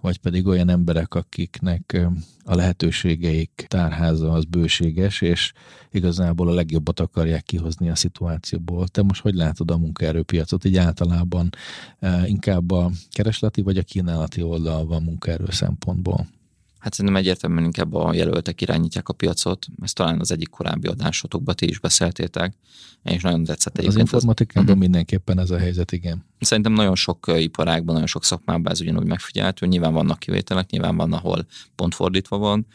vagy 0.00 0.18
pedig 0.18 0.46
olyan 0.46 0.68
emberek, 0.68 1.14
akiknek 1.14 2.06
a 2.44 2.54
lehetőségeik 2.54 3.64
tárháza 3.68 4.32
az 4.32 4.44
bőséges, 4.44 5.20
és 5.20 5.52
igazából 5.90 6.48
a 6.48 6.54
legjobbat 6.54 7.00
akarják 7.00 7.42
kihozni 7.42 7.90
a 7.90 7.94
szituációból. 7.94 8.88
Te 8.88 9.02
most 9.02 9.22
hogy 9.22 9.34
látod 9.34 9.70
a 9.70 9.78
munkaerőpiacot? 9.78 10.64
Így 10.64 10.76
általában 10.76 11.50
inkább 12.24 12.70
a 12.70 12.90
keresleti 13.10 13.62
vagy 13.62 13.76
a 13.76 13.82
kínálati 13.82 14.42
oldal 14.42 14.86
van 14.86 15.02
munkaerő 15.02 15.46
szempontból? 15.48 16.26
Hát 16.78 16.94
szerintem 16.94 17.20
egyértelműen 17.20 17.64
inkább 17.64 17.94
a 17.94 18.14
jelöltek 18.14 18.60
irányítják 18.60 19.08
a 19.08 19.12
piacot. 19.12 19.66
Ezt 19.82 19.94
talán 19.94 20.20
az 20.20 20.32
egyik 20.32 20.48
korábbi 20.48 20.88
adásotokban 20.88 21.54
ti 21.54 21.68
is 21.68 21.78
beszéltétek. 21.78 22.54
Én 23.02 23.14
is 23.14 23.22
nagyon 23.22 23.44
tetszett 23.44 23.78
Az 23.78 23.96
informatikában 23.96 24.68
ez... 24.68 24.74
Mhm. 24.74 24.82
mindenképpen 24.82 25.38
ez 25.38 25.50
a 25.50 25.58
helyzet, 25.58 25.92
igen. 25.92 26.24
Szerintem 26.38 26.72
nagyon 26.72 26.94
sok 26.94 27.32
iparágban, 27.36 27.92
nagyon 27.92 28.08
sok 28.08 28.24
szakmában 28.24 28.72
ez 28.72 28.80
ugyanúgy 28.80 29.06
megfigyelhető. 29.06 29.66
Nyilván 29.66 29.92
vannak 29.92 30.18
kivételek, 30.18 30.70
nyilván 30.70 30.96
van, 30.96 31.12
ahol 31.12 31.46
pont 31.74 31.94
fordítva 31.94 32.38
van 32.38 32.66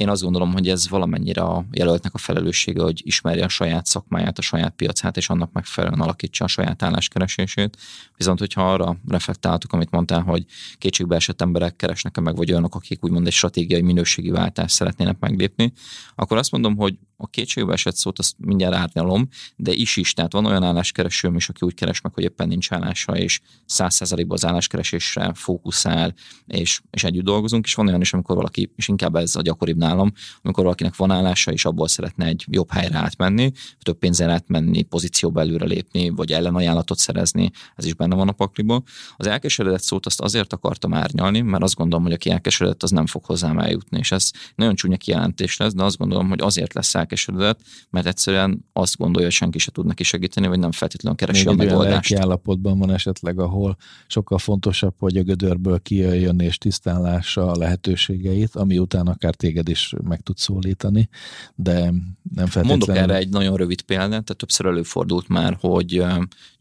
én 0.00 0.08
azt 0.08 0.22
gondolom, 0.22 0.52
hogy 0.52 0.68
ez 0.68 0.88
valamennyire 0.88 1.42
a 1.42 1.64
jelöltnek 1.70 2.14
a 2.14 2.18
felelőssége, 2.18 2.82
hogy 2.82 3.00
ismerje 3.04 3.44
a 3.44 3.48
saját 3.48 3.86
szakmáját, 3.86 4.38
a 4.38 4.42
saját 4.42 4.72
piacát, 4.76 5.16
és 5.16 5.28
annak 5.28 5.52
megfelelően 5.52 6.00
alakítsa 6.00 6.44
a 6.44 6.48
saját 6.48 6.82
álláskeresését. 6.82 7.76
Viszont, 8.16 8.38
hogyha 8.38 8.72
arra 8.72 8.96
reflektáltuk, 9.08 9.72
amit 9.72 9.90
mondtál, 9.90 10.20
hogy 10.20 10.44
kétségbe 10.78 11.16
esett 11.16 11.40
emberek 11.40 11.76
keresnek 11.76 12.20
meg, 12.20 12.36
vagy 12.36 12.50
olyanok, 12.50 12.74
akik 12.74 13.04
úgymond 13.04 13.26
egy 13.26 13.32
stratégiai 13.32 13.80
minőségi 13.80 14.30
váltást 14.30 14.74
szeretnének 14.74 15.18
meglépni, 15.18 15.72
akkor 16.14 16.36
azt 16.36 16.52
mondom, 16.52 16.76
hogy 16.76 16.98
a 17.20 17.26
kétségbe 17.26 17.72
esett 17.72 17.96
szót 17.96 18.18
azt 18.18 18.34
mindjárt 18.38 18.74
árnyalom, 18.74 19.28
de 19.56 19.72
is 19.72 19.96
is, 19.96 20.12
tehát 20.12 20.32
van 20.32 20.46
olyan 20.46 20.62
álláskeresőm 20.62 21.36
is, 21.36 21.48
aki 21.48 21.66
úgy 21.66 21.74
keres 21.74 22.00
meg, 22.00 22.14
hogy 22.14 22.24
éppen 22.24 22.48
nincs 22.48 22.72
állása, 22.72 23.16
és 23.16 23.40
száz 23.66 23.94
százalékban 23.94 24.36
az 24.36 24.46
álláskeresésre 24.46 25.32
fókuszál, 25.34 26.14
és, 26.46 26.80
és 26.90 27.04
együtt 27.04 27.24
dolgozunk, 27.24 27.64
és 27.64 27.74
van 27.74 27.88
olyan 27.88 28.00
is, 28.00 28.12
amikor 28.12 28.36
valaki, 28.36 28.72
és 28.76 28.88
inkább 28.88 29.16
ez 29.16 29.36
a 29.36 29.42
gyakoribb 29.42 29.76
nálam, 29.76 30.12
amikor 30.42 30.64
valakinek 30.64 30.96
van 30.96 31.10
állása, 31.10 31.52
és 31.52 31.64
abból 31.64 31.88
szeretne 31.88 32.24
egy 32.24 32.44
jobb 32.48 32.70
helyre 32.70 32.98
átmenni, 32.98 33.52
több 33.82 33.98
pénzzel 33.98 34.30
átmenni, 34.30 34.82
pozícióba 34.82 35.40
előre 35.40 35.64
lépni, 35.64 36.08
vagy 36.08 36.32
ellenajánlatot 36.32 36.98
szerezni, 36.98 37.50
ez 37.76 37.84
is 37.84 37.94
benne 37.94 38.14
van 38.14 38.28
a 38.28 38.32
pakliba. 38.32 38.82
Az 39.16 39.26
elkeseredett 39.26 39.82
szót 39.82 40.06
azt 40.06 40.20
azért 40.20 40.52
akartam 40.52 40.94
árnyalni, 40.94 41.40
mert 41.40 41.62
azt 41.62 41.74
gondolom, 41.74 42.04
hogy 42.04 42.12
aki 42.12 42.30
elkeseredett, 42.30 42.82
az 42.82 42.90
nem 42.90 43.06
fog 43.06 43.24
hozzám 43.24 43.58
eljutni, 43.58 43.98
és 43.98 44.12
ez 44.12 44.30
nagyon 44.54 44.74
csúnya 44.74 44.96
kijelentés 44.96 45.56
lesz, 45.56 45.74
de 45.74 45.84
azt 45.84 45.96
gondolom, 45.96 46.28
hogy 46.28 46.40
azért 46.40 46.74
lesz 46.74 46.94
elkeseredett, 47.10 47.60
mert 47.90 48.06
egyszerűen 48.06 48.64
azt 48.72 48.96
gondolja, 48.96 49.26
hogy 49.26 49.36
senki 49.36 49.58
se 49.58 49.70
tud 49.70 49.86
neki 49.86 50.02
segíteni, 50.02 50.46
vagy 50.46 50.58
nem 50.58 50.72
feltétlenül 50.72 51.18
keresi 51.18 51.44
Még 51.44 51.54
a 51.54 51.56
megoldást. 51.56 52.10
Olyan 52.10 52.22
állapotban 52.22 52.78
van 52.78 52.90
esetleg, 52.90 53.38
ahol 53.38 53.76
sokkal 54.06 54.38
fontosabb, 54.38 54.94
hogy 54.98 55.16
a 55.16 55.22
gödörből 55.22 55.80
kijöjjön 55.80 56.40
és 56.40 56.58
tisztán 56.58 57.00
lássa 57.00 57.46
a 57.46 57.56
lehetőségeit, 57.56 58.56
ami 58.56 58.78
után 58.78 59.06
akár 59.06 59.34
téged 59.34 59.68
is 59.68 59.94
meg 60.02 60.20
tud 60.20 60.36
szólítani, 60.36 61.08
de 61.54 61.80
nem 61.80 62.46
feltétlenül... 62.46 62.68
Mondok 62.68 62.96
erre 62.96 63.16
egy 63.16 63.28
nagyon 63.28 63.56
rövid 63.56 63.82
példát, 63.82 64.08
tehát 64.08 64.36
többször 64.36 64.66
előfordult 64.66 65.28
már, 65.28 65.56
hogy 65.60 66.04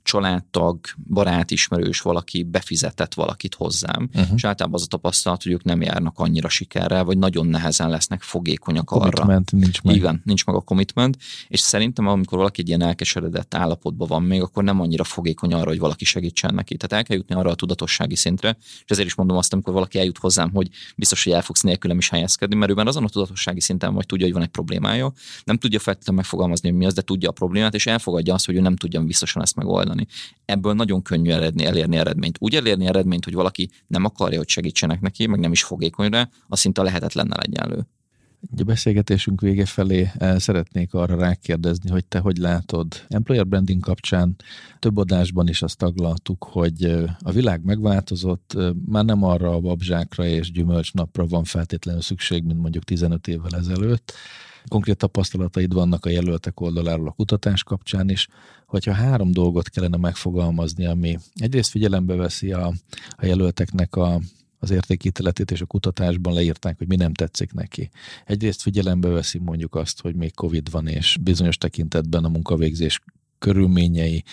családtag, 0.09 0.79
barát, 1.07 1.51
ismerős 1.51 2.01
valaki 2.01 2.43
befizetett 2.43 3.13
valakit 3.13 3.55
hozzám, 3.55 4.09
uh-huh. 4.13 4.33
és 4.35 4.43
általában 4.43 4.79
az 4.79 4.85
a 4.85 4.87
tapasztalat, 4.87 5.43
hogy 5.43 5.51
ők 5.51 5.63
nem 5.63 5.81
járnak 5.81 6.19
annyira 6.19 6.49
sikerrel, 6.49 7.03
vagy 7.03 7.17
nagyon 7.17 7.47
nehezen 7.47 7.89
lesznek 7.89 8.21
fogékonyak 8.21 8.91
arra. 8.91 9.09
Commitment 9.09 9.51
nincs 9.51 9.81
meg. 9.81 9.95
Igen, 9.95 10.21
nincs 10.25 10.45
meg 10.45 10.55
a 10.55 10.59
commitment, 10.59 11.17
és 11.47 11.59
szerintem 11.59 12.07
amikor 12.07 12.37
valaki 12.37 12.61
egy 12.61 12.67
ilyen 12.67 12.81
elkeseredett 12.81 13.53
állapotban 13.53 14.07
van 14.07 14.23
még, 14.23 14.41
akkor 14.41 14.63
nem 14.63 14.81
annyira 14.81 15.03
fogékony 15.03 15.53
arra, 15.53 15.69
hogy 15.69 15.79
valaki 15.79 16.05
segítsen 16.05 16.53
neki. 16.53 16.77
Tehát 16.77 16.93
el 16.93 17.03
kell 17.03 17.17
jutni 17.17 17.35
arra 17.35 17.49
a 17.49 17.55
tudatossági 17.55 18.15
szintre, 18.15 18.57
és 18.59 18.83
ezért 18.85 19.07
is 19.07 19.15
mondom 19.15 19.37
azt, 19.37 19.53
amikor 19.53 19.73
valaki 19.73 19.99
eljut 19.99 20.17
hozzám, 20.17 20.51
hogy 20.53 20.69
biztos, 20.95 21.23
hogy 21.23 21.33
el 21.33 21.41
fogsz 21.41 21.61
nélkülem 21.61 21.97
is 21.97 22.09
helyezkedni, 22.09 22.55
mert 22.55 22.71
ő 22.71 22.73
már 22.73 22.87
azon 22.87 23.03
a 23.03 23.09
tudatossági 23.09 23.61
szinten 23.61 23.93
vagy 23.93 24.05
tudja, 24.05 24.25
hogy 24.25 24.33
van 24.33 24.43
egy 24.43 24.49
problémája, 24.49 25.11
nem 25.43 25.57
tudja 25.57 25.79
feltétlenül 25.79 26.21
megfogalmazni, 26.21 26.69
hogy 26.69 26.77
mi 26.77 26.85
az, 26.85 26.93
de 26.93 27.01
tudja 27.01 27.29
a 27.29 27.31
problémát, 27.31 27.73
és 27.73 27.87
elfogadja 27.87 28.33
azt, 28.33 28.45
hogy 28.45 28.55
ő 28.55 28.59
nem 28.59 28.75
tudja 28.75 29.01
biztosan 29.01 29.41
ezt 29.41 29.55
megoldani 29.55 29.98
csinálni. 29.99 30.07
Ebből 30.45 30.73
nagyon 30.73 31.01
könnyű 31.01 31.31
eredni, 31.31 31.65
elérni 31.65 31.97
eredményt. 31.97 32.37
Úgy 32.39 32.55
elérni 32.55 32.85
eredményt, 32.85 33.23
hogy 33.23 33.33
valaki 33.33 33.69
nem 33.87 34.05
akarja, 34.05 34.37
hogy 34.37 34.47
segítsenek 34.47 35.01
neki, 35.01 35.27
meg 35.27 35.39
nem 35.39 35.51
is 35.51 35.63
fogékony 35.63 36.09
rá, 36.09 36.29
az 36.47 36.59
szinte 36.59 36.81
lehetetlennel 36.81 37.39
egyenlő. 37.39 37.87
A 38.57 38.63
beszélgetésünk 38.63 39.41
vége 39.41 39.65
felé 39.65 40.11
eh, 40.17 40.39
szeretnék 40.39 40.93
arra 40.93 41.15
rákérdezni, 41.15 41.89
hogy 41.89 42.05
te 42.05 42.19
hogy 42.19 42.37
látod. 42.37 42.87
Employer 43.07 43.47
branding 43.47 43.81
kapcsán 43.81 44.35
több 44.79 44.97
adásban 44.97 45.47
is 45.47 45.61
azt 45.61 45.77
taglaltuk, 45.77 46.43
hogy 46.43 46.83
eh, 46.83 47.03
a 47.19 47.31
világ 47.31 47.63
megváltozott, 47.63 48.53
eh, 48.55 48.69
már 48.85 49.05
nem 49.05 49.23
arra 49.23 49.53
a 49.53 49.59
babzsákra 49.59 50.25
és 50.25 50.51
gyümölcsnapra 50.51 51.25
van 51.25 51.43
feltétlenül 51.43 52.01
szükség, 52.01 52.43
mint 52.43 52.61
mondjuk 52.61 52.83
15 52.83 53.27
évvel 53.27 53.59
ezelőtt, 53.59 54.13
konkrét 54.67 54.97
tapasztalataid 54.97 55.73
vannak 55.73 56.05
a 56.05 56.09
jelöltek 56.09 56.59
oldaláról 56.61 57.07
a 57.07 57.11
kutatás 57.11 57.63
kapcsán 57.63 58.09
is, 58.09 58.27
hogyha 58.65 58.93
három 58.93 59.31
dolgot 59.31 59.69
kellene 59.69 59.97
megfogalmazni, 59.97 60.85
ami 60.85 61.17
egyrészt 61.35 61.69
figyelembe 61.69 62.15
veszi 62.15 62.51
a, 62.51 62.73
a 63.09 63.25
jelölteknek 63.25 63.95
a, 63.95 64.21
az 64.59 64.71
értékítéletét, 64.71 65.51
és 65.51 65.61
a 65.61 65.65
kutatásban 65.65 66.33
leírták, 66.33 66.77
hogy 66.77 66.87
mi 66.87 66.95
nem 66.95 67.13
tetszik 67.13 67.53
neki. 67.53 67.89
Egyrészt 68.25 68.61
figyelembe 68.61 69.07
veszi 69.07 69.39
mondjuk 69.39 69.75
azt, 69.75 70.01
hogy 70.01 70.15
még 70.15 70.33
Covid 70.33 70.71
van, 70.71 70.87
és 70.87 71.17
bizonyos 71.21 71.57
tekintetben 71.57 72.25
a 72.25 72.29
munkavégzés 72.29 73.01
körülményei 73.39 74.23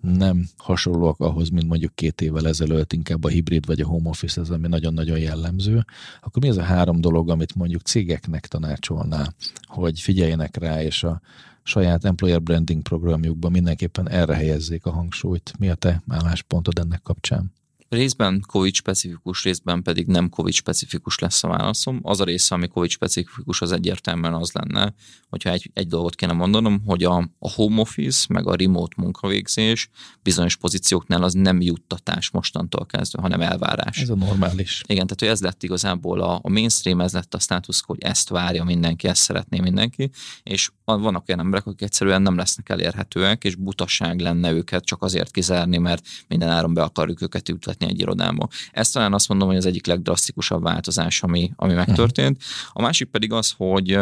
nem 0.00 0.48
hasonlóak 0.56 1.20
ahhoz, 1.20 1.48
mint 1.48 1.68
mondjuk 1.68 1.94
két 1.94 2.20
évvel 2.20 2.48
ezelőtt, 2.48 2.92
inkább 2.92 3.24
a 3.24 3.28
hibrid 3.28 3.66
vagy 3.66 3.80
a 3.80 3.86
home 3.86 4.08
office, 4.08 4.40
ez 4.40 4.50
ami 4.50 4.68
nagyon-nagyon 4.68 5.18
jellemző, 5.18 5.84
akkor 6.20 6.42
mi 6.42 6.48
az 6.48 6.56
a 6.56 6.62
három 6.62 7.00
dolog, 7.00 7.30
amit 7.30 7.54
mondjuk 7.54 7.82
cégeknek 7.82 8.46
tanácsolná, 8.46 9.32
hogy 9.62 10.00
figyeljenek 10.00 10.56
rá, 10.56 10.82
és 10.82 11.04
a 11.04 11.20
saját 11.62 12.04
employer 12.04 12.42
branding 12.42 12.82
programjukban 12.82 13.50
mindenképpen 13.50 14.08
erre 14.08 14.34
helyezzék 14.34 14.86
a 14.86 14.90
hangsúlyt. 14.90 15.52
Mi 15.58 15.68
a 15.68 15.74
te 15.74 16.02
álláspontod 16.08 16.78
ennek 16.78 17.02
kapcsán? 17.02 17.52
Részben 17.88 18.44
COVID 18.46 18.74
specifikus, 18.74 19.44
részben 19.44 19.82
pedig 19.82 20.06
nem 20.06 20.28
COVID 20.28 20.52
specifikus 20.52 21.18
lesz 21.18 21.44
a 21.44 21.48
válaszom. 21.48 22.00
Az 22.02 22.20
a 22.20 22.24
része, 22.24 22.54
ami 22.54 22.68
COVID 22.68 22.90
specifikus, 22.90 23.60
az 23.60 23.72
egyértelműen 23.72 24.34
az 24.34 24.52
lenne, 24.52 24.94
hogyha 25.28 25.50
egy, 25.50 25.70
egy 25.74 25.86
dolgot 25.86 26.14
kéne 26.14 26.32
mondanom, 26.32 26.82
hogy 26.86 27.04
a, 27.04 27.16
a 27.38 27.50
home 27.50 27.80
office, 27.80 28.26
meg 28.28 28.46
a 28.46 28.54
remote 28.54 28.94
munkavégzés 28.96 29.88
bizonyos 30.22 30.56
pozícióknál 30.56 31.22
az 31.22 31.32
nem 31.32 31.60
juttatás 31.60 32.30
mostantól 32.30 32.86
kezdve, 32.86 33.22
hanem 33.22 33.40
elvárás. 33.40 34.00
Ez 34.00 34.08
a 34.08 34.14
normális. 34.14 34.82
Igen, 34.86 35.06
tehát 35.06 35.20
hogy 35.20 35.28
ez 35.28 35.40
lett 35.40 35.62
igazából 35.62 36.20
a, 36.20 36.38
a 36.42 36.48
mainstream, 36.48 37.00
ez 37.00 37.12
lett 37.12 37.34
a 37.34 37.38
status, 37.38 37.82
hogy 37.84 37.98
ezt 38.00 38.28
várja 38.28 38.64
mindenki, 38.64 39.08
ezt 39.08 39.22
szeretné 39.22 39.60
mindenki, 39.60 40.10
és 40.42 40.70
vannak 40.84 41.24
olyan 41.28 41.40
emberek, 41.40 41.66
akik 41.66 41.82
egyszerűen 41.82 42.22
nem 42.22 42.36
lesznek 42.36 42.68
elérhetőek, 42.68 43.44
és 43.44 43.54
butaság 43.54 44.20
lenne 44.20 44.52
őket 44.52 44.84
csak 44.84 45.02
azért 45.02 45.30
kizárni, 45.30 45.78
mert 45.78 46.06
minden 46.28 46.48
áron 46.48 46.74
be 46.74 46.82
akarjuk 46.82 47.22
őket 47.22 47.48
ültetni 47.76 47.86
egy 47.94 48.00
irodába. 48.00 48.48
Ez 48.72 48.90
talán 48.90 49.12
azt 49.12 49.28
mondom, 49.28 49.48
hogy 49.48 49.56
az 49.56 49.66
egyik 49.66 49.86
legdrasztikusabb 49.86 50.62
változás, 50.62 51.22
ami, 51.22 51.52
ami 51.56 51.72
megtörtént. 51.72 52.42
A 52.72 52.82
másik 52.82 53.08
pedig 53.08 53.32
az, 53.32 53.54
hogy 53.56 53.98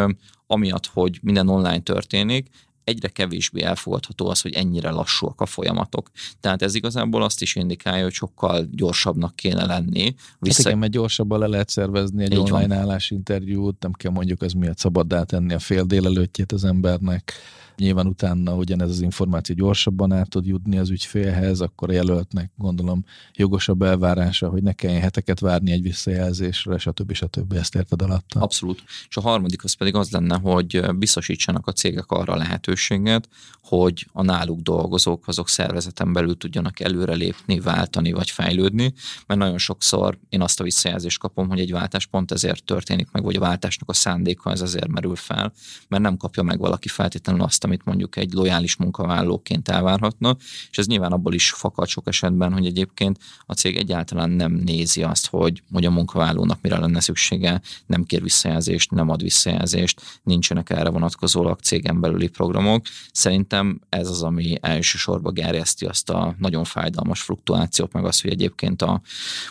amiatt, 0.46 0.86
hogy 0.86 1.18
minden 1.22 1.48
online 1.48 1.80
történik, 1.80 2.48
egyre 2.84 3.08
kevésbé 3.08 3.62
elfogadható 3.62 4.28
az, 4.28 4.40
hogy 4.40 4.52
ennyire 4.52 4.90
lassúak 4.90 5.40
a 5.40 5.46
folyamatok. 5.46 6.10
Tehát 6.40 6.62
ez 6.62 6.74
igazából 6.74 7.22
azt 7.22 7.42
is 7.42 7.54
indikálja, 7.54 8.02
hogy 8.02 8.12
sokkal 8.12 8.68
gyorsabbnak 8.72 9.36
kéne 9.36 9.64
lenni. 9.64 10.14
Vissza... 10.38 10.56
Hát 10.56 10.66
igen, 10.66 10.78
mert 10.78 10.92
gyorsabban 10.92 11.38
le 11.38 11.46
lehet 11.46 11.68
szervezni 11.68 12.24
egy 12.24 12.32
Így 12.32 12.38
online 12.38 12.66
van. 12.66 12.78
állásinterjút, 12.78 13.82
nem 13.82 13.92
kell 13.92 14.10
mondjuk 14.10 14.42
az 14.42 14.52
miatt 14.52 14.78
szabaddá 14.78 15.22
tenni 15.22 15.54
a 15.54 15.58
fél 15.58 15.84
délelőttjét 15.84 16.52
az 16.52 16.64
embernek 16.64 17.32
Nyilván 17.76 18.06
utána 18.06 18.54
ugyanez 18.54 18.90
az 18.90 19.00
információ 19.00 19.54
gyorsabban 19.54 20.12
át 20.12 20.28
tud 20.28 20.46
jutni 20.46 20.78
az 20.78 20.90
ügyfélhez, 20.90 21.60
akkor 21.60 21.90
a 21.90 21.92
jelöltnek 21.92 22.50
gondolom 22.56 23.04
jogosabb 23.34 23.82
elvárása, 23.82 24.48
hogy 24.48 24.62
ne 24.62 24.72
kelljen 24.72 25.00
heteket 25.00 25.40
várni 25.40 25.72
egy 25.72 25.82
visszajelzésre, 25.82 26.78
stb. 26.78 27.12
stb. 27.12 27.52
Ezt 27.52 27.74
érted 27.74 28.02
alatta? 28.02 28.40
Abszolút. 28.40 28.82
És 29.08 29.16
a 29.16 29.20
harmadik 29.20 29.64
az 29.64 29.72
pedig 29.72 29.94
az 29.94 30.10
lenne, 30.10 30.38
hogy 30.38 30.94
biztosítsanak 30.96 31.66
a 31.66 31.72
cégek 31.72 32.10
arra 32.10 32.36
lehetőséget, 32.36 33.28
hogy 33.62 34.06
a 34.12 34.22
náluk 34.22 34.60
dolgozók 34.60 35.28
azok 35.28 35.48
szervezeten 35.48 36.12
belül 36.12 36.36
tudjanak 36.36 36.80
előrelépni, 36.80 37.60
váltani 37.60 38.12
vagy 38.12 38.30
fejlődni, 38.30 38.92
mert 39.26 39.40
nagyon 39.40 39.58
sokszor 39.58 40.18
én 40.28 40.40
azt 40.40 40.60
a 40.60 40.64
visszajelzést 40.64 41.18
kapom, 41.18 41.48
hogy 41.48 41.60
egy 41.60 41.72
váltás 41.72 42.06
pont 42.06 42.32
ezért 42.32 42.64
történik 42.64 43.10
meg, 43.10 43.22
vagy 43.22 43.36
a 43.36 43.40
váltásnak 43.40 43.88
a 43.88 43.92
szándéka 43.92 44.50
ez 44.50 44.60
azért 44.60 44.88
merül 44.88 45.16
fel, 45.16 45.52
mert 45.88 46.02
nem 46.02 46.16
kapja 46.16 46.42
meg 46.42 46.58
valaki 46.58 46.88
feltétlenül 46.88 47.42
azt 47.42 47.63
amit 47.64 47.84
mondjuk 47.84 48.16
egy 48.16 48.32
lojális 48.32 48.76
munkavállalóként 48.76 49.68
elvárhatna, 49.68 50.36
és 50.70 50.78
ez 50.78 50.86
nyilván 50.86 51.12
abból 51.12 51.34
is 51.34 51.50
fakad 51.50 51.88
sok 51.88 52.06
esetben, 52.06 52.52
hogy 52.52 52.66
egyébként 52.66 53.18
a 53.46 53.52
cég 53.52 53.76
egyáltalán 53.76 54.30
nem 54.30 54.52
nézi 54.52 55.02
azt, 55.02 55.26
hogy, 55.26 55.62
hogy 55.72 55.84
a 55.84 55.90
munkavállalónak 55.90 56.58
mire 56.62 56.78
lenne 56.78 57.00
szüksége, 57.00 57.60
nem 57.86 58.04
kér 58.04 58.22
visszajelzést, 58.22 58.90
nem 58.90 59.08
ad 59.08 59.22
visszajelzést, 59.22 60.00
nincsenek 60.22 60.70
erre 60.70 60.90
vonatkozólag 60.90 61.58
cégen 61.58 62.00
belüli 62.00 62.28
programok. 62.28 62.86
Szerintem 63.12 63.80
ez 63.88 64.08
az, 64.08 64.22
ami 64.22 64.58
elsősorban 64.60 65.34
gerjeszti 65.34 65.86
azt 65.86 66.10
a 66.10 66.34
nagyon 66.38 66.64
fájdalmas 66.64 67.20
fluktuációt, 67.20 67.92
meg 67.92 68.04
azt, 68.04 68.22
hogy 68.22 68.30
egyébként 68.30 68.82
a, 68.82 69.00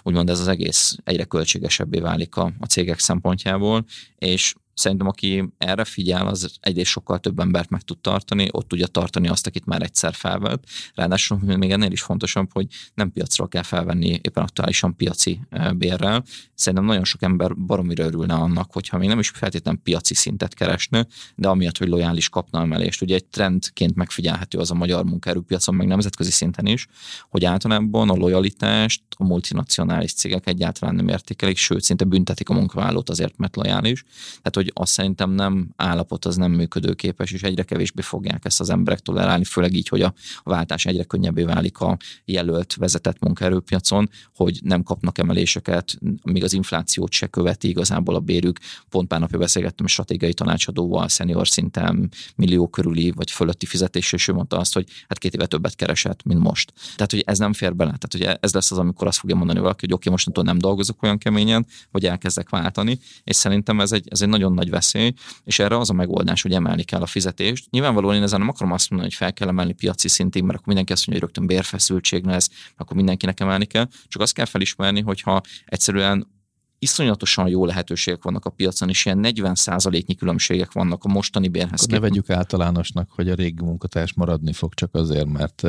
úgymond 0.04 0.30
ez 0.30 0.40
az 0.40 0.48
egész 0.48 0.96
egyre 1.04 1.24
költségesebbé 1.24 2.00
válik 2.00 2.36
a, 2.36 2.52
a 2.60 2.66
cégek 2.66 3.00
szempontjából, 3.00 3.86
és 4.18 4.56
szerintem 4.74 5.08
aki 5.08 5.54
erre 5.58 5.84
figyel, 5.84 6.28
az 6.28 6.56
egyrészt 6.60 6.90
sokkal 6.90 7.20
több 7.20 7.40
embert 7.40 7.70
meg 7.70 7.82
tud 7.82 8.00
tartani, 8.00 8.48
ott 8.52 8.68
tudja 8.68 8.88
tartani 8.88 9.28
azt, 9.28 9.48
akit 9.48 9.66
már 9.66 9.82
egyszer 9.82 10.14
felvett. 10.14 10.64
Ráadásul 10.94 11.38
még 11.38 11.72
ennél 11.72 11.92
is 11.92 12.02
fontosabb, 12.02 12.52
hogy 12.52 12.68
nem 12.94 13.12
piacról 13.12 13.48
kell 13.48 13.64
felvenni 13.64 14.08
éppen 14.08 14.44
aktuálisan 14.44 14.96
piaci 14.96 15.40
bérrel. 15.76 16.24
Szerintem 16.54 16.88
nagyon 16.88 17.04
sok 17.04 17.22
ember 17.22 17.56
baromira 17.56 18.04
örülne 18.04 18.34
annak, 18.34 18.72
hogyha 18.72 18.98
még 18.98 19.08
nem 19.08 19.20
is 19.20 19.30
feltétlenül 19.30 19.80
piaci 19.84 20.14
szintet 20.14 20.54
keresne, 20.54 21.08
de 21.36 21.48
amiatt, 21.48 21.78
hogy 21.78 21.88
lojális 21.88 22.30
kapna 22.30 22.62
emelést. 22.62 23.02
Ugye 23.02 23.16
egy 23.16 23.26
trendként 23.26 23.96
megfigyelhető 23.96 24.58
az 24.58 24.72
a 24.72 24.74
magyar 24.74 25.04
munkaerőpiacon, 25.04 25.76
meg 25.76 25.88
nemzetközi 25.88 26.32
szinten 26.32 26.66
is, 26.66 26.88
hogy 27.30 27.46
általában 27.46 28.10
a 28.10 28.16
lojalitást 28.16 29.02
a 29.18 29.24
multinacionális 29.24 30.14
cégek 30.14 30.48
egyáltalán 30.48 30.96
nem 30.96 31.08
értékelik, 31.08 31.58
sőt, 31.58 31.84
szinte 31.84 32.06
büntetik 32.06 32.50
a 32.50 32.54
munkavállalót 32.54 33.10
azért, 33.10 33.38
mert 33.38 33.56
lojális. 33.56 34.04
Tehát, 34.42 34.56
hogy 34.64 34.72
azt 34.84 34.92
szerintem 34.92 35.32
nem 35.32 35.70
állapot, 35.76 36.26
az 36.26 36.36
nem 36.36 36.52
működőképes, 36.52 37.32
és 37.32 37.44
egyre 37.44 37.64
kevésbé 37.64 38.02
fogják 38.02 38.46
ezt 38.46 38.60
az 38.60 38.70
emberek 38.70 39.00
tolerálni, 39.00 39.44
főleg 39.44 39.74
így, 39.74 39.88
hogy 39.88 40.02
a 40.02 40.14
váltás 40.44 40.86
egyre 40.86 41.04
könnyebbé 41.04 41.44
válik 41.44 41.80
a 41.80 41.98
jelölt, 42.26 42.76
vezetett 42.76 43.20
munkaerőpiacon, 43.20 44.10
hogy 44.36 44.60
nem 44.64 44.84
kapnak 44.84 45.18
emeléseket, 45.18 45.98
míg 46.24 46.44
az 46.44 46.54
inflációt 46.54 47.12
se 47.12 47.28
követi 47.28 47.68
igazából 47.70 48.16
a 48.16 48.20
bérük. 48.20 48.60
Pont 48.90 49.08
pár 49.08 49.20
napja 49.20 49.38
beszélgettem 49.38 49.86
a 49.86 49.90
stratégiai 49.90 50.34
tanácsadóval, 50.34 51.08
szenior 51.08 51.48
szinten 51.48 52.12
millió 52.36 52.68
körüli 52.68 53.12
vagy 53.12 53.32
fölötti 53.32 53.66
fizetés, 53.66 54.14
és 54.14 54.28
ő 54.28 54.34
mondta 54.34 54.58
azt, 54.58 54.74
hogy 54.74 54.88
hát 55.08 55.18
két 55.18 55.34
éve 55.34 55.46
többet 55.46 55.76
keresett, 55.76 56.24
mint 56.24 56.40
most. 56.40 56.74
Tehát, 56.96 57.12
hogy 57.12 57.24
ez 57.26 57.38
nem 57.38 57.54
fér 57.54 57.76
bele. 57.76 57.98
Tehát, 57.98 58.30
hogy 58.30 58.38
ez 58.42 58.54
lesz 58.54 58.72
az, 58.72 58.78
amikor 58.78 59.08
azt 59.08 59.20
fogja 59.20 59.36
mondani 59.36 59.60
valaki, 59.60 59.80
hogy 59.80 59.94
oké, 59.94 60.02
okay, 60.02 60.12
mostantól 60.12 60.44
nem 60.44 60.58
dolgozok 60.58 61.04
olyan 61.04 61.18
keményen, 61.18 61.66
hogy 61.92 62.06
elkezdek 62.06 62.50
váltani, 62.50 63.00
és 63.24 63.36
szerintem 63.36 63.80
ez 63.80 63.92
egy, 63.92 64.08
ez 64.10 64.22
egy 64.22 64.30
nagyon 64.30 64.53
nagy 64.54 64.70
veszély, 64.70 65.14
és 65.44 65.60
erre 65.60 65.78
az 65.78 65.90
a 65.90 65.94
megoldás, 65.94 66.42
hogy 66.42 66.52
emelni 66.52 66.84
kell 66.84 67.02
a 67.02 67.06
fizetést. 67.06 67.70
Nyilvánvalóan 67.70 68.16
én 68.16 68.24
ezen 68.24 68.40
nem 68.40 68.50
akarom 68.50 68.72
azt 68.74 68.90
mondani, 68.90 69.10
hogy 69.10 69.20
fel 69.20 69.34
kell 69.34 69.48
emelni 69.48 69.74
piaci 69.74 70.08
szintig, 70.08 70.42
mert 70.42 70.54
akkor 70.54 70.68
mindenki 70.68 70.92
azt 70.92 71.08
mondja, 71.08 71.26
hogy 71.26 71.36
rögtön 71.36 71.56
bérfeszültség 71.56 72.26
lesz, 72.26 72.50
akkor 72.78 72.96
mindenkinek 72.96 73.40
emelni 73.40 73.66
kell. 73.66 73.88
Csak 74.08 74.22
azt 74.22 74.34
kell 74.34 74.46
felismerni, 74.46 75.02
hogyha 75.02 75.42
egyszerűen 75.66 76.32
iszonyatosan 76.80 77.48
jó 77.48 77.66
lehetőségek 77.66 78.24
vannak 78.24 78.46
a 78.46 78.50
piacon, 78.50 78.90
és 78.90 79.06
ilyen 79.06 79.20
40%-nyi 79.22 80.16
különbségek 80.16 80.72
vannak 80.72 81.04
a 81.04 81.08
mostani 81.08 81.48
bérhez. 81.48 81.82
Akkor 81.82 81.94
ne 81.94 82.00
vegyük 82.00 82.30
általánosnak, 82.30 83.12
hogy 83.12 83.30
a 83.30 83.36
régi 83.36 83.64
munkatárs 83.64 84.14
maradni 84.14 84.54
fog 84.54 84.74
csak 84.74 84.96
azért, 84.96 85.28
mert 85.28 85.64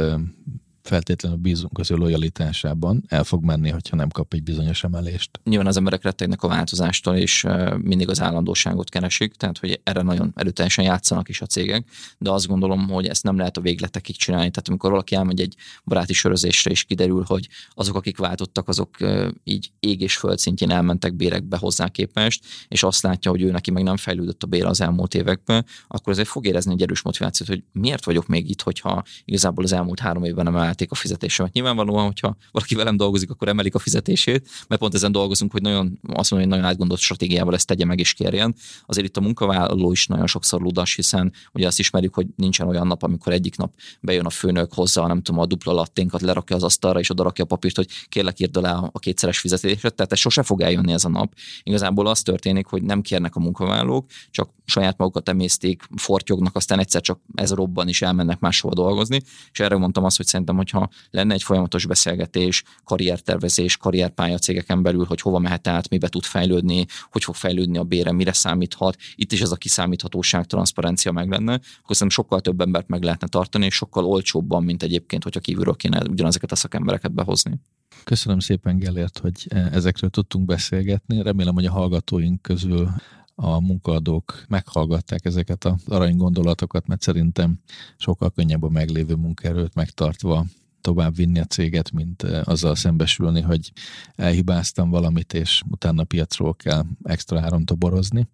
feltétlenül 0.84 1.38
bízunk 1.38 1.78
az 1.78 1.90
ő 1.90 1.94
lojalitásában, 1.94 3.04
el 3.08 3.24
fog 3.24 3.44
menni, 3.44 3.70
hogyha 3.70 3.96
nem 3.96 4.08
kap 4.08 4.34
egy 4.34 4.42
bizonyos 4.42 4.84
emelést. 4.84 5.40
Nyilván 5.44 5.66
az 5.66 5.76
emberek 5.76 6.02
rettegnek 6.02 6.42
a 6.42 6.48
változástól, 6.48 7.16
és 7.16 7.46
mindig 7.78 8.08
az 8.08 8.20
állandóságot 8.20 8.88
keresik, 8.88 9.34
tehát 9.34 9.58
hogy 9.58 9.80
erre 9.82 10.02
nagyon 10.02 10.32
erőteljesen 10.34 10.84
játszanak 10.84 11.28
is 11.28 11.40
a 11.40 11.46
cégek, 11.46 11.88
de 12.18 12.30
azt 12.30 12.46
gondolom, 12.46 12.88
hogy 12.88 13.06
ezt 13.06 13.22
nem 13.22 13.36
lehet 13.36 13.56
a 13.56 13.60
végletekig 13.60 14.16
csinálni. 14.16 14.50
Tehát 14.50 14.68
amikor 14.68 14.90
valaki 14.90 15.14
elmegy 15.14 15.40
egy 15.40 15.54
baráti 15.84 16.12
sörözésre, 16.12 16.70
és 16.70 16.84
kiderül, 16.84 17.24
hogy 17.26 17.48
azok, 17.74 17.96
akik 17.96 18.18
váltottak, 18.18 18.68
azok 18.68 18.96
így 19.44 19.70
ég 19.80 20.00
és 20.00 20.16
föld 20.16 20.38
szintjén 20.38 20.70
elmentek 20.70 21.14
bérekbe 21.14 21.56
hozzá 21.56 21.88
képest, 21.88 22.44
és 22.68 22.82
azt 22.82 23.02
látja, 23.02 23.30
hogy 23.30 23.42
ő 23.42 23.50
neki 23.50 23.70
meg 23.70 23.82
nem 23.82 23.96
fejlődött 23.96 24.42
a 24.42 24.46
bér 24.46 24.64
az 24.64 24.80
elmúlt 24.80 25.14
években, 25.14 25.64
akkor 25.88 26.12
ezért 26.12 26.28
fog 26.28 26.46
érezni 26.46 26.72
egy 26.72 26.82
erős 26.82 27.02
motivációt, 27.02 27.48
hogy 27.48 27.62
miért 27.72 28.04
vagyok 28.04 28.26
még 28.26 28.50
itt, 28.50 28.62
hogyha 28.62 29.02
igazából 29.24 29.64
az 29.64 29.72
elmúlt 29.72 30.00
három 30.00 30.24
évben 30.24 30.44
nem 30.44 30.56
emelték 30.74 30.90
a 30.90 30.94
fizetésemet. 30.94 31.52
Nyilvánvalóan, 31.52 32.04
hogyha 32.04 32.36
valaki 32.50 32.74
velem 32.74 32.96
dolgozik, 32.96 33.30
akkor 33.30 33.48
emelik 33.48 33.74
a 33.74 33.78
fizetését, 33.78 34.48
mert 34.68 34.80
pont 34.80 34.94
ezen 34.94 35.12
dolgozunk, 35.12 35.52
hogy 35.52 35.62
nagyon, 35.62 35.98
azt 36.02 36.30
mondom, 36.30 36.48
hogy 36.48 36.58
nagyon 36.58 36.64
átgondolt 36.72 37.00
stratégiával 37.00 37.54
ezt 37.54 37.66
tegye 37.66 37.84
meg 37.84 37.98
és 37.98 38.12
kérjen. 38.12 38.54
Azért 38.86 39.06
itt 39.06 39.16
a 39.16 39.20
munkavállaló 39.20 39.92
is 39.92 40.06
nagyon 40.06 40.26
sokszor 40.26 40.60
ludas, 40.60 40.94
hiszen 40.94 41.32
ugye 41.52 41.66
azt 41.66 41.78
ismerjük, 41.78 42.14
hogy 42.14 42.26
nincsen 42.36 42.68
olyan 42.68 42.86
nap, 42.86 43.02
amikor 43.02 43.32
egyik 43.32 43.56
nap 43.56 43.72
bejön 44.00 44.24
a 44.24 44.30
főnök 44.30 44.72
hozzá, 44.72 45.06
nem 45.06 45.22
tudom, 45.22 45.40
a 45.40 45.46
dupla 45.46 45.72
latténkat 45.72 46.20
lerakja 46.20 46.56
az 46.56 46.62
asztalra, 46.62 46.98
és 46.98 47.10
oda 47.10 47.22
rakja 47.22 47.44
a 47.44 47.46
papírt, 47.46 47.76
hogy 47.76 47.88
kérlek 48.08 48.40
írd 48.40 48.56
le 48.56 48.70
a 48.70 48.98
kétszeres 48.98 49.38
fizetését. 49.38 49.94
Tehát 49.94 50.12
ez 50.12 50.18
sose 50.18 50.42
fog 50.42 50.60
eljönni 50.60 50.92
ez 50.92 51.04
a 51.04 51.08
nap. 51.08 51.32
Igazából 51.62 52.06
az 52.06 52.22
történik, 52.22 52.66
hogy 52.66 52.82
nem 52.82 53.00
kérnek 53.00 53.36
a 53.36 53.40
munkavállalók, 53.40 54.06
csak 54.30 54.50
saját 54.64 54.98
magukat 54.98 55.28
emészték, 55.28 55.82
fortyognak, 55.96 56.56
aztán 56.56 56.78
egyszer 56.78 57.00
csak 57.00 57.20
ez 57.34 57.52
robban 57.52 57.88
is 57.88 58.02
elmennek 58.02 58.38
máshova 58.40 58.74
dolgozni. 58.74 59.20
És 59.52 59.60
erre 59.60 59.76
mondtam 59.76 60.04
azt, 60.04 60.16
hogy 60.16 60.26
szerintem, 60.26 60.56
hogyha 60.64 60.88
lenne 61.10 61.34
egy 61.34 61.42
folyamatos 61.42 61.86
beszélgetés, 61.86 62.62
karriertervezés, 62.84 63.76
karrierpálya 63.76 64.38
cégeken 64.38 64.82
belül, 64.82 65.04
hogy 65.04 65.20
hova 65.20 65.38
mehet 65.38 65.66
át, 65.66 65.88
mibe 65.88 66.08
tud 66.08 66.24
fejlődni, 66.24 66.86
hogy 67.10 67.24
fog 67.24 67.34
fejlődni 67.34 67.78
a 67.78 67.84
bére, 67.84 68.12
mire 68.12 68.32
számíthat, 68.32 68.96
itt 69.14 69.32
is 69.32 69.40
ez 69.40 69.50
a 69.50 69.56
kiszámíthatóság, 69.56 70.46
transzparencia 70.46 71.12
meg 71.12 71.28
lenne, 71.28 71.52
akkor 71.52 71.96
szerintem 71.96 72.08
sokkal 72.08 72.40
több 72.40 72.60
embert 72.60 72.88
meg 72.88 73.02
lehetne 73.02 73.26
tartani, 73.26 73.64
és 73.64 73.74
sokkal 73.74 74.04
olcsóbban, 74.04 74.64
mint 74.64 74.82
egyébként, 74.82 75.22
hogyha 75.22 75.40
kívülről 75.40 75.74
kéne 75.74 76.02
ugyanezeket 76.10 76.52
a 76.52 76.56
szakembereket 76.56 77.12
behozni. 77.12 77.60
Köszönöm 78.04 78.38
szépen, 78.38 78.78
Gellért, 78.78 79.18
hogy 79.18 79.46
ezekről 79.72 80.10
tudtunk 80.10 80.44
beszélgetni. 80.44 81.22
Remélem, 81.22 81.54
hogy 81.54 81.66
a 81.66 81.72
hallgatóink 81.72 82.42
közül 82.42 82.90
a 83.34 83.60
munkaadók 83.60 84.44
meghallgatták 84.48 85.24
ezeket 85.24 85.64
az 85.64 85.82
arany 85.86 86.16
gondolatokat, 86.16 86.86
mert 86.86 87.02
szerintem 87.02 87.58
sokkal 87.96 88.30
könnyebb 88.30 88.62
a 88.62 88.68
meglévő 88.68 89.14
munkaerőt 89.14 89.74
megtartva 89.74 90.44
tovább 90.84 91.16
vinni 91.16 91.38
a 91.38 91.44
céget, 91.44 91.92
mint 91.92 92.22
azzal 92.22 92.74
szembesülni, 92.74 93.40
hogy 93.40 93.72
elhibáztam 94.14 94.90
valamit, 94.90 95.32
és 95.32 95.62
utána 95.70 96.04
piacról 96.04 96.54
kell 96.54 96.84
extra 97.02 97.40
áron 97.40 97.64
toborozni. 97.64 98.28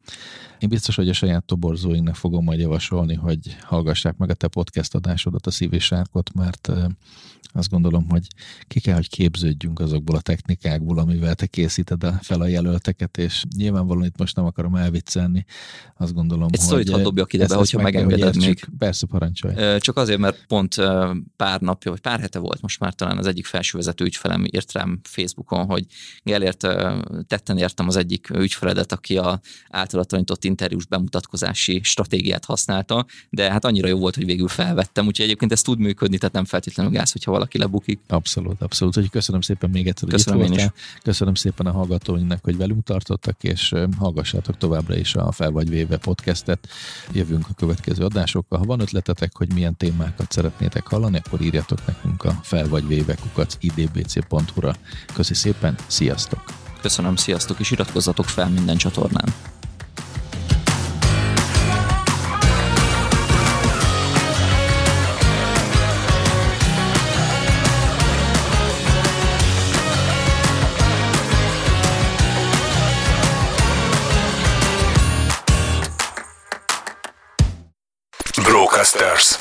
Én 0.59 0.69
biztos, 0.69 0.97
hogy 0.97 1.09
a 1.09 1.13
saját 1.13 1.45
toborzóinknak 1.45 2.17
fogom 2.17 2.45
majd 2.45 2.61
javasolni, 2.61 3.15
hogy 3.15 3.57
hallgassák 3.63 4.17
meg 4.17 4.31
a 4.31 4.35
te 4.35 4.49
podcast 4.49 4.95
adásodat, 4.95 5.47
a 5.47 5.51
szívésárkot, 5.51 6.35
mert 6.35 6.73
azt 7.53 7.71
gondolom, 7.71 8.09
hogy 8.09 8.27
ki 8.67 8.81
kell, 8.81 8.95
hogy 8.95 9.09
képződjünk 9.09 9.81
azokból 9.81 10.17
a 10.17 10.21
technikákból, 10.21 10.99
amivel 10.99 11.35
te 11.35 11.47
készíted 11.47 12.05
fel 12.21 12.41
a 12.41 12.47
jelölteket, 12.47 13.19
és 13.19 13.45
nyilvánvalóan 13.57 14.07
itt 14.07 14.19
most 14.19 14.37
nem 14.37 14.45
akarom 14.45 14.75
elviccelni. 14.75 15.45
Azt 15.97 16.15
gondolom, 16.15 16.49
Egy 16.51 16.69
hogy... 16.69 16.91
Egy 16.91 17.03
dobjak 17.03 17.33
ide 17.33 17.47
be, 17.47 17.55
hogyha 17.55 17.83
megengeded 17.83 18.37
még. 18.37 18.65
Persze, 18.79 19.07
parancsolj. 19.07 19.79
Csak 19.79 19.97
azért, 19.97 20.19
mert 20.19 20.47
pont 20.47 20.75
pár 21.37 21.61
napja, 21.61 21.91
vagy 21.91 22.01
pár 22.01 22.21
hete 22.21 22.39
volt 22.41 22.61
most 22.61 22.81
már 22.81 22.95
talán 22.95 23.19
az 23.19 23.27
egyik 23.27 23.47
felsővezető 23.47 24.05
ügyfelem 24.05 24.45
írt 24.45 24.73
rám 24.73 25.01
Facebookon, 25.03 25.67
hogy 25.67 25.87
Gellért 26.23 26.67
tetten 27.27 27.59
értem 27.59 27.87
az 27.87 27.97
egyik 27.97 28.31
ügyfeledet, 28.31 28.93
aki 28.93 29.17
a 29.17 29.41
általa 29.69 30.05
tanított 30.05 30.45
interjús 30.45 30.87
bemutatkozási 30.87 31.81
stratégiát 31.83 32.45
használta, 32.45 33.07
de 33.31 33.51
hát 33.51 33.65
annyira 33.65 33.89
jó 33.89 33.99
volt, 33.99 34.15
hogy 34.15 34.25
végül 34.25 34.49
felvettem, 34.49 35.07
úgyhogy 35.07 35.25
egyébként 35.25 35.53
ez 35.53 35.63
tud 35.63 35.79
működni, 35.79 36.19
tehát 36.19 36.35
nem 36.35 36.45
feltétlenül 36.45 36.93
gáz, 36.93 37.13
hogyha 37.13 37.31
valaki 37.31 37.59
lebukik. 37.59 38.01
Abszolút, 38.07 38.63
abszolút. 38.63 38.97
Úgyhogy 38.97 39.13
köszönöm 39.13 39.41
szépen 39.41 39.71
még 39.71 39.87
egyszer, 39.87 40.03
hogy 40.03 40.13
köszönöm 40.13 40.41
itt 40.41 40.49
voltál. 40.49 40.75
Köszönöm 41.03 41.35
szépen 41.35 41.67
a 41.67 41.73
hallgatóinknak, 41.73 42.45
hogy 42.45 42.57
velünk 42.57 42.85
tartottak, 42.85 43.43
és 43.45 43.75
hallgassátok 43.99 44.57
továbbra 44.57 44.97
is 44.97 45.15
a 45.15 45.33
Fel 45.33 45.51
vagy 45.51 45.69
Véve 45.69 45.97
podcastet. 45.97 46.69
Jövünk 47.13 47.47
a 47.49 47.55
következő 47.55 48.05
adásokkal. 48.05 48.59
Ha 48.59 48.65
van 48.65 48.81
ötletetek, 48.81 49.37
hogy 49.37 49.53
milyen 49.55 49.77
témákat 49.77 50.33
szeretnétek 50.33 50.87
hallani, 50.87 51.21
akkor 51.25 51.41
írjatok 51.41 51.87
nekünk 51.87 52.25
a 52.31 52.41
fel 52.43 52.69
vagy 52.69 52.87
véve 52.87 53.15
kukac 53.15 53.57
idbc.hu-ra. 53.61 54.75
Köszi 55.15 55.35
szépen, 55.35 55.75
sziasztok! 55.87 56.43
Köszönöm, 56.81 57.17
sziasztok, 57.17 57.61
és 57.61 57.71
iratkozzatok 57.71 58.25
fel 58.25 58.49
minden 58.49 58.77
csatornán. 58.77 59.35
Brocasters. 78.43 79.39